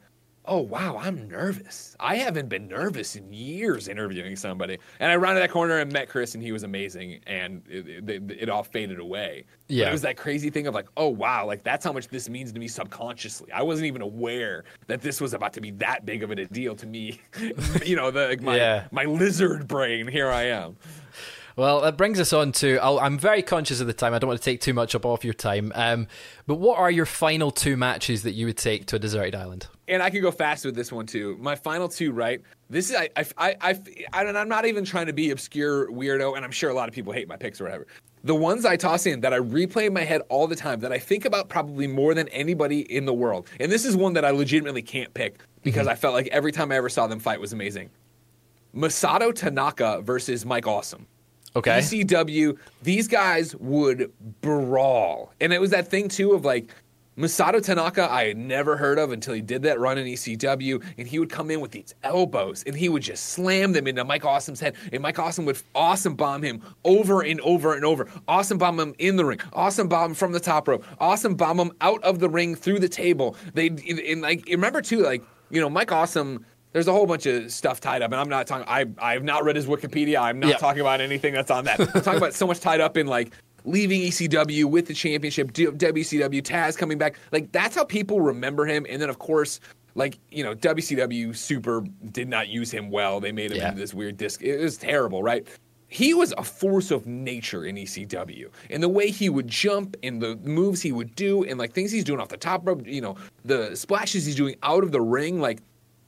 oh, 0.48 0.62
wow, 0.62 0.98
I'm 0.98 1.28
nervous. 1.28 1.96
I 2.00 2.16
haven't 2.16 2.48
been 2.50 2.68
nervous 2.68 3.16
in 3.16 3.32
years 3.34 3.88
interviewing 3.88 4.36
somebody. 4.36 4.78
And 5.00 5.12
I 5.12 5.16
rounded 5.18 5.42
that 5.44 5.52
corner 5.52 5.80
and 5.80 5.92
met 5.92 6.10
Chris, 6.10 6.34
and 6.36 6.42
he 6.44 6.52
was 6.52 6.64
amazing, 6.64 7.20
and 7.28 7.62
it, 7.70 8.10
it, 8.10 8.32
it 8.44 8.50
all 8.50 8.64
faded 8.64 9.00
away. 9.00 9.46
But 9.68 9.76
Yeah. 9.76 9.90
it 9.90 9.92
was 9.92 10.02
that 10.04 10.16
crazy 10.18 10.50
thing 10.50 10.66
of 10.68 10.74
like, 10.74 10.88
oh, 10.96 11.10
wow, 11.10 11.46
like 11.46 11.64
that's 11.64 11.84
how 11.86 11.92
much 11.92 12.08
this 12.08 12.30
means 12.30 12.52
to 12.54 12.60
me 12.60 12.68
subconsciously. 12.68 13.52
I 13.52 13.62
wasn't 13.64 13.88
even 13.88 14.02
aware 14.02 14.64
that 14.88 15.02
this 15.02 15.20
was 15.20 15.34
about 15.34 15.54
to 15.54 15.62
be 15.62 15.72
that 15.72 16.06
big 16.06 16.24
of 16.24 16.32
a 16.32 16.46
deal 16.46 16.76
to 16.76 16.88
me. 16.88 17.20
you 17.86 17.96
know, 17.96 18.10
the, 18.12 18.28
like 18.28 18.42
my, 18.42 18.56
Yeah. 18.56 18.88
my 18.92 19.04
lizard 19.04 19.68
brain, 19.68 20.08
here 20.08 20.30
I 20.32 20.44
am. 20.44 20.78
Well, 21.58 21.82
that 21.82 21.98
brings 21.98 22.20
us 22.20 22.32
on 22.32 22.54
to. 22.54 22.78
I'll, 22.78 23.00
I'm 23.00 23.18
very 23.18 23.42
conscious 23.42 23.82
of 23.82 23.88
the 23.88 23.94
time. 23.94 24.14
I 24.14 24.20
don't 24.20 24.28
want 24.28 24.40
to 24.40 24.46
take 24.46 24.62
too 24.62 24.74
much 24.74 24.96
up 24.96 25.06
off 25.06 25.26
your 25.26 25.34
time. 25.34 25.72
Um, 25.76 26.08
but 26.46 26.56
what 26.56 26.78
are 26.78 26.92
your 26.92 27.08
final 27.08 27.52
two 27.52 27.76
matches 27.76 28.24
that 28.24 28.34
you 28.34 28.46
would 28.46 28.58
take 28.58 28.86
to 28.88 28.96
a 28.96 29.00
deserted 29.00 29.36
island? 29.36 29.68
and 29.88 30.04
I 30.04 30.10
can 30.10 30.22
go 30.22 30.32
fast 30.32 30.66
with 30.66 30.76
this 30.76 30.92
one 30.92 31.06
too. 31.06 31.38
My 31.40 31.56
final 31.56 31.88
two, 31.88 32.12
right? 32.12 32.42
This 32.70 32.90
is 32.90 32.96
I 32.96 33.10
I 33.16 33.26
I, 33.38 33.56
I, 33.62 33.80
I 34.14 34.24
and 34.26 34.38
I'm 34.38 34.50
not 34.50 34.66
even 34.66 34.84
trying 34.84 35.08
to 35.08 35.14
be 35.14 35.32
obscure 35.32 35.90
weirdo, 35.90 36.36
and 36.36 36.44
I'm 36.44 36.52
sure 36.52 36.70
a 36.70 36.74
lot 36.74 36.90
of 36.90 36.96
people 36.96 37.14
hate 37.14 37.28
my 37.28 37.38
picks 37.38 37.62
or 37.62 37.66
whatever. 37.66 37.88
The 38.24 38.36
ones 38.36 38.66
I 38.66 38.76
toss 38.76 39.06
in 39.06 39.22
that 39.22 39.34
I 39.34 39.40
replay 39.40 39.88
in 39.88 39.94
my 39.94 40.04
head 40.04 40.22
all 40.30 40.48
the 40.48 40.56
time, 40.56 40.80
that 40.82 40.92
I 40.92 41.00
think 41.00 41.24
about 41.24 41.48
probably 41.48 41.88
more 41.88 42.14
than 42.14 42.28
anybody 42.30 42.82
in 42.94 43.06
the 43.06 43.14
world, 43.14 43.48
and 43.60 43.72
this 43.72 43.86
is 43.86 43.96
one 43.96 44.14
that 44.14 44.26
I 44.26 44.32
legitimately 44.32 44.82
can't 44.82 45.14
pick 45.14 45.40
because 45.64 45.88
I 45.88 45.96
felt 45.96 46.14
like 46.14 46.28
every 46.28 46.52
time 46.52 46.72
I 46.72 46.76
ever 46.76 46.90
saw 46.90 47.08
them 47.08 47.20
fight 47.20 47.40
was 47.40 47.54
amazing. 47.54 47.90
Masato 48.76 49.34
Tanaka 49.34 50.02
versus 50.02 50.46
Mike 50.46 50.68
Awesome. 50.68 51.08
Okay. 51.58 51.80
ECW, 51.80 52.58
these 52.84 53.08
guys 53.08 53.56
would 53.56 54.12
brawl. 54.42 55.34
And 55.42 55.52
it 55.52 55.60
was 55.60 55.72
that 55.72 55.88
thing 55.88 56.08
too 56.08 56.34
of 56.34 56.46
like 56.46 56.74
Masato 57.18 57.64
Tanaka, 57.64 58.12
I 58.12 58.28
had 58.28 58.38
never 58.38 58.78
heard 58.78 59.00
of 59.00 59.12
until 59.12 59.34
he 59.34 59.42
did 59.42 59.64
that 59.64 59.80
run 59.80 59.98
in 59.98 60.06
ECW, 60.06 60.84
and 61.00 61.08
he 61.08 61.18
would 61.18 61.32
come 61.32 61.50
in 61.50 61.62
with 61.62 61.72
these 61.72 61.96
elbows, 62.04 62.64
and 62.68 62.76
he 62.76 62.90
would 62.90 63.02
just 63.02 63.30
slam 63.30 63.72
them 63.72 63.88
into 63.88 64.06
Mike 64.06 64.24
Awesome's 64.24 64.60
head, 64.60 64.76
and 64.94 65.02
Mike 65.02 65.18
Awesome 65.18 65.44
would 65.46 65.60
awesome 65.74 66.14
bomb 66.14 66.44
him 66.44 66.62
over 66.86 67.22
and 67.24 67.42
over 67.42 67.74
and 67.74 67.84
over. 67.84 68.08
Awesome 68.28 68.60
bomb 68.60 68.80
him 68.80 68.94
in 69.00 69.16
the 69.16 69.26
ring, 69.26 69.40
awesome 69.52 69.88
bomb 69.88 70.12
him 70.12 70.16
from 70.16 70.32
the 70.32 70.40
top 70.40 70.68
rope, 70.68 70.86
awesome 71.00 71.34
bomb 71.34 71.60
him 71.60 71.72
out 71.82 72.04
of 72.04 72.20
the 72.20 72.30
ring 72.30 72.54
through 72.54 72.78
the 72.78 72.90
table. 72.90 73.36
They 73.56 73.70
and 74.10 74.22
like 74.22 74.46
remember 74.46 74.84
too, 74.84 75.02
like 75.02 75.24
you 75.50 75.60
know 75.60 75.72
Mike 75.72 75.92
Awesome. 75.92 76.46
There's 76.74 76.88
a 76.88 76.92
whole 76.92 77.06
bunch 77.06 77.26
of 77.26 77.52
stuff 77.52 77.80
tied 77.80 78.02
up, 78.02 78.12
and 78.12 78.20
I'm 78.20 78.30
not 78.30 78.46
talking. 78.48 78.66
I 78.68 78.86
I 79.00 79.14
have 79.14 79.24
not 79.24 79.44
read 79.44 79.56
his 79.56 79.66
Wikipedia. 79.66 80.22
I'm 80.22 80.40
not 80.40 80.60
talking 80.60 80.82
about 80.82 81.02
anything 81.02 81.34
that's 81.34 81.50
on 81.52 81.66
that. 81.66 81.80
I'm 81.80 81.88
talking 82.02 82.18
about 82.18 82.34
so 82.34 82.46
much 82.46 82.60
tied 82.60 82.82
up 82.82 82.98
in 82.98 83.08
like 83.08 83.34
leaving 83.64 84.02
ECW 84.02 84.66
with 84.66 84.88
the 84.88 84.94
championship, 84.94 85.52
WCW, 85.54 86.42
Taz 86.42 86.78
coming 86.78 86.98
back. 86.98 87.18
Like 87.32 87.52
that's 87.52 87.76
how 87.76 87.84
people 87.84 88.22
remember 88.22 88.66
him. 88.66 88.86
And 88.90 89.02
then 89.02 89.10
of 89.10 89.18
course, 89.20 89.60
like 89.96 90.20
you 90.30 90.44
know, 90.44 90.54
WCW 90.56 91.36
Super 91.36 91.84
did 92.12 92.28
not 92.30 92.48
use 92.50 92.70
him 92.72 92.90
well. 92.92 93.20
They 93.20 93.32
made 93.32 93.52
him 93.52 93.58
Yeah. 93.58 93.70
into 93.70 93.80
this 93.82 93.94
weird 93.94 94.18
disc. 94.18 94.42
It 94.44 94.60
was 94.62 94.78
terrible, 94.78 95.24
right? 95.24 95.48
He 95.90 96.14
was 96.14 96.34
a 96.38 96.44
force 96.44 96.92
of 96.92 97.08
nature 97.08 97.64
in 97.64 97.78
ECW, 97.78 98.50
and 98.70 98.84
the 98.84 98.90
way 98.90 99.10
he 99.10 99.30
would 99.30 99.48
jump, 99.48 99.96
and 100.04 100.22
the 100.22 100.36
moves 100.44 100.82
he 100.82 100.92
would 100.92 101.16
do, 101.16 101.46
and 101.46 101.58
like 101.58 101.72
things 101.72 101.94
he's 101.94 102.04
doing 102.04 102.20
off 102.20 102.28
the 102.28 102.36
top 102.36 102.68
rope, 102.68 102.86
you 102.86 103.00
know, 103.00 103.16
the 103.46 103.74
splashes 103.74 104.26
he's 104.26 104.36
doing 104.36 104.58
out 104.64 104.84
of 104.84 104.92
the 104.92 105.00
ring, 105.02 105.40
like 105.40 105.60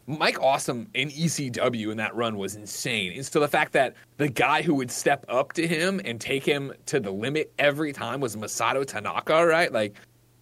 Mike 0.10 0.42
Awesome 0.42 0.88
in 0.96 1.10
ECW 1.10 1.92
in 1.92 1.98
that 1.98 2.16
run 2.16 2.36
was 2.36 2.56
insane. 2.56 3.14
And 3.14 3.24
so 3.24 3.40
the 3.40 3.48
fact 3.48 3.74
that 3.74 3.94
the 4.18 4.28
guy 4.28 4.64
who 4.64 4.74
would 4.74 4.90
step 4.90 5.24
up 5.30 5.54
to 5.54 5.68
him 5.68 6.02
and 6.04 6.20
take 6.20 6.44
him 6.44 6.74
to 6.88 7.00
the 7.00 7.12
limit 7.12 7.54
every 7.60 7.94
time 7.94 8.20
was 8.20 8.36
Masato 8.36 8.84
Tanaka, 8.84 9.46
right? 9.46 9.72
Like 9.72 9.94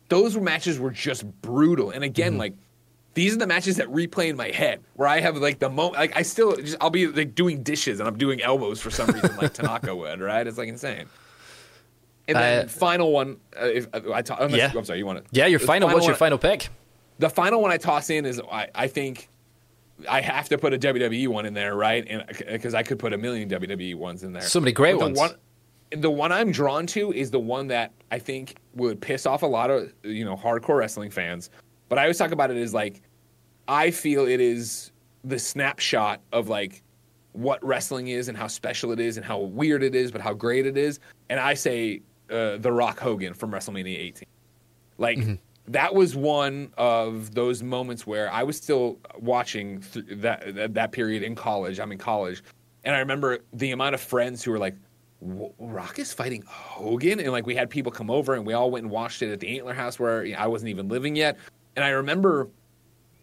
those 0.07 0.37
matches 0.37 0.79
were 0.79 0.91
just 0.91 1.25
brutal. 1.41 1.91
And 1.91 2.05
again, 2.05 2.37
like 2.37 2.53
these 3.13 3.35
are 3.35 3.39
the 3.39 3.47
matches 3.47 3.75
that 3.75 3.87
replay 3.89 4.29
in 4.29 4.37
my 4.37 4.51
head 4.51 4.79
where 4.93 5.09
I 5.09 5.19
have 5.19 5.35
like 5.35 5.59
the 5.59 5.69
moment, 5.69 5.95
like 5.95 6.15
I 6.15 6.21
still, 6.21 6.55
just, 6.55 6.77
I'll 6.79 6.89
be 6.89 7.07
like 7.07 7.35
doing 7.35 7.61
dishes 7.61 7.99
and 7.99 8.07
I'm 8.07 8.17
doing 8.17 8.41
elbows 8.41 8.79
for 8.79 8.89
some 8.89 9.09
reason, 9.09 9.35
like 9.35 9.53
Tanaka 9.53 9.93
would, 9.93 10.21
right? 10.21 10.47
It's 10.47 10.57
like 10.57 10.69
insane. 10.69 11.07
And 12.29 12.37
then 12.37 12.65
Uh, 12.65 12.67
final 12.69 13.11
one, 13.11 13.37
uh, 13.61 13.65
if 13.65 13.87
uh, 13.93 13.99
I 14.13 14.23
unless, 14.39 14.51
Yeah. 14.53 14.71
I'm 14.73 14.85
sorry, 14.85 14.99
you 14.99 15.05
want 15.05 15.25
to? 15.25 15.29
Yeah, 15.33 15.47
your 15.47 15.59
final. 15.59 15.89
What's 15.89 16.07
your 16.07 16.15
final 16.15 16.37
pick? 16.37 16.69
the 17.19 17.29
final 17.29 17.61
one 17.61 17.71
I 17.71 17.77
toss 17.77 18.09
in 18.09 18.25
is 18.25 18.39
I, 18.51 18.67
I 18.75 18.87
think 18.87 19.27
I 20.07 20.21
have 20.21 20.49
to 20.49 20.57
put 20.57 20.73
a 20.73 20.77
WWE 20.77 21.27
one 21.27 21.45
in 21.45 21.53
there, 21.53 21.75
right? 21.75 22.05
And 22.07 22.25
because 22.27 22.73
I 22.73 22.83
could 22.83 22.99
put 22.99 23.13
a 23.13 23.17
million 23.17 23.49
WWE 23.49 23.95
ones 23.95 24.23
in 24.23 24.33
there. 24.33 24.43
So 24.43 24.59
many 24.59 24.71
great 24.71 24.93
the 24.93 24.99
ones. 24.99 25.17
One, 25.17 25.35
the 25.91 26.11
one 26.11 26.31
I'm 26.31 26.51
drawn 26.51 26.85
to 26.87 27.11
is 27.13 27.31
the 27.31 27.39
one 27.39 27.67
that 27.67 27.93
I 28.11 28.19
think 28.19 28.57
would 28.75 29.01
piss 29.01 29.25
off 29.25 29.41
a 29.41 29.47
lot 29.47 29.69
of 29.69 29.91
you 30.03 30.25
know 30.25 30.35
hardcore 30.35 30.77
wrestling 30.77 31.09
fans. 31.09 31.49
But 31.89 31.97
I 31.97 32.03
always 32.03 32.17
talk 32.17 32.31
about 32.31 32.51
it 32.51 32.57
as 32.57 32.73
like 32.73 33.01
I 33.67 33.91
feel 33.91 34.27
it 34.27 34.39
is 34.39 34.91
the 35.23 35.39
snapshot 35.39 36.21
of 36.31 36.47
like 36.47 36.83
what 37.33 37.63
wrestling 37.63 38.07
is 38.07 38.29
and 38.29 38.37
how 38.37 38.47
special 38.47 38.91
it 38.91 38.99
is 38.99 39.17
and 39.17 39.25
how 39.25 39.39
weird 39.39 39.83
it 39.83 39.93
is, 39.95 40.11
but 40.11 40.21
how 40.21 40.33
great 40.33 40.65
it 40.65 40.77
is. 40.77 40.99
And 41.29 41.39
I 41.39 41.53
say 41.53 42.01
uh, 42.29 42.57
The 42.57 42.71
Rock 42.71 42.99
Hogan 42.99 43.33
from 43.33 43.51
WrestleMania 43.51 43.97
18. 43.97 44.27
Like 44.97 45.19
that 45.67 45.93
was 45.93 46.15
one 46.15 46.71
of 46.77 47.33
those 47.33 47.61
moments 47.61 48.07
where 48.07 48.31
I 48.31 48.43
was 48.43 48.57
still 48.57 48.99
watching 49.19 49.81
th- 49.81 50.05
that, 50.09 50.55
that 50.55 50.73
that 50.73 50.91
period 50.91 51.23
in 51.23 51.35
college. 51.35 51.79
I'm 51.79 51.91
in 51.91 51.97
college, 51.97 52.41
and 52.83 52.95
I 52.95 52.99
remember 52.99 53.39
the 53.53 53.71
amount 53.71 53.95
of 53.95 54.01
friends 54.01 54.43
who 54.43 54.51
were 54.51 54.59
like, 54.59 54.75
"Rock 55.21 55.99
is 55.99 56.13
fighting 56.13 56.43
Hogan," 56.47 57.19
and 57.19 57.31
like 57.31 57.45
we 57.45 57.55
had 57.55 57.69
people 57.69 57.91
come 57.91 58.09
over 58.09 58.33
and 58.33 58.45
we 58.45 58.53
all 58.53 58.71
went 58.71 58.83
and 58.83 58.91
watched 58.91 59.21
it 59.21 59.31
at 59.31 59.39
the 59.39 59.57
Antler 59.57 59.73
House 59.73 59.99
where 59.99 60.23
you 60.23 60.33
know, 60.33 60.39
I 60.39 60.47
wasn't 60.47 60.69
even 60.69 60.87
living 60.87 61.15
yet, 61.15 61.37
and 61.75 61.83
I 61.83 61.89
remember 61.89 62.47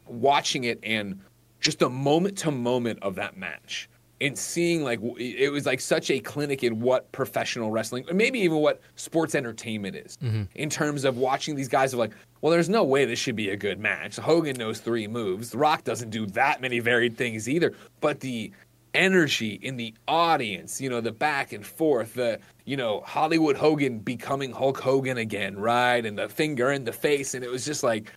watching 0.07 0.65
it 0.65 0.79
and 0.83 1.21
just 1.61 1.79
the 1.79 1.89
moment 1.89 2.37
to 2.39 2.51
moment 2.51 2.99
of 3.03 3.15
that 3.15 3.39
match 3.39 3.89
and 4.21 4.39
seeing 4.39 4.85
like 4.85 5.01
it 5.19 5.51
was 5.51 5.67
like 5.67 5.81
such 5.81 6.11
a 6.11 6.21
clinic 6.21 6.63
in 6.63 6.81
what 6.81 7.11
professional 7.13 7.71
wrestling 7.71 8.05
maybe 8.13 8.39
even 8.41 8.59
what 8.59 8.81
sports 8.97 9.35
entertainment 9.35 9.97
is 9.97 10.17
mm-hmm. 10.19 10.45
in 10.55 10.71
terms 10.71 11.05
of 11.05 11.17
watching 11.19 11.55
these 11.57 11.69
guys 11.69 11.93
of 11.93 11.99
like 11.99 12.13
well 12.45 12.53
there's 12.53 12.69
no 12.69 12.85
way 12.85 13.07
this 13.07 13.19
should 13.19 13.37
be 13.37 13.49
a 13.49 13.57
good 13.57 13.81
match. 13.81 14.17
Hogan 14.17 14.57
knows 14.57 14.79
three 14.79 15.09
moves. 15.09 15.51
The 15.51 15.59
rock 15.59 15.83
doesn't 15.83 16.11
do 16.11 16.27
that 16.27 16.61
many 16.61 16.79
varied 16.79 17.17
things 17.17 17.49
either. 17.49 17.73
But 18.01 18.21
the 18.21 18.53
energy 18.93 19.59
in 19.61 19.77
the 19.77 19.93
audience 20.07 20.81
you 20.81 20.89
know 20.89 21.01
the 21.01 21.11
back 21.11 21.53
and 21.53 21.67
forth 21.67 22.15
the 22.15 22.39
you 22.65 22.77
know 22.77 23.01
hollywood 23.05 23.57
hogan 23.57 23.99
becoming 23.99 24.53
hulk 24.53 24.79
hogan 24.79 25.19
again 25.19 25.59
right? 25.59 26.07
And 26.07 26.17
the 26.19 26.29
finger 26.29 26.71
in 26.71 26.85
the 26.85 26.93
face. 26.93 27.35
And 27.35 27.43
it 27.43 27.51
was 27.51 27.65
just 27.65 27.83
like 27.83 28.13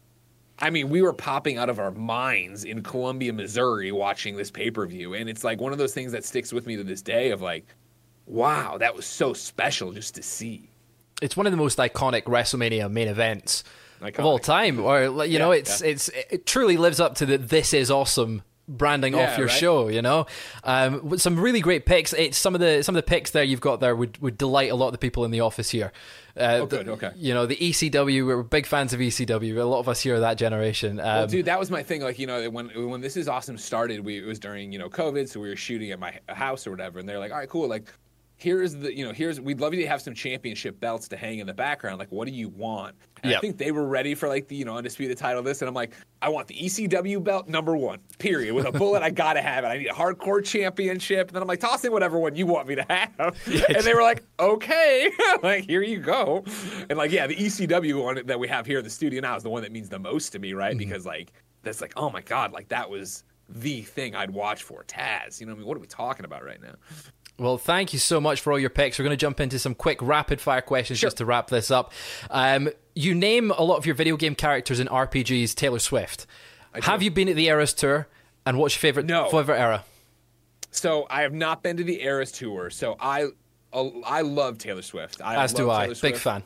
I 0.60 0.70
mean, 0.70 0.89
we 0.89 1.02
were 1.02 1.13
popping 1.13 1.58
out 1.58 1.70
of 1.70 1.80
our 1.80 1.91
minds 1.91 2.63
in 2.63 2.82
Columbia, 2.82 3.32
Missouri, 3.32 3.91
watching 3.91 4.36
this 4.36 4.50
pay 4.50 4.72
per 4.72 4.86
view, 4.88 5.13
and 5.13 5.30
it's 5.30 5.43
like 5.43 5.62
one 5.62 5.72
of 5.72 5.78
those 5.78 5.93
things 5.93 6.12
that 6.13 6.26
sticks 6.26 6.52
with 6.52 6.65
me 6.65 6.76
to 6.78 6.84
this 6.84 7.02
day. 7.02 7.32
Of 7.32 7.41
like, 7.41 7.65
wow, 8.26 8.78
that 8.78 8.96
was 8.96 9.06
so 9.06 9.34
special 9.34 9.91
just 9.91 10.15
to 10.15 10.24
see. 10.24 10.70
It's 11.22 11.38
one 11.38 11.46
of 11.46 11.52
the 11.52 11.58
most 11.58 11.78
iconic 11.78 12.24
WrestleMania 12.24 12.91
main 12.91 13.08
events 13.08 13.63
Iconic. 14.02 14.20
of 14.20 14.26
all 14.26 14.39
time. 14.39 14.80
Or 14.80 15.26
you 15.26 15.39
know, 15.39 15.52
it's 15.52 15.82
yeah. 15.82 15.88
it's 15.88 16.10
it 16.10 16.46
truly 16.46 16.78
lives 16.78 17.00
up 17.00 17.15
to 17.15 17.26
the 17.26 17.38
"This 17.38 17.74
is 17.74 17.91
awesome" 17.91 18.41
branding 18.67 19.13
Yeah, 19.13 19.32
off 19.32 19.38
your 19.38 19.47
right? 19.47 19.58
show. 19.58 19.88
You 19.88 20.01
know, 20.01 20.25
um, 20.63 21.08
with 21.08 21.21
some 21.21 21.39
really 21.39 21.62
great 21.62 21.86
picks. 21.86 22.13
It's 22.13 22.38
some 22.38 22.53
of 22.56 22.62
the 22.62 22.84
some 22.84 22.95
of 22.95 23.03
the 23.03 23.08
picks 23.10 23.32
there 23.32 23.43
you've 23.43 23.62
got 23.62 23.80
there 23.80 23.95
would 23.95 24.17
would 24.21 24.38
delight 24.38 24.71
a 24.71 24.75
lot 24.75 24.88
of 24.88 24.91
the 24.93 24.97
people 24.97 25.25
in 25.25 25.32
the 25.32 25.41
office 25.41 25.69
here. 25.69 25.91
Uh, 26.36 26.60
Oh, 26.62 26.65
good, 26.67 26.86
the- 26.86 26.91
okay. 26.91 27.12
You 27.15 27.34
know, 27.34 27.45
the 27.47 27.56
ECW. 27.56 28.25
We're 28.27 28.43
big 28.43 28.67
fans 28.67 28.93
of 28.93 28.99
ECW. 28.99 29.58
A 29.60 29.63
lot 29.63 29.80
of 29.80 29.89
us 29.89 30.01
here 30.01 30.15
are 30.15 30.19
that 30.19 30.38
generation. 30.38 30.99
Um, 30.99 31.06
Well, 31.06 31.27
dude, 31.27 31.45
that 31.45 31.58
was 31.60 31.71
my 31.71 31.82
thing. 31.82 32.01
Like, 32.01 32.19
you 32.19 32.27
know, 32.27 32.47
when 32.49 32.67
when 32.89 33.01
this 33.01 33.17
is 33.17 33.27
awesome 33.27 33.58
started, 33.58 34.06
we 34.06 34.17
it 34.19 34.25
was 34.25 34.38
during 34.39 34.71
you 34.71 34.77
know 34.80 34.89
COVID, 34.89 35.27
so 35.30 35.39
we 35.39 35.49
were 35.49 35.56
shooting 35.56 35.91
at 35.91 35.99
my 35.99 36.19
house 36.30 36.67
or 36.67 36.71
whatever, 36.71 36.99
and 36.99 37.08
they're 37.10 37.19
like, 37.19 37.32
all 37.32 37.38
right, 37.39 37.49
cool, 37.49 37.67
like. 37.67 37.91
Here's 38.38 38.76
the 38.76 38.95
you 38.95 39.04
know 39.04 39.12
here's 39.12 39.41
we'd 39.41 39.60
love 39.60 39.73
you 39.73 39.82
to 39.82 39.88
have 39.88 40.00
some 40.02 40.13
championship 40.13 40.80
belts 40.80 41.08
to 41.10 41.17
hang 41.17 41.39
in 41.39 41.47
the 41.47 41.54
background. 41.54 41.97
Like 42.00 42.12
what 42.12 42.28
do 42.28 42.34
you 42.34 42.50
want? 42.50 42.95
And 43.23 43.32
Yep. 43.32 43.38
i 43.38 43.41
think 43.41 43.58
they 43.58 43.71
were 43.71 43.88
ready 43.88 44.13
for 44.13 44.30
like 44.30 44.47
the 44.47 44.56
you 44.56 44.63
know 44.63 44.78
undisputed 44.78 45.17
title 45.17 45.41
this 45.41 45.63
and 45.63 45.67
i'm 45.67 45.73
like 45.73 45.93
i 46.21 46.30
want 46.30 46.47
the 46.47 46.54
ecw 46.54 47.23
belt 47.23 47.47
number 47.47 47.76
one 47.76 48.00
period. 48.19 48.54
With 48.54 48.67
a 48.67 48.71
bullet 48.71 49.02
i 49.02 49.10
gotta 49.10 49.41
have 49.41 49.63
it. 49.63 49.67
I 49.67 49.78
need 49.80 49.88
a 49.88 49.93
hardcore 49.93 50.45
championship. 50.45 51.30
And 51.30 51.36
then 51.36 51.41
i'm 51.41 51.47
like 51.47 51.60
toss 51.60 51.84
in 51.84 51.91
whatever 51.91 52.19
one 52.19 52.36
you 52.36 52.45
want 52.45 52.67
me 52.67 52.76
to 52.76 52.86
have. 52.88 53.36
And 53.76 53.84
they 53.84 53.93
were 53.93 54.04
like 54.04 54.23
okay. 54.39 55.10
Like 55.43 55.65
here 55.65 55.82
you 55.82 56.00
go. 56.00 56.43
And 56.89 56.97
like 56.97 57.12
yeah 57.12 57.26
the 57.28 57.36
ecw 57.36 58.04
one 58.04 58.26
that 58.26 58.39
we 58.39 58.47
have 58.47 58.65
here 58.65 58.78
in 58.78 58.84
the 58.84 58.89
studio 58.89 59.21
now 59.21 59.36
is 59.36 59.43
the 59.43 59.50
one 59.50 59.63
that 59.63 59.71
means 59.71 59.89
the 59.89 60.00
most 60.00 60.30
to 60.32 60.39
me 60.39 60.54
right? 60.54 60.71
Mm-hmm. 60.71 60.78
Because 60.78 61.06
like 61.06 61.34
that's 61.63 61.82
like 61.82 61.93
oh 61.97 62.10
my 62.12 62.21
god 62.21 62.54
like 62.54 62.67
that 62.69 62.88
was 62.89 63.23
the 63.50 63.82
thing 63.82 64.15
I'd 64.15 64.32
watch 64.32 64.63
for. 64.63 64.84
Taz. 64.84 65.39
You 65.39 65.45
know, 65.45 65.54
what 65.54 65.58
I 65.58 65.60
mean, 65.60 65.67
what 65.67 65.78
are 65.78 65.80
we 65.80 65.88
talking 65.88 66.26
about 66.26 66.43
right 66.43 66.62
now? 66.62 66.73
Well, 67.39 67.58
thank 67.60 67.93
you 67.93 68.00
so 68.00 68.19
much 68.19 68.41
for 68.41 68.52
all 68.52 68.58
your 68.60 68.69
picks. 68.71 68.97
We're 68.97 69.04
going 69.04 69.15
to 69.15 69.21
jump 69.21 69.39
into 69.39 69.60
some 69.60 69.76
quick 69.76 70.02
rapid 70.02 70.41
fire 70.41 70.62
questions 70.62 71.00
just 71.00 71.17
to 71.17 71.26
wrap 71.26 71.50
this 71.50 71.69
up. 71.69 71.93
Um, 72.32 72.69
you 72.95 73.13
name 73.13 73.52
a 73.52 73.62
lot 73.63 73.78
of 73.78 73.86
your 73.86 73.93
video 73.93 74.17
game 74.17 74.34
characters 74.34 74.80
in 74.80 74.88
RPGs 74.88 75.54
Taylor 75.54 75.78
Swift. 75.80 76.26
Have 76.82 77.04
you 77.04 77.12
been 77.12 77.30
at 77.30 77.36
the 77.36 77.47
Eras 77.47 77.73
tour? 77.73 78.08
And 78.45 78.58
what's 78.58 78.76
your 78.76 78.80
favorite 78.80 79.06
No. 79.06 79.30
favorite 79.30 79.60
era? 79.60 79.84
So 80.71 81.06
I 81.10 81.21
have 81.21 81.34
not 81.34 81.62
been 81.63 81.78
to 81.78 81.84
the 81.84 82.02
Eras 82.02 82.32
tour. 82.32 82.69
So 82.71 82.95
I, 83.00 83.28
I 83.73 84.21
love 84.21 84.58
Taylor 84.58 84.82
Swift. 84.82 85.21
I 85.21 85.43
As 85.43 85.54
do 85.54 85.69
I. 85.69 85.84
Taylor 85.84 85.88
Big 85.89 85.97
Swift. 86.17 86.19
fan. 86.21 86.43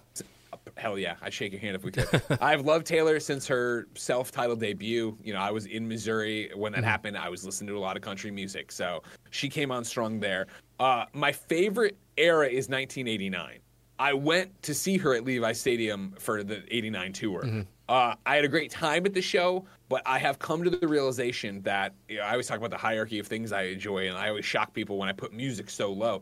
Hell 0.78 0.97
yeah, 0.97 1.15
I'd 1.21 1.34
shake 1.34 1.52
your 1.52 1.62
hand 1.62 1.76
if 1.76 1.84
we 1.84 1.91
could. 1.91 2.08
I've 2.41 2.62
loved 2.65 2.86
Taylor 2.86 3.19
since 3.19 3.47
her 3.47 3.88
self-titled 3.95 4.60
debut. 4.60 5.17
You 5.24 5.34
know, 5.34 5.39
I 5.39 5.52
was 5.52 5.65
in 5.65 5.88
Missouri 5.88 6.52
when 6.56 6.71
that 6.74 6.80
Mm-hmm. 6.80 6.88
happened. 6.88 7.17
I 7.17 7.30
was 7.30 7.43
listening 7.45 7.67
to 7.69 7.78
a 7.78 7.80
lot 7.80 7.95
of 7.97 8.02
country 8.04 8.32
music, 8.32 8.71
so 8.71 9.04
she 9.30 9.50
came 9.50 9.71
on 9.71 9.84
strong 9.84 10.19
there. 10.19 10.47
Uh, 10.80 11.06
my 11.13 11.32
favorite 11.32 11.97
era 12.17 12.45
is 12.47 12.69
1989. 12.69 13.60
I 14.00 14.13
went 14.13 14.60
to 14.63 14.74
see 14.74 14.97
her 14.97 15.13
at 15.13 15.26
Levi 15.26 15.52
Stadium 15.52 16.13
for 16.17 16.43
the 16.43 16.63
'89 16.74 17.13
tour. 17.13 17.43
Mm-hmm. 17.43 17.62
Uh, 17.88 18.15
I 18.26 18.36
had 18.36 18.45
a 18.45 18.47
great 18.47 18.71
time 18.71 19.06
at 19.06 19.13
the 19.13 19.21
show, 19.21 19.65
but 19.89 20.02
I 20.06 20.17
have 20.17 20.39
come 20.39 20.63
to 20.63 20.69
the 20.69 20.88
realization 20.88 21.62
that 21.63 21.93
you 22.08 22.17
know, 22.17 22.24
I 22.24 22.32
always 22.32 22.47
talk 22.47 22.58
about 22.58 22.71
the 22.71 22.78
hierarchy 22.78 23.19
of 23.19 23.28
things 23.28 23.52
I 23.52 23.63
enjoy, 23.63 24.08
and 24.08 24.17
I 24.17 24.30
always 24.30 24.45
shock 24.45 24.74
people 24.74 24.97
when 24.97 25.10
I 25.10 25.12
put 25.12 25.34
music 25.34 25.69
so 25.69 25.91
low. 25.91 26.21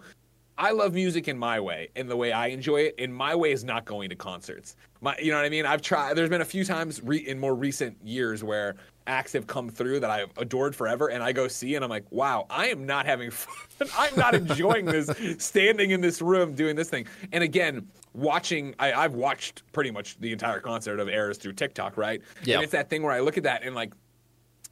I 0.59 0.71
love 0.71 0.93
music 0.93 1.29
in 1.29 1.37
my 1.37 1.57
way, 1.57 1.89
and 1.95 2.09
the 2.09 2.17
way 2.17 2.33
I 2.33 2.47
enjoy 2.47 2.81
it. 2.81 2.95
And 2.99 3.15
my 3.15 3.33
way 3.33 3.53
is 3.53 3.63
not 3.63 3.85
going 3.85 4.09
to 4.09 4.15
concerts. 4.15 4.75
My, 4.99 5.15
you 5.17 5.31
know 5.31 5.37
what 5.37 5.45
I 5.45 5.49
mean? 5.49 5.65
I've 5.65 5.81
tried. 5.81 6.15
There's 6.15 6.29
been 6.29 6.41
a 6.41 6.45
few 6.45 6.65
times 6.65 7.01
re, 7.01 7.17
in 7.17 7.39
more 7.39 7.55
recent 7.55 7.97
years 8.03 8.43
where 8.43 8.75
acts 9.07 9.31
have 9.31 9.47
come 9.47 9.69
through 9.69 10.01
that 10.01 10.09
I've 10.09 10.37
adored 10.37 10.75
forever, 10.75 11.07
and 11.07 11.23
I 11.23 11.31
go 11.31 11.47
see, 11.47 11.75
and 11.75 11.83
I'm 11.85 11.89
like, 11.89 12.03
wow, 12.11 12.45
I 12.49 12.67
am 12.67 12.85
not 12.85 13.05
having 13.05 13.31
fun. 13.31 13.87
I'm 13.97 14.13
not 14.17 14.35
enjoying 14.35 14.83
this. 14.83 15.09
Standing 15.43 15.91
in 15.91 16.01
this 16.01 16.21
room 16.21 16.53
doing 16.55 16.75
this 16.75 16.89
thing, 16.89 17.07
and 17.31 17.41
again, 17.41 17.87
watching. 18.13 18.75
I, 18.79 18.91
I've 18.91 19.13
watched 19.13 19.63
pretty 19.71 19.91
much 19.91 20.19
the 20.19 20.33
entire 20.33 20.59
concert 20.59 20.99
of 20.99 21.07
Eras 21.07 21.37
through 21.37 21.53
TikTok, 21.53 21.95
right? 21.95 22.21
Yeah. 22.43 22.55
And 22.55 22.63
it's 22.63 22.73
that 22.73 22.89
thing 22.89 23.01
where 23.01 23.13
I 23.13 23.21
look 23.21 23.37
at 23.37 23.43
that 23.43 23.63
and 23.63 23.75
like 23.75 23.93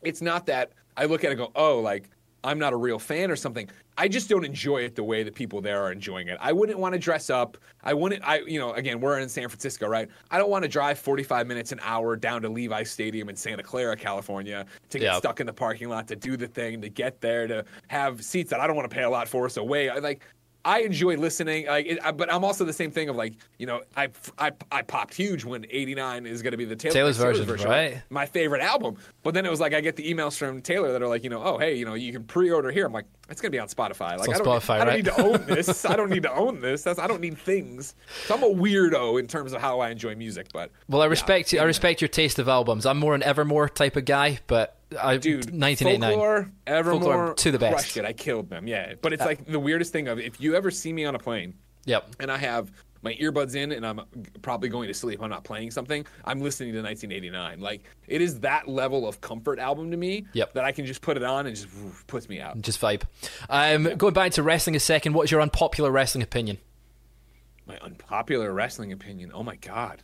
it's 0.04 0.22
not 0.22 0.46
that 0.48 0.74
I 0.98 1.06
look 1.06 1.24
at 1.24 1.28
it 1.28 1.40
and 1.40 1.40
go, 1.40 1.52
oh, 1.56 1.80
like 1.80 2.10
I'm 2.44 2.60
not 2.60 2.72
a 2.74 2.78
real 2.78 3.00
fan 3.00 3.32
or 3.32 3.36
something. 3.36 3.70
I 3.98 4.08
just 4.08 4.30
don't 4.30 4.46
enjoy 4.46 4.84
it 4.84 4.96
the 4.96 5.04
way 5.04 5.24
that 5.24 5.34
people 5.34 5.60
there 5.60 5.82
are 5.84 5.92
enjoying 5.92 6.28
it. 6.28 6.38
I 6.40 6.54
wouldn't 6.54 6.78
want 6.78 6.94
to 6.94 7.00
dress 7.00 7.30
up. 7.32 7.58
I 7.84 7.94
wouldn't. 7.96 8.24
I 8.28 8.40
you 8.42 8.60
know 8.60 8.74
again 8.74 9.00
we're 9.02 9.18
in 9.20 9.28
San 9.28 9.50
Francisco, 9.50 9.88
right? 9.88 10.08
I 10.30 10.38
don't 10.38 10.50
want 10.52 10.64
to 10.64 10.70
drive 10.70 11.00
45 11.00 11.48
minutes 11.48 11.72
an 11.72 11.80
hour 11.82 12.16
down 12.16 12.42
to 12.44 12.50
Levi 12.50 12.84
Stadium 12.84 13.28
in 13.30 13.36
Santa 13.36 13.64
Clara, 13.64 13.96
California, 13.96 14.66
to 14.90 15.00
get 15.00 15.06
Yeah. 15.06 15.18
stuck 15.18 15.40
in 15.40 15.48
the 15.48 15.54
parking 15.54 15.90
lot 15.90 16.08
to 16.10 16.16
do 16.16 16.38
the 16.38 16.48
thing, 16.48 16.80
to 16.82 16.90
get 16.90 17.20
there, 17.22 17.48
to 17.48 17.66
have 17.88 18.24
seats 18.24 18.52
that 18.52 18.60
I 18.60 18.68
don't 18.68 18.76
want 18.76 18.90
to 18.90 18.96
pay 18.96 19.04
a 19.04 19.10
lot 19.10 19.28
for. 19.28 19.50
So 19.50 19.64
wait, 19.64 19.90
I 19.90 19.98
like. 19.98 20.22
I 20.68 20.80
enjoy 20.82 21.16
listening, 21.16 21.66
like, 21.68 21.86
it, 21.86 22.00
I- 22.04 22.12
but 22.12 22.32
I'm 22.32 22.44
also 22.44 22.66
the 22.66 22.74
same 22.74 22.92
thing 22.92 23.08
of 23.10 23.16
like, 23.16 23.34
you 23.58 23.66
know, 23.66 23.82
I 23.96 24.10
I, 24.38 24.52
I 24.72 24.82
popped 24.82 25.14
huge 25.14 25.46
when 25.46 25.66
'89 25.70 26.26
is 26.26 26.42
going 26.42 26.52
to 26.52 26.58
be 26.58 26.66
the 26.66 26.76
Taylor, 26.76 26.94
Taylor's 26.94 27.18
version, 27.18 27.68
right? 27.70 28.02
my 28.10 28.26
favorite 28.26 28.62
album. 28.62 28.98
But 29.24 29.34
then 29.34 29.46
it 29.46 29.50
was 29.50 29.60
like 29.60 29.74
I 29.74 29.82
get 29.82 29.96
the 29.96 30.04
emails 30.14 30.38
from 30.38 30.62
Taylor 30.62 30.92
that 30.92 31.02
are 31.02 31.08
like, 31.08 31.24
you 31.24 31.30
know, 31.30 31.42
oh 31.44 31.58
hey, 31.58 31.76
you 31.76 31.86
know, 31.86 31.94
you 31.94 32.12
can 32.12 32.24
pre-order 32.26 32.70
here. 32.72 32.86
I'm 32.86 32.94
like, 32.94 33.06
it's 33.30 33.42
gonna 33.42 33.52
be 33.52 33.60
on 33.60 33.68
Spotify. 33.68 34.18
Like 34.18 34.30
on 34.30 34.36
I 34.36 34.38
don't, 34.38 34.48
Spotify, 34.48 34.70
I 34.70 34.78
don't 34.80 34.88
right? 34.88 34.96
need 34.98 35.06
to 35.06 35.22
own 35.22 35.46
this. 35.48 35.86
I 35.86 35.96
don't 35.96 36.10
need 36.10 36.24
to 36.24 36.34
own 36.34 36.62
this. 36.62 36.84
That's 36.84 37.00
I 37.00 37.08
don't 37.08 37.22
need 37.22 37.38
things. 37.38 37.96
So 38.26 38.36
I'm 38.36 38.44
a 38.44 38.48
weirdo 38.48 39.20
in 39.20 39.28
terms 39.28 39.54
of 39.54 39.62
how 39.62 39.80
I 39.80 39.90
enjoy 39.90 40.16
music. 40.16 40.48
But 40.54 40.72
Well, 40.88 41.02
I 41.02 41.06
respect 41.06 41.54
you. 41.54 41.60
I 41.60 41.64
respect 41.64 42.02
your 42.02 42.08
taste 42.10 42.40
of 42.40 42.48
albums. 42.48 42.86
I'm 42.86 42.98
more 43.00 43.16
an 43.16 43.24
Evermore 43.24 43.70
type 43.70 43.96
of 43.96 44.06
guy, 44.06 44.40
but 44.48 44.77
I 45.02 45.18
dude, 45.18 45.52
1989 45.52 46.02
Folklore, 46.12 46.52
Evermore, 46.66 47.02
Folklore 47.02 47.34
to 47.34 47.52
the 47.52 47.60
best. 47.60 47.74
crushed 47.74 47.98
it. 47.98 48.06
I 48.06 48.14
killed 48.14 48.50
them. 48.50 48.68
Yeah, 48.68 48.94
but 49.02 49.12
it's 49.14 49.26
like 49.26 49.46
the 49.46 49.60
weirdest 49.60 49.92
thing 49.92 50.08
of 50.08 50.20
if 50.20 50.40
you 50.40 50.56
ever 50.56 50.72
see 50.72 50.94
me 50.94 51.04
on 51.06 51.16
a 51.16 51.20
plane 51.20 51.54
Yep. 51.86 52.16
and 52.20 52.32
I 52.32 52.38
have 52.38 52.72
my 53.04 53.14
earbuds 53.16 53.56
in 53.56 53.72
and 53.74 53.86
I'm 53.86 54.02
probably 54.42 54.70
going 54.70 54.88
to 54.88 54.94
sleep. 54.94 55.22
I'm 55.22 55.30
not 55.30 55.44
playing 55.44 55.72
something. 55.72 56.06
I'm 56.26 56.40
listening 56.42 56.74
to 56.74 56.82
1989. 56.82 57.60
Like 57.60 57.84
it 58.08 58.22
is 58.22 58.40
that 58.42 58.68
level 58.68 59.08
of 59.08 59.22
comfort 59.22 59.60
album 59.60 59.92
to 59.92 59.98
me 59.98 60.26
Yep. 60.34 60.54
that 60.54 60.64
I 60.66 60.72
can 60.72 60.86
just 60.86 61.02
put 61.02 61.16
it 61.18 61.24
on 61.24 61.46
and 61.48 61.56
just 61.56 61.68
woof, 61.76 62.06
puts 62.08 62.28
me 62.30 62.40
out. 62.40 62.60
Just 62.62 62.80
vibe. 62.82 63.04
Um, 63.50 63.96
going 63.98 64.14
back 64.14 64.32
to 64.34 64.44
wrestling 64.44 64.76
a 64.76 64.80
second, 64.80 65.14
what's 65.14 65.32
your 65.32 65.42
unpopular 65.42 65.92
wrestling 65.92 66.24
opinion? 66.24 66.58
My 67.66 67.78
unpopular 67.80 68.54
wrestling 68.54 68.92
opinion. 68.94 69.32
Oh 69.34 69.44
my 69.44 69.58
god. 69.58 70.02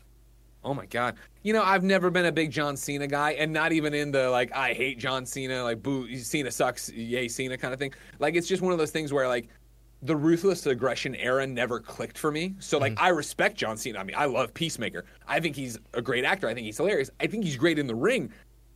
Oh 0.63 0.73
my 0.73 0.85
god. 0.85 1.15
You 1.41 1.53
know, 1.53 1.63
I've 1.63 1.83
never 1.83 2.09
been 2.09 2.25
a 2.25 2.31
big 2.31 2.51
John 2.51 2.77
Cena 2.77 3.07
guy, 3.07 3.31
and 3.31 3.51
not 3.51 3.71
even 3.73 3.93
in 3.93 4.11
the 4.11 4.29
like 4.29 4.51
I 4.55 4.73
hate 4.73 4.97
John 4.97 5.25
Cena, 5.25 5.63
like 5.63 5.83
boo 5.83 6.15
Cena 6.17 6.51
sucks, 6.51 6.89
yay 6.89 7.27
Cena 7.27 7.57
kind 7.57 7.73
of 7.73 7.79
thing. 7.79 7.93
Like 8.19 8.35
it's 8.35 8.47
just 8.47 8.61
one 8.61 8.71
of 8.71 8.79
those 8.79 8.91
things 8.91 9.11
where 9.11 9.27
like 9.27 9.49
the 10.03 10.15
ruthless 10.15 10.65
aggression 10.65 11.15
era 11.15 11.47
never 11.47 11.79
clicked 11.79 12.17
for 12.17 12.31
me. 12.31 12.55
So 12.59 12.77
like 12.77 12.93
mm-hmm. 12.93 13.03
I 13.03 13.09
respect 13.09 13.57
John 13.57 13.77
Cena. 13.77 13.99
I 13.99 14.03
mean, 14.03 14.15
I 14.17 14.25
love 14.25 14.53
Peacemaker. 14.53 15.05
I 15.27 15.39
think 15.39 15.55
he's 15.55 15.79
a 15.93 16.01
great 16.01 16.25
actor. 16.25 16.47
I 16.47 16.53
think 16.53 16.65
he's 16.65 16.77
hilarious. 16.77 17.09
I 17.19 17.27
think 17.27 17.43
he's 17.43 17.57
great 17.57 17.79
in 17.79 17.87
the 17.87 17.95
ring. 17.95 18.31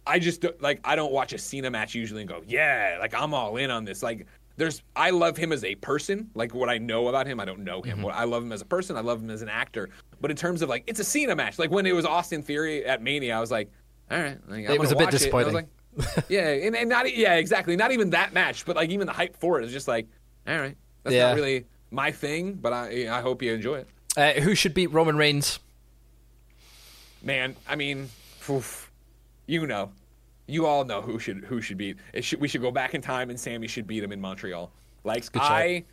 I 0.06 0.20
just 0.20 0.46
like 0.62 0.80
I 0.84 0.96
don't 0.96 1.12
watch 1.12 1.34
a 1.34 1.38
Cena 1.38 1.70
match 1.70 1.94
usually 1.96 2.22
and 2.22 2.30
go, 2.30 2.42
yeah, 2.48 2.98
like 3.00 3.14
I'm 3.14 3.34
all 3.34 3.58
in 3.58 3.72
on 3.72 3.84
this. 3.84 4.02
Like 4.04 4.26
there's 4.58 4.82
I 4.96 5.12
love 5.12 5.38
him 5.38 5.52
as 5.52 5.64
a 5.64 5.76
person. 5.76 6.30
Like 6.34 6.54
what 6.54 6.68
I 6.70 6.78
know 6.80 7.08
about 7.08 7.28
him, 7.28 7.40
I 7.40 7.46
don't 7.46 7.60
know 7.64 7.82
him. 7.82 8.02
What 8.02 8.16
I 8.16 8.24
love 8.26 8.44
him 8.44 8.52
as 8.52 8.62
a 8.62 8.66
person. 8.66 8.98
I 8.98 9.02
love 9.02 9.22
him 9.22 9.30
as 9.30 9.42
an 9.42 9.50
actor. 9.50 9.90
But 10.20 10.32
in 10.32 10.38
terms 10.38 10.62
of 10.62 10.70
like 10.70 10.84
it's 10.88 11.00
a 11.00 11.04
Cena 11.04 11.36
match. 11.36 11.58
Like 11.60 11.72
when 11.72 11.86
it 11.86 11.94
was 11.96 12.06
Austin 12.06 12.42
Theory 12.42 12.86
at 12.86 13.02
Mania, 13.02 13.38
I 13.38 13.40
was 13.40 13.52
like, 13.52 13.72
all 14.12 14.20
right, 14.20 14.38
like, 14.50 14.70
It 14.70 14.80
was 14.80 14.92
a 14.92 14.96
bit 14.96 15.06
watch. 15.06 15.14
And 15.14 15.14
I 15.14 15.14
was 15.14 15.22
disappointing. 15.22 15.54
like, 15.54 15.68
yeah, 16.30 16.50
and, 16.50 16.76
and 16.76 16.90
not 16.90 17.16
yeah, 17.16 17.36
exactly. 17.36 17.76
Not 17.76 17.92
even 17.92 18.10
that 18.12 18.34
match, 18.34 18.66
but 18.66 18.76
like 18.76 18.90
even 18.90 19.08
the 19.08 19.14
hype 19.14 19.38
for 19.38 19.60
it 19.62 19.66
is 19.66 19.72
just 19.72 19.88
like, 19.88 20.08
all 20.48 20.58
right, 20.58 20.76
that's 21.04 21.16
Yeah. 21.16 21.28
not 21.28 21.36
really 21.36 21.66
my 21.92 22.12
thing. 22.12 22.54
But 22.54 22.74
I 22.74 23.08
I 23.16 23.22
hope 23.22 23.42
you 23.42 23.54
enjoy 23.54 23.80
it. 23.80 23.88
Uh, 24.16 24.34
who 24.42 24.56
should 24.56 24.74
beat 24.74 24.88
Roman 24.88 25.16
Reigns? 25.18 25.60
Man, 27.22 27.56
I 27.68 27.76
mean, 27.76 28.10
oof, 28.50 28.92
you 29.48 29.66
know, 29.68 29.92
you 30.48 30.66
all 30.66 30.84
know 30.86 31.02
who 31.02 31.20
should 31.20 31.44
who 31.46 31.62
should 31.62 31.78
beat. 31.78 31.98
It 32.14 32.24
should, 32.24 32.40
we 32.40 32.48
should 32.48 32.62
go 32.62 32.72
back 32.72 32.94
in 32.94 33.02
time, 33.02 33.30
and 33.30 33.40
Sami 33.40 33.68
should 33.68 33.88
beat 33.88 34.04
him 34.04 34.12
in 34.12 34.22
Montreal. 34.22 34.72
Like. 35.04 35.26
I, 35.36 35.84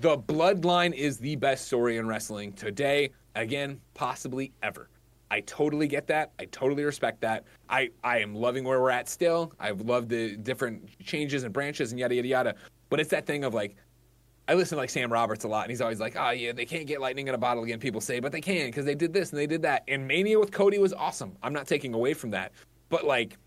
the 0.00 0.18
Bloodline 0.18 0.92
is 0.92 1.18
the 1.18 1.36
best 1.36 1.66
story 1.66 1.98
in 1.98 2.06
wrestling 2.08 2.52
today. 2.54 3.10
Again, 3.36 3.80
possibly 3.94 4.52
ever. 4.62 4.88
I 5.30 5.40
totally 5.40 5.88
get 5.88 6.06
that. 6.08 6.32
I 6.38 6.44
totally 6.46 6.84
respect 6.84 7.20
that. 7.22 7.44
I, 7.68 7.90
I 8.04 8.18
am 8.18 8.34
loving 8.34 8.64
where 8.64 8.80
we're 8.80 8.90
at 8.90 9.08
still. 9.08 9.52
I've 9.58 9.80
loved 9.80 10.08
the 10.08 10.36
different 10.36 10.88
changes 11.00 11.44
and 11.44 11.52
branches 11.52 11.90
and 11.90 11.98
yada 11.98 12.14
yada 12.14 12.28
yada. 12.28 12.54
But 12.88 13.00
it's 13.00 13.10
that 13.10 13.26
thing 13.26 13.44
of 13.44 13.54
like 13.54 13.76
I 14.46 14.54
listen 14.54 14.76
to 14.76 14.80
like 14.82 14.90
Sam 14.90 15.12
Roberts 15.12 15.44
a 15.44 15.48
lot, 15.48 15.64
and 15.64 15.70
he's 15.70 15.80
always 15.80 16.00
like, 16.00 16.16
"Oh 16.16 16.30
yeah, 16.30 16.52
they 16.52 16.66
can't 16.66 16.86
get 16.86 17.00
lightning 17.00 17.28
in 17.28 17.34
a 17.34 17.38
bottle 17.38 17.64
again." 17.64 17.80
People 17.80 18.00
say, 18.00 18.20
but 18.20 18.30
they 18.30 18.40
can 18.40 18.66
because 18.66 18.84
they 18.84 18.94
did 18.94 19.12
this 19.12 19.30
and 19.30 19.38
they 19.38 19.46
did 19.46 19.62
that. 19.62 19.84
And 19.88 20.06
Mania 20.06 20.38
with 20.38 20.52
Cody 20.52 20.78
was 20.78 20.92
awesome. 20.92 21.36
I'm 21.42 21.52
not 21.52 21.66
taking 21.66 21.94
away 21.94 22.14
from 22.14 22.30
that, 22.30 22.52
but 22.90 23.04
like 23.04 23.38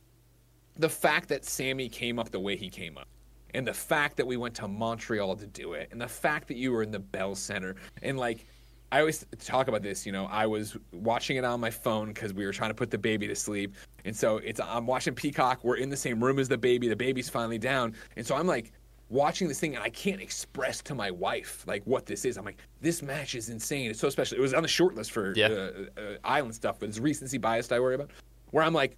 the 0.80 0.90
fact 0.90 1.30
that 1.30 1.46
Sami 1.46 1.90
came 1.90 2.20
up 2.20 2.30
the 2.30 2.40
way 2.40 2.56
he 2.56 2.70
came 2.70 2.98
up, 2.98 3.08
and 3.54 3.66
the 3.68 3.74
fact 3.74 4.18
that 4.18 4.28
we 4.28 4.38
went 4.38 4.56
to 4.56 4.68
Montreal 4.68 5.36
to 5.36 5.48
do 5.48 5.74
it, 5.74 5.90
and 5.92 6.00
the 6.00 6.08
fact 6.08 6.48
that 6.50 6.58
you 6.58 6.72
were 6.72 6.84
in 6.84 6.92
the 6.92 7.00
Bell 7.00 7.36
Center, 7.36 7.76
and 8.02 8.18
like. 8.18 8.46
I 8.90 9.02
always 9.02 9.26
talk 9.40 9.68
about 9.68 9.82
this, 9.84 10.06
you 10.06 10.13
know. 10.13 10.28
I 10.28 10.46
was 10.46 10.78
watching 10.94 11.36
it 11.36 11.44
on 11.44 11.60
my 11.60 11.70
phone 11.70 12.08
because 12.08 12.34
we 12.34 12.46
were 12.46 12.54
trying 12.54 12.70
to 12.70 12.74
put 12.74 12.90
the 12.90 12.98
baby 12.98 13.28
to 13.28 13.36
sleep, 13.36 13.76
and 14.06 14.16
so 14.16 14.38
it's 14.38 14.62
I'm 14.62 14.88
watching 14.88 15.13
Peacock. 15.13 15.62
We're 15.66 15.76
in 15.76 15.90
the 15.90 15.98
same 15.98 16.24
room 16.24 16.40
as 16.40 16.48
the 16.48 16.58
baby. 16.58 16.88
The 16.88 16.96
baby's 16.96 17.28
finally 17.28 17.58
down, 17.58 17.96
and 18.16 18.26
so 18.26 18.34
I'm 18.38 18.48
like, 18.48 18.72
watching 19.10 19.50
this 19.50 19.60
thing 19.60 19.76
and 19.76 19.84
I 19.84 19.90
can't 19.90 20.22
express 20.22 20.82
to 20.84 20.96
my 20.96 21.12
wife 21.12 21.66
like 21.68 21.84
what 21.84 22.06
this 22.06 22.24
is. 22.24 22.38
I'm 22.38 22.45
like, 22.45 22.60
this 22.80 23.01
match 23.01 23.36
is 23.36 23.49
insane. 23.49 23.89
It's 23.91 23.99
so 23.99 24.10
special. 24.10 24.38
It 24.38 24.41
was 24.41 24.54
on 24.54 24.62
the 24.64 24.70
short 24.70 24.95
list 24.95 25.12
for 25.12 25.34
Yeah. 25.36 25.47
uh, 25.47 25.72
uh, 25.97 26.01
island 26.24 26.56
stuff, 26.56 26.80
but 26.80 26.88
it's 26.88 26.97
recency 26.99 27.38
biased 27.38 27.74
I 27.74 27.82
worry 27.82 27.95
about. 27.95 28.12
Where 28.51 28.64
I'm 28.64 28.74
like, 28.74 28.95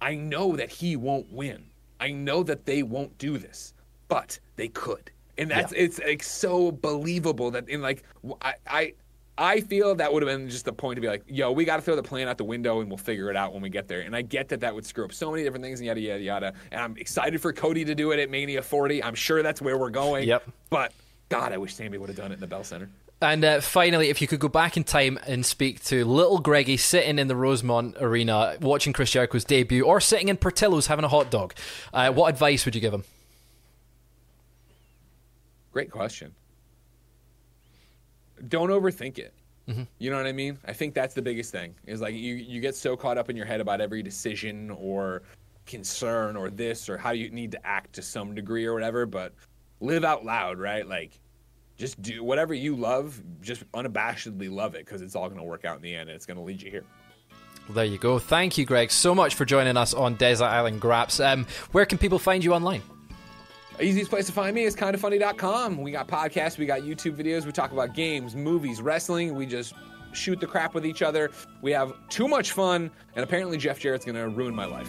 I 0.00 0.14
know 0.14 0.56
that 0.56 0.70
he 0.70 0.96
won't 0.96 1.32
win. 1.32 1.64
I 2.00 2.10
know 2.10 2.42
that 2.42 2.66
they 2.66 2.82
won't 2.82 3.16
do 3.18 3.38
this, 3.38 3.72
but 4.08 4.38
they 4.56 4.68
could. 4.68 5.10
And 5.38 5.50
that's 5.50 5.72
it's 5.72 5.98
like 5.98 6.22
so 6.22 6.70
believable 6.70 7.50
that 7.52 7.68
in 7.68 7.82
like 7.82 8.04
I, 8.66 8.94
I 9.36 9.60
feel 9.62 9.96
that 9.96 10.12
would 10.12 10.22
have 10.22 10.30
been 10.30 10.48
just 10.48 10.64
the 10.64 10.72
point 10.72 10.96
to 10.96 11.00
be 11.00 11.08
like, 11.08 11.24
yo, 11.26 11.50
we 11.50 11.64
got 11.64 11.76
to 11.76 11.82
throw 11.82 11.96
the 11.96 12.02
plan 12.02 12.28
out 12.28 12.38
the 12.38 12.44
window 12.44 12.80
and 12.80 12.88
we'll 12.88 12.98
figure 12.98 13.30
it 13.30 13.36
out 13.36 13.52
when 13.52 13.62
we 13.62 13.68
get 13.68 13.88
there. 13.88 14.02
And 14.02 14.14
I 14.14 14.22
get 14.22 14.48
that 14.50 14.60
that 14.60 14.74
would 14.74 14.86
screw 14.86 15.04
up 15.04 15.12
so 15.12 15.30
many 15.32 15.42
different 15.42 15.64
things 15.64 15.80
and 15.80 15.86
yada 15.88 16.00
yada 16.00 16.22
yada. 16.22 16.52
And 16.70 16.80
I'm 16.80 16.96
excited 16.96 17.40
for 17.40 17.52
Cody 17.52 17.84
to 17.84 17.94
do 17.94 18.12
it 18.12 18.20
at 18.20 18.30
Mania 18.30 18.62
40. 18.62 19.02
I'm 19.02 19.14
sure 19.14 19.42
that's 19.42 19.60
where 19.60 19.76
we're 19.76 19.90
going. 19.90 20.28
Yep. 20.28 20.44
But 20.70 20.92
God, 21.34 21.52
I 21.52 21.58
wish 21.58 21.74
Sami 21.74 21.98
would 21.98 22.08
have 22.08 22.16
done 22.16 22.30
it 22.30 22.34
in 22.34 22.40
the 22.40 22.46
Bell 22.46 22.62
Center. 22.62 22.88
And 23.20 23.44
uh, 23.44 23.60
finally, 23.60 24.08
if 24.08 24.22
you 24.22 24.28
could 24.28 24.38
go 24.38 24.46
back 24.48 24.76
in 24.76 24.84
time 24.84 25.18
and 25.26 25.44
speak 25.44 25.82
to 25.86 26.04
little 26.04 26.38
Greggy 26.38 26.76
sitting 26.76 27.18
in 27.18 27.26
the 27.26 27.34
Rosemont 27.34 27.96
Arena 27.98 28.56
watching 28.60 28.92
Chris 28.92 29.10
Jericho's 29.10 29.44
debut, 29.44 29.84
or 29.84 30.00
sitting 30.00 30.28
in 30.28 30.36
Portillo's 30.36 30.86
having 30.86 31.04
a 31.04 31.08
hot 31.08 31.32
dog, 31.32 31.54
uh, 31.92 32.12
what 32.12 32.28
advice 32.28 32.64
would 32.64 32.76
you 32.76 32.80
give 32.80 32.94
him? 32.94 33.02
Great 35.72 35.90
question. 35.90 36.32
Don't 38.46 38.68
overthink 38.68 39.18
it. 39.18 39.34
Mm-hmm. 39.68 39.82
You 39.98 40.10
know 40.10 40.18
what 40.18 40.26
I 40.26 40.32
mean? 40.32 40.56
I 40.66 40.72
think 40.72 40.94
that's 40.94 41.14
the 41.14 41.22
biggest 41.22 41.50
thing. 41.50 41.74
Is 41.84 42.00
like 42.00 42.14
you 42.14 42.34
you 42.36 42.60
get 42.60 42.76
so 42.76 42.96
caught 42.96 43.18
up 43.18 43.28
in 43.28 43.34
your 43.34 43.46
head 43.46 43.60
about 43.60 43.80
every 43.80 44.04
decision 44.04 44.70
or 44.70 45.22
concern 45.66 46.36
or 46.36 46.48
this 46.48 46.88
or 46.88 46.96
how 46.96 47.10
you 47.10 47.28
need 47.30 47.50
to 47.52 47.66
act 47.66 47.92
to 47.94 48.02
some 48.02 48.36
degree 48.36 48.66
or 48.66 48.74
whatever, 48.74 49.04
but 49.04 49.32
live 49.80 50.04
out 50.04 50.24
loud, 50.24 50.60
right? 50.60 50.86
Like 50.86 51.18
just 51.76 52.00
do 52.00 52.22
whatever 52.22 52.54
you 52.54 52.76
love, 52.76 53.20
just 53.40 53.70
unabashedly 53.72 54.50
love 54.50 54.74
it 54.74 54.84
because 54.84 55.02
it's 55.02 55.14
all 55.14 55.28
going 55.28 55.40
to 55.40 55.46
work 55.46 55.64
out 55.64 55.76
in 55.76 55.82
the 55.82 55.94
end 55.94 56.08
and 56.08 56.16
it's 56.16 56.26
going 56.26 56.36
to 56.36 56.42
lead 56.42 56.62
you 56.62 56.70
here. 56.70 56.84
Well, 57.68 57.74
there 57.74 57.84
you 57.84 57.98
go. 57.98 58.18
Thank 58.18 58.58
you, 58.58 58.64
Greg, 58.64 58.90
so 58.90 59.14
much 59.14 59.34
for 59.34 59.44
joining 59.44 59.76
us 59.76 59.94
on 59.94 60.14
Desert 60.16 60.44
Island 60.46 60.80
Graps. 60.80 61.18
Um, 61.24 61.46
where 61.72 61.86
can 61.86 61.98
people 61.98 62.18
find 62.18 62.44
you 62.44 62.52
online? 62.54 62.82
Easiest 63.80 64.08
place 64.08 64.26
to 64.26 64.32
find 64.32 64.54
me 64.54 64.64
is 64.64 64.76
kindafunny.com. 64.76 65.78
We 65.78 65.90
got 65.90 66.06
podcasts, 66.06 66.58
we 66.58 66.66
got 66.66 66.82
YouTube 66.82 67.16
videos, 67.16 67.44
we 67.44 67.52
talk 67.52 67.72
about 67.72 67.92
games, 67.94 68.36
movies, 68.36 68.80
wrestling. 68.80 69.34
We 69.34 69.46
just 69.46 69.74
shoot 70.12 70.38
the 70.38 70.46
crap 70.46 70.74
with 70.74 70.86
each 70.86 71.02
other. 71.02 71.32
We 71.60 71.72
have 71.72 71.92
too 72.08 72.28
much 72.28 72.52
fun, 72.52 72.90
and 73.16 73.24
apparently 73.24 73.58
Jeff 73.58 73.80
Jarrett's 73.80 74.04
going 74.04 74.14
to 74.14 74.28
ruin 74.28 74.54
my 74.54 74.66
life. 74.66 74.88